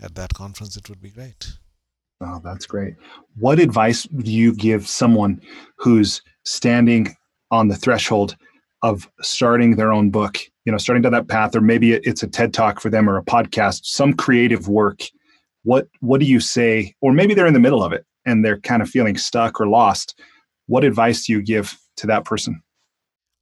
[0.01, 1.55] at that conference, it would be great.
[2.21, 2.95] Oh, that's great.
[3.37, 5.41] What advice do you give someone
[5.77, 7.15] who's standing
[7.51, 8.37] on the threshold
[8.83, 12.27] of starting their own book, you know, starting down that path, or maybe it's a
[12.27, 15.03] TED talk for them or a podcast, some creative work?
[15.65, 16.95] What what do you say?
[17.01, 19.67] Or maybe they're in the middle of it and they're kind of feeling stuck or
[19.67, 20.19] lost.
[20.67, 22.63] What advice do you give to that person?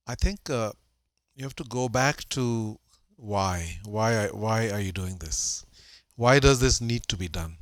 [0.07, 0.73] I think uh,
[1.35, 2.79] you have to go back to
[3.17, 3.79] why.
[3.85, 4.29] Why?
[4.33, 5.65] Why are you doing this?
[6.17, 7.57] Why does this need to be done?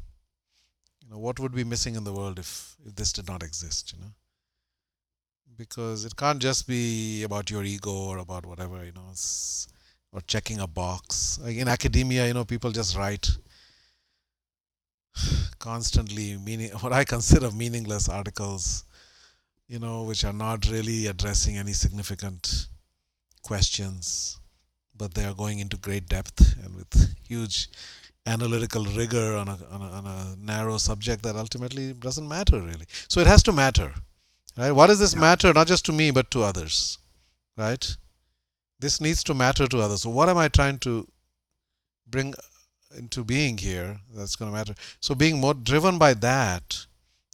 [1.13, 3.93] Know, what would be missing in the world if if this did not exist?
[3.93, 4.13] You know,
[5.57, 8.85] because it can't just be about your ego or about whatever.
[8.85, 9.13] You know,
[10.13, 11.39] or checking a box.
[11.43, 13.31] Like in academia, you know, people just write
[15.59, 18.85] constantly meaning what I consider meaningless articles
[19.73, 22.67] you know, which are not really addressing any significant
[23.43, 24.39] questions,
[24.95, 27.71] but they are going into great depth and with huge
[28.27, 32.86] analytical rigor on a, on a, on a narrow subject that ultimately doesn't matter really.
[33.09, 33.94] So it has to matter,
[34.57, 34.73] right?
[34.73, 35.20] What does this Yeah.
[35.20, 36.99] matter not just to me but to others,
[37.57, 37.97] right?
[38.78, 40.03] This needs to matter to others.
[40.03, 41.09] So what am I trying to
[42.07, 42.35] bring
[42.97, 44.74] into being here that's going to matter?
[45.01, 46.86] So being more driven by that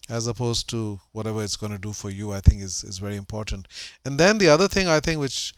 [0.08, 3.16] as opposed to whatever it's going to do for you, I think is, is very
[3.16, 3.68] important.
[4.06, 5.52] And then the other thing I think, which,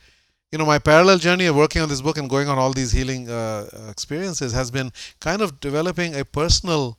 [0.51, 2.91] you know, my parallel journey of working on this book and going on all these
[2.91, 4.91] healing uh, experiences has been
[5.21, 6.99] kind of developing a personal,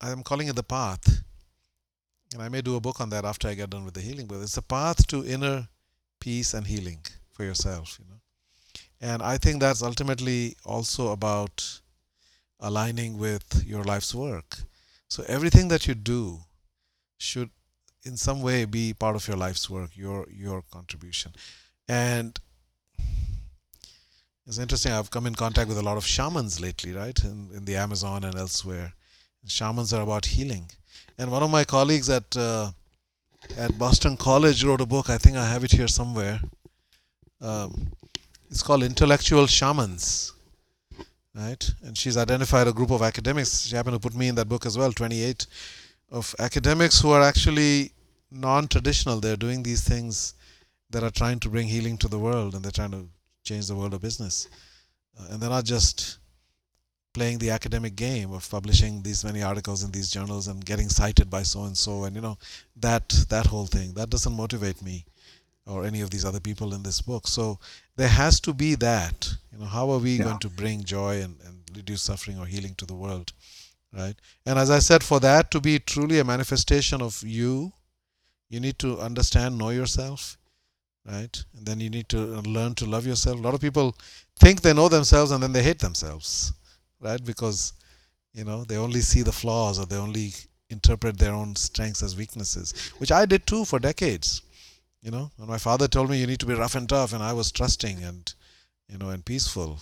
[0.00, 1.22] I'm calling it the path.
[2.32, 4.26] And I may do a book on that after I get done with the healing,
[4.26, 5.68] but it's a path to inner
[6.18, 6.98] peace and healing
[7.30, 8.20] for yourself, you know.
[9.00, 11.80] And I think that's ultimately also about
[12.58, 14.56] aligning with your life's work.
[15.06, 16.40] So everything that you do
[17.18, 17.50] should
[18.04, 21.32] in some way be part of your life's work, your your contribution.
[21.88, 22.38] And
[24.46, 27.18] it's interesting, I've come in contact with a lot of shamans lately, right?
[27.24, 28.92] In, in the Amazon and elsewhere.
[29.46, 30.70] Shamans are about healing.
[31.18, 32.70] And one of my colleagues at uh,
[33.58, 35.10] at Boston College wrote a book.
[35.10, 36.40] I think I have it here somewhere.
[37.42, 37.88] Um,
[38.50, 40.34] it's called Intellectual Shamans
[41.34, 41.70] right?
[41.82, 43.66] And she's identified a group of academics.
[43.66, 45.46] She happened to put me in that book as well, 28
[46.10, 47.92] of academics who are actually
[48.30, 49.20] non-traditional.
[49.20, 50.34] They're doing these things
[50.94, 53.06] that are trying to bring healing to the world, and they're trying to
[53.42, 54.48] change the world of business.
[55.18, 56.18] Uh, and they're not just
[57.12, 61.28] playing the academic game of publishing these many articles in these journals and getting cited
[61.30, 62.36] by so and so and you know
[62.74, 65.04] that that whole thing that doesn't motivate me
[65.66, 67.26] or any of these other people in this book.
[67.26, 67.58] So
[67.96, 69.34] there has to be that.
[69.52, 70.24] You know, how are we yeah.
[70.24, 73.32] going to bring joy and, and reduce suffering or healing to the world?
[73.92, 74.14] Right?
[74.44, 77.72] And as I said, for that to be truly a manifestation of you,
[78.50, 80.36] you need to understand, know yourself,
[81.06, 81.44] right?
[81.56, 83.38] And then you need to learn to love yourself.
[83.38, 83.96] A lot of people
[84.38, 86.52] think they know themselves and then they hate themselves,
[87.00, 87.22] right?
[87.24, 87.72] Because,
[88.32, 90.32] you know, they only see the flaws or they only
[90.70, 94.42] interpret their own strengths as weaknesses, which I did too for decades
[95.04, 95.30] you know?
[95.38, 97.52] And my father told me you need to be rough and tough and i was
[97.52, 98.34] trusting and
[98.88, 99.78] you know and peaceful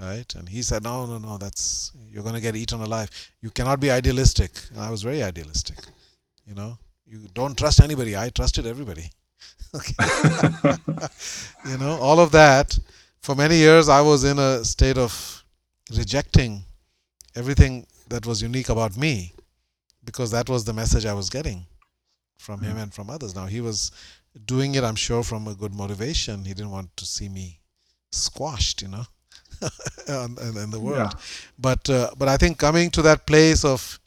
[0.00, 0.34] right?
[0.34, 3.10] And he said no no no that's you're going to get eaten alive.
[3.40, 4.52] You cannot be idealistic.
[4.70, 5.78] And i was very idealistic
[6.46, 6.76] you know?
[7.06, 8.16] You don't trust anybody.
[8.16, 9.10] I trusted everybody
[11.70, 12.78] you know all of that
[13.20, 15.44] for many years i was in a state of
[15.96, 16.62] rejecting
[17.36, 19.32] everything that was unique about me
[20.04, 21.64] because that was the message i was getting
[22.38, 22.82] from him mm.
[22.82, 23.92] and from others now he was
[24.46, 26.44] doing it, I'm sure, from a good motivation.
[26.44, 27.60] He didn't want to see me
[28.12, 29.04] squashed, you know,
[30.08, 31.12] in, in, the world.
[31.12, 31.20] Yeah.
[31.58, 33.98] But uh, but I think coming to that place of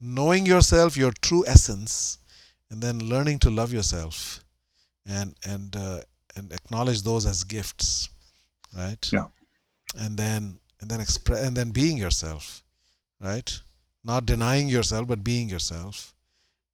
[0.00, 2.18] knowing yourself, your true essence,
[2.70, 4.42] and then learning to love yourself,
[5.08, 6.00] and and uh,
[6.36, 8.08] and acknowledge those as gifts,
[8.76, 9.10] right?
[9.12, 9.26] Yeah.
[9.98, 12.62] And then and then express and then being yourself,
[13.20, 13.60] right?
[14.04, 16.14] Not denying yourself, but being yourself,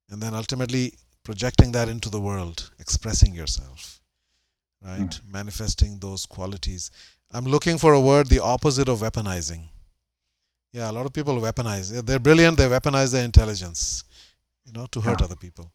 [0.09, 0.93] and then ultimately
[1.23, 4.01] projecting that into the world, expressing yourself,
[4.83, 4.99] right?
[4.99, 5.31] Mm.
[5.31, 6.91] Manifesting those qualities.
[7.31, 9.69] I'm looking for a word, the opposite of weaponizing.
[10.71, 12.05] Yeah, a lot of people weaponize.
[12.05, 14.03] They're brilliant, they weaponize their intelligence,
[14.65, 15.25] you know, to hurt yeah.
[15.25, 15.71] other people.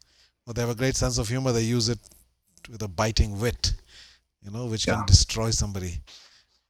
[0.46, 1.98] But they have a great sense of humor, they use it
[2.70, 3.74] with a biting wit,
[4.42, 4.96] you know, which yeah.
[4.96, 6.00] can destroy somebody.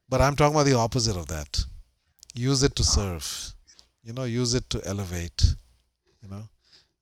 [0.08, 1.64] But I'm talking about the opposite of that.
[2.34, 3.54] Use it to serve,
[4.02, 5.54] you know, use it to elevate,
[6.22, 6.48] you know.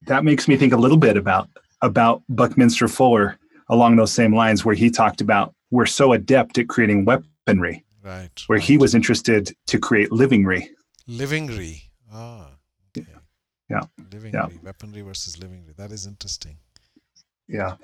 [0.07, 1.49] That makes me think a little bit about
[1.83, 3.39] about Buckminster Fuller
[3.69, 8.31] along those same lines, where he talked about we're so adept at creating weaponry, right?
[8.47, 8.65] Where right.
[8.65, 10.69] he was interested to create livingry.
[11.09, 11.83] Livingry.
[12.13, 12.49] Ah.
[12.97, 13.07] Okay.
[13.69, 13.83] Yeah.
[14.11, 14.33] Livingry.
[14.33, 14.49] Yeah.
[14.63, 15.75] Weaponry versus livingry.
[15.77, 16.57] That is interesting.
[17.49, 17.77] Yeah.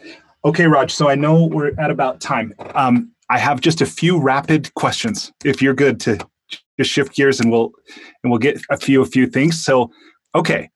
[0.44, 0.92] Okay, Raj.
[0.92, 2.52] So I know we're at about time.
[2.74, 5.32] Um, I have just a few rapid questions.
[5.44, 6.18] If you're good to
[6.78, 7.70] just shift gears, and we'll
[8.22, 9.62] and we'll get a few a few things.
[9.62, 9.90] So,
[10.34, 10.68] okay.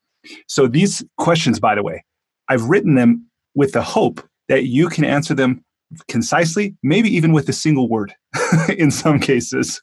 [0.49, 2.05] So these questions, by the way,
[2.49, 5.65] I've written them with the hope that you can answer them
[6.09, 8.15] concisely, maybe even with a single word
[8.77, 9.81] in some cases.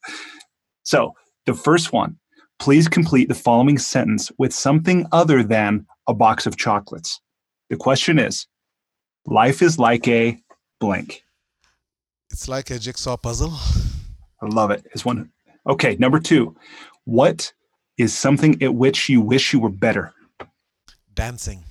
[0.83, 1.13] So,
[1.45, 2.17] the first one
[2.59, 7.19] please complete the following sentence with something other than a box of chocolates.
[7.69, 8.47] The question is
[9.25, 10.39] Life is like a
[10.79, 11.23] blank.
[12.31, 13.53] It's like a jigsaw puzzle.
[14.41, 14.85] I love it.
[14.91, 15.31] It's one.
[15.67, 16.55] Okay, number two.
[17.05, 17.53] What
[17.97, 20.13] is something at which you wish you were better?
[21.13, 21.63] Dancing.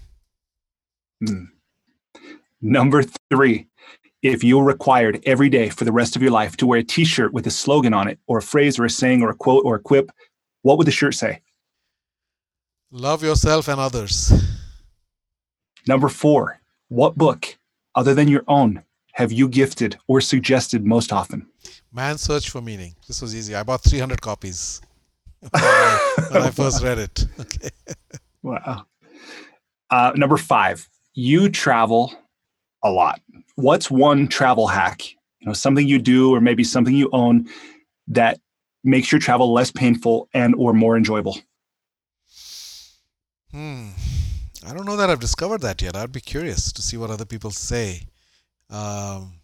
[1.23, 1.49] Mm.
[2.61, 3.67] Number three,
[4.23, 6.85] if you were required every day for the rest of your life to wear a
[6.85, 9.35] t shirt with a slogan on it, or a phrase, or a saying, or a
[9.35, 10.11] quote, or a quip,
[10.63, 11.43] what would the shirt say?
[12.91, 14.33] Love yourself and others.
[15.89, 16.62] Number four,
[16.93, 17.57] what book,
[17.95, 18.83] other than your own,
[19.13, 21.47] have you gifted or suggested most often?
[21.91, 22.95] Man's Search for Meaning.
[23.09, 23.55] This was easy.
[23.55, 24.83] I bought 300 copies
[25.41, 27.27] when I, when I first read it.
[27.41, 27.71] Okay.
[28.43, 28.87] Wow.
[29.91, 32.13] Uh, number five, you travel
[32.83, 33.21] a lot.
[33.55, 35.03] What's one travel hack?
[35.41, 37.49] You know, something you do or maybe something you own
[38.09, 38.39] that
[38.85, 41.39] makes your travel less painful and or more enjoyable?
[43.51, 43.91] Hmm.
[44.67, 45.97] I don't know that I've discovered that yet.
[45.97, 48.07] I'd be curious to see what other people say.
[48.71, 49.35] Um,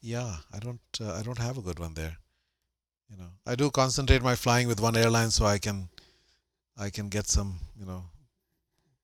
[0.00, 0.80] yeah, I don't.
[1.00, 2.16] Uh, I don't have a good one there.
[3.10, 5.88] You know, I do concentrate my flying with one airline so I can,
[6.78, 8.04] I can get some, you know,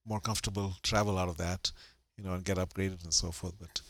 [0.03, 1.71] more comfortable travel out of that,
[2.17, 3.53] you know, and get upgraded and so forth.
[3.59, 3.81] But.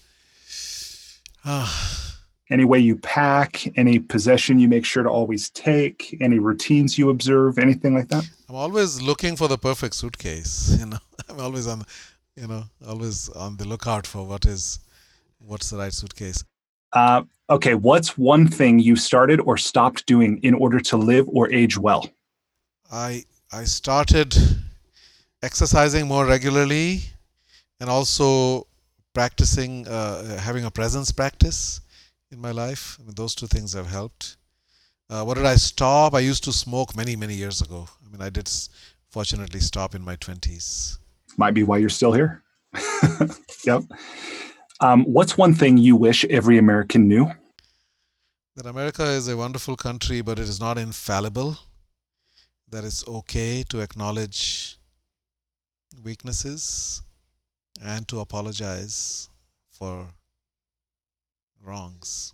[1.45, 2.11] Uh,
[2.49, 7.09] any way you pack, any possession you make sure to always take, any routines you
[7.09, 8.27] observe, anything like that?
[8.47, 10.75] I'm always looking for the perfect suitcase.
[10.79, 10.97] You know,
[11.29, 11.83] I'm always on,
[12.35, 14.79] you know, always on the lookout for what is,
[15.39, 16.43] what's the right suitcase.
[16.93, 21.51] Uh, okay, what's one thing you started or stopped doing in order to live or
[21.51, 22.09] age well?
[22.91, 24.35] I I started
[25.43, 27.01] exercising more regularly,
[27.79, 28.67] and also
[29.13, 31.81] practicing, uh, having a presence practice
[32.31, 32.97] in my life.
[32.99, 34.37] I mean, those two things have helped.
[35.09, 36.13] Uh, what did I stop?
[36.13, 37.87] I used to smoke many, many years ago.
[38.05, 38.49] I mean, I did
[39.09, 40.97] fortunately stop in my 20s.
[41.37, 42.43] Might be why you're still here.
[43.65, 43.83] yep.
[44.81, 47.31] Um, what's one thing you wish every American knew?
[48.55, 51.57] That America is a wonderful country, but it is not infallible.
[52.69, 54.77] That it's okay to acknowledge
[56.03, 57.01] weaknesses
[57.81, 59.29] and to apologize
[59.71, 60.09] for
[61.69, 62.33] wrongs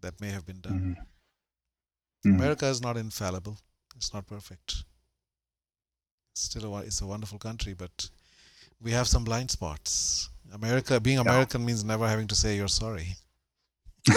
[0.00, 0.80] that may have been done.
[0.80, 2.28] Mm-hmm.
[2.28, 2.40] Mm-hmm.
[2.40, 3.58] America is not infallible.
[3.96, 4.84] It's not perfect.
[6.32, 8.10] It's still a, it's a wonderful country, but
[8.82, 10.30] we have some blind spots.
[10.52, 11.66] America, being American yeah.
[11.66, 13.16] means never having to say you're sorry.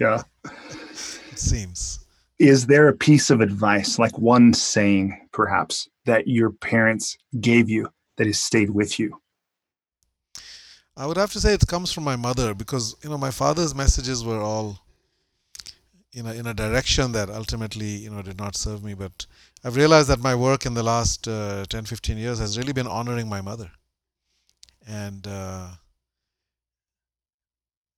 [0.00, 0.22] yeah.
[0.44, 2.00] It seems.
[2.38, 7.88] Is there a piece of advice, like one saying perhaps, that your parents gave you
[8.16, 9.18] that has stayed with you?
[10.96, 13.74] I would have to say it comes from my mother because you know my father's
[13.74, 14.80] messages were all
[16.12, 18.94] in a in a direction that ultimately you know did not serve me.
[18.94, 19.26] But
[19.62, 22.86] I've realized that my work in the last uh, 10, 15 years has really been
[22.86, 23.70] honoring my mother,
[24.88, 25.68] and uh,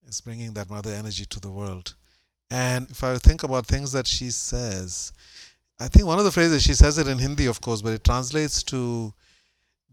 [0.07, 1.95] it's bringing that mother energy to the world.
[2.51, 5.12] And if I think about things that she says,
[5.79, 8.03] I think one of the phrases she says it in Hindi, of course, but it
[8.03, 9.12] translates to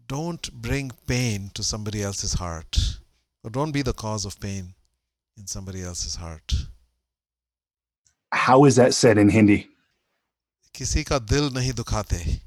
[0.08, 2.98] don't bring pain to somebody else's heart,
[3.42, 4.74] or don't be the cause of pain
[5.36, 6.54] in somebody else's heart.
[8.32, 9.68] How is that said in Hindi?
[10.74, 12.40] Kisi ka dil nahi dukhate.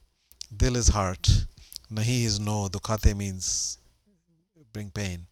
[0.56, 1.46] Dil is heart.
[1.92, 2.68] Nahi is no.
[2.68, 3.80] Dukhate means
[4.72, 5.26] bring pain.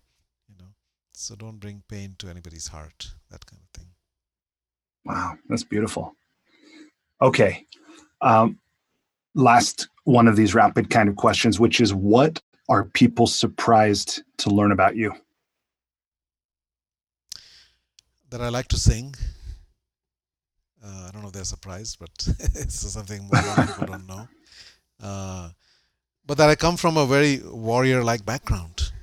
[0.49, 0.71] You know,
[1.13, 3.11] so don't bring pain to anybody's heart.
[3.29, 3.89] That kind of thing.
[5.05, 6.15] Wow, that's beautiful.
[7.21, 7.65] Okay,
[8.21, 8.59] um,
[9.35, 14.49] last one of these rapid kind of questions, which is what are people surprised to
[14.49, 15.13] learn about you?
[18.29, 19.13] That I like to sing.
[20.83, 22.09] Uh, I don't know if they're surprised, but
[22.39, 24.27] it's something more people don't know.
[25.03, 25.49] Uh,
[26.25, 28.93] but that I come from a very warrior-like background.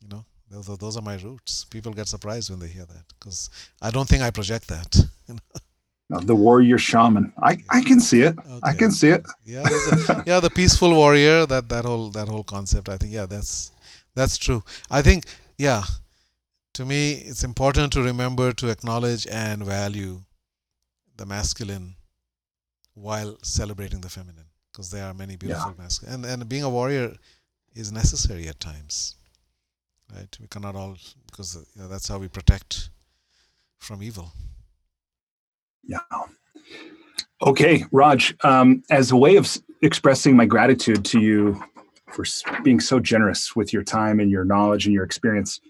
[0.00, 1.64] You know, those are, those are my roots.
[1.64, 3.50] People get surprised when they hear that because
[3.80, 4.96] I don't think I project that.
[5.26, 5.60] You know?
[6.14, 7.32] Uh, the warrior shaman.
[7.42, 8.38] I, I can see it.
[8.38, 8.60] Okay.
[8.62, 9.26] I can see it.
[9.44, 11.44] Yeah, a, yeah, the peaceful warrior.
[11.46, 12.88] That that whole that whole concept.
[12.88, 13.72] I think yeah, that's
[14.14, 14.62] that's true.
[14.90, 15.24] I think
[15.58, 15.82] yeah,
[16.74, 20.22] to me it's important to remember to acknowledge and value
[21.16, 21.96] the masculine
[22.94, 25.82] while celebrating the feminine because there are many beautiful yeah.
[25.82, 27.12] masculine and and being a warrior
[27.74, 29.16] is necessary at times.
[30.14, 30.36] Right?
[30.40, 30.96] We cannot all
[31.26, 32.90] because you know, that's how we protect
[33.78, 34.32] from evil.
[35.86, 35.98] Yeah.
[37.42, 41.62] Okay, Raj, um, as a way of expressing my gratitude to you
[42.08, 42.24] for
[42.62, 45.60] being so generous with your time and your knowledge and your experience,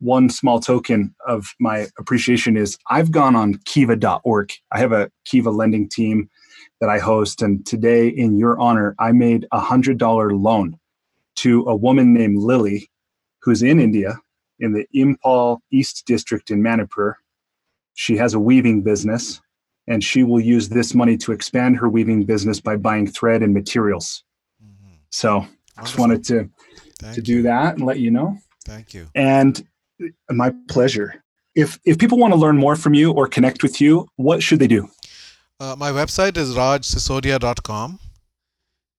[0.00, 4.52] one small token of my appreciation is I've gone on kiva.org.
[4.70, 6.28] I have a Kiva lending team
[6.80, 7.42] that I host.
[7.42, 10.78] And today, in your honor, I made a $100 loan
[11.36, 12.90] to a woman named Lily,
[13.40, 14.20] who's in India
[14.60, 17.18] in the Imphal East District in Manipur.
[17.94, 19.40] She has a weaving business
[19.86, 23.52] and she will use this money to expand her weaving business by buying thread and
[23.52, 24.24] materials.
[24.62, 24.94] Mm-hmm.
[25.10, 25.46] So
[25.76, 26.48] I just wanted to
[26.98, 28.38] Thank to do that and let you know.
[28.64, 29.08] Thank you.
[29.14, 29.66] And
[30.30, 31.22] my pleasure.
[31.54, 34.58] If if people want to learn more from you or connect with you, what should
[34.58, 34.88] they do?
[35.60, 38.00] Uh, my website is rajsisodia.com,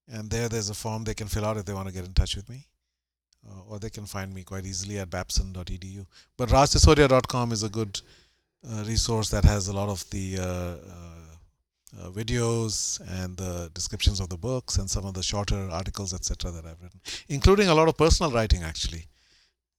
[0.08, 2.14] and there there's a form they can fill out if they want to get in
[2.14, 2.68] touch with me.
[3.48, 6.06] Uh, or they can find me quite easily at babson.edu.
[6.38, 8.02] But rajsisodia.com is a good
[8.86, 10.44] resource that has a lot of the uh,
[12.02, 16.52] uh, videos and the descriptions of the books and some of the shorter articles, etc.,
[16.52, 18.64] that I've written, including a lot of personal writing.
[18.64, 19.06] Actually,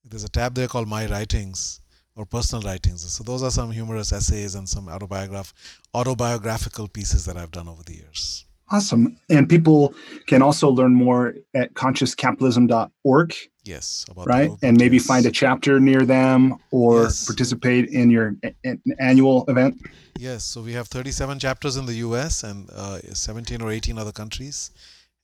[0.04, 1.80] there's a tab there called My Writings
[2.14, 3.12] or Personal Writings.
[3.12, 5.52] So those are some humorous essays and some autobiograph
[5.94, 8.45] autobiographical pieces that I've done over the years.
[8.70, 9.16] Awesome.
[9.30, 9.94] And people
[10.26, 13.34] can also learn more at consciouscapitalism.org.
[13.64, 14.05] Yes.
[14.26, 14.51] right.
[14.62, 15.06] And maybe yes.
[15.06, 17.26] find a chapter near them or Yes.
[17.26, 19.80] participate in your a- a- annual event.
[20.18, 24.12] Yes, so we have 37 chapters in the US and uh, 17 or 18 other
[24.12, 24.70] countries.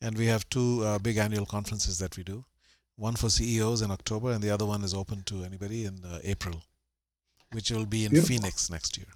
[0.00, 2.44] And we have two uh, big annual conferences that we do
[2.96, 6.18] one for CEOs in October, and the other one is open to anybody in uh,
[6.22, 6.62] April,
[7.52, 8.36] which will be in Beautiful.
[8.36, 9.06] Phoenix next year.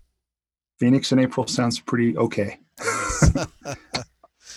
[0.78, 2.58] Phoenix in April sounds pretty okay.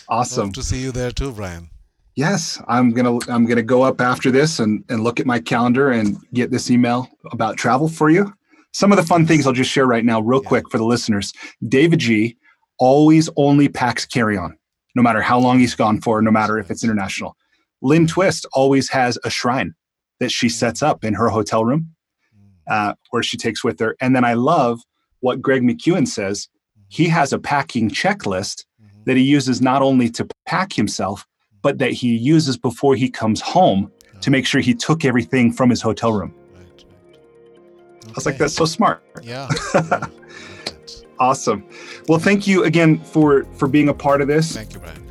[0.10, 0.48] Awesome.
[0.48, 1.69] Hope to see you there too, Bryan.
[2.15, 5.91] Yes, I'm gonna I'm gonna go up after this and and look at my calendar
[5.91, 8.34] and get this email about travel for you.
[8.73, 10.49] Some of the fun things I'll just share right now, real Yeah.
[10.49, 11.31] quick for the listeners.
[11.68, 12.38] David G
[12.77, 14.57] always only packs carry on,
[14.95, 17.36] no matter how long he's gone for, no matter if it's international.
[17.81, 19.73] Lynne Twist always has a shrine
[20.19, 21.90] that she sets up in her hotel room
[22.38, 23.95] Mm, uh, where she takes with her.
[24.02, 24.81] And then I love
[25.22, 26.48] what Greg McEwen says.
[26.90, 28.65] He has a packing checklist
[29.10, 31.26] that he uses not only to pack himself,
[31.64, 33.91] but that he uses before he comes home
[34.22, 36.31] to make sure he took everything from his hotel room.
[36.53, 38.07] Right, right.
[38.07, 39.03] I was like, that's so smart.
[39.23, 39.49] Yeah.
[39.73, 41.06] yeah, I like that.
[41.18, 41.68] Awesome.
[42.07, 44.53] Well, thank you again for for being a part of this.
[44.53, 45.03] Thank you, Bryan.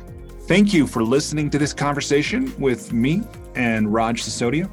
[0.47, 3.21] Thank you for listening to this conversation with me
[3.55, 4.71] and Raj Sisodia.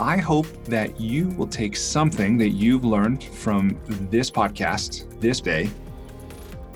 [0.00, 3.78] I hope that you will take something that you've learned from
[4.10, 5.68] this podcast this day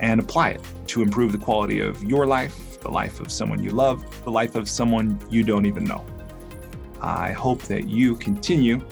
[0.03, 3.71] and apply it to improve the quality of your life, the life of someone you
[3.71, 6.05] love, the life of someone you don't even know.
[7.01, 8.85] I hope that you continue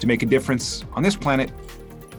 [0.00, 1.52] to make a difference on this planet,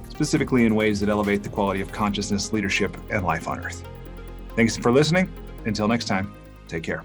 [0.10, 3.84] specifically in ways that elevate the quality of consciousness, leadership, and life on Earth.
[4.56, 5.28] Thanks for listening.
[5.66, 6.32] Until next time,
[6.68, 7.04] take care.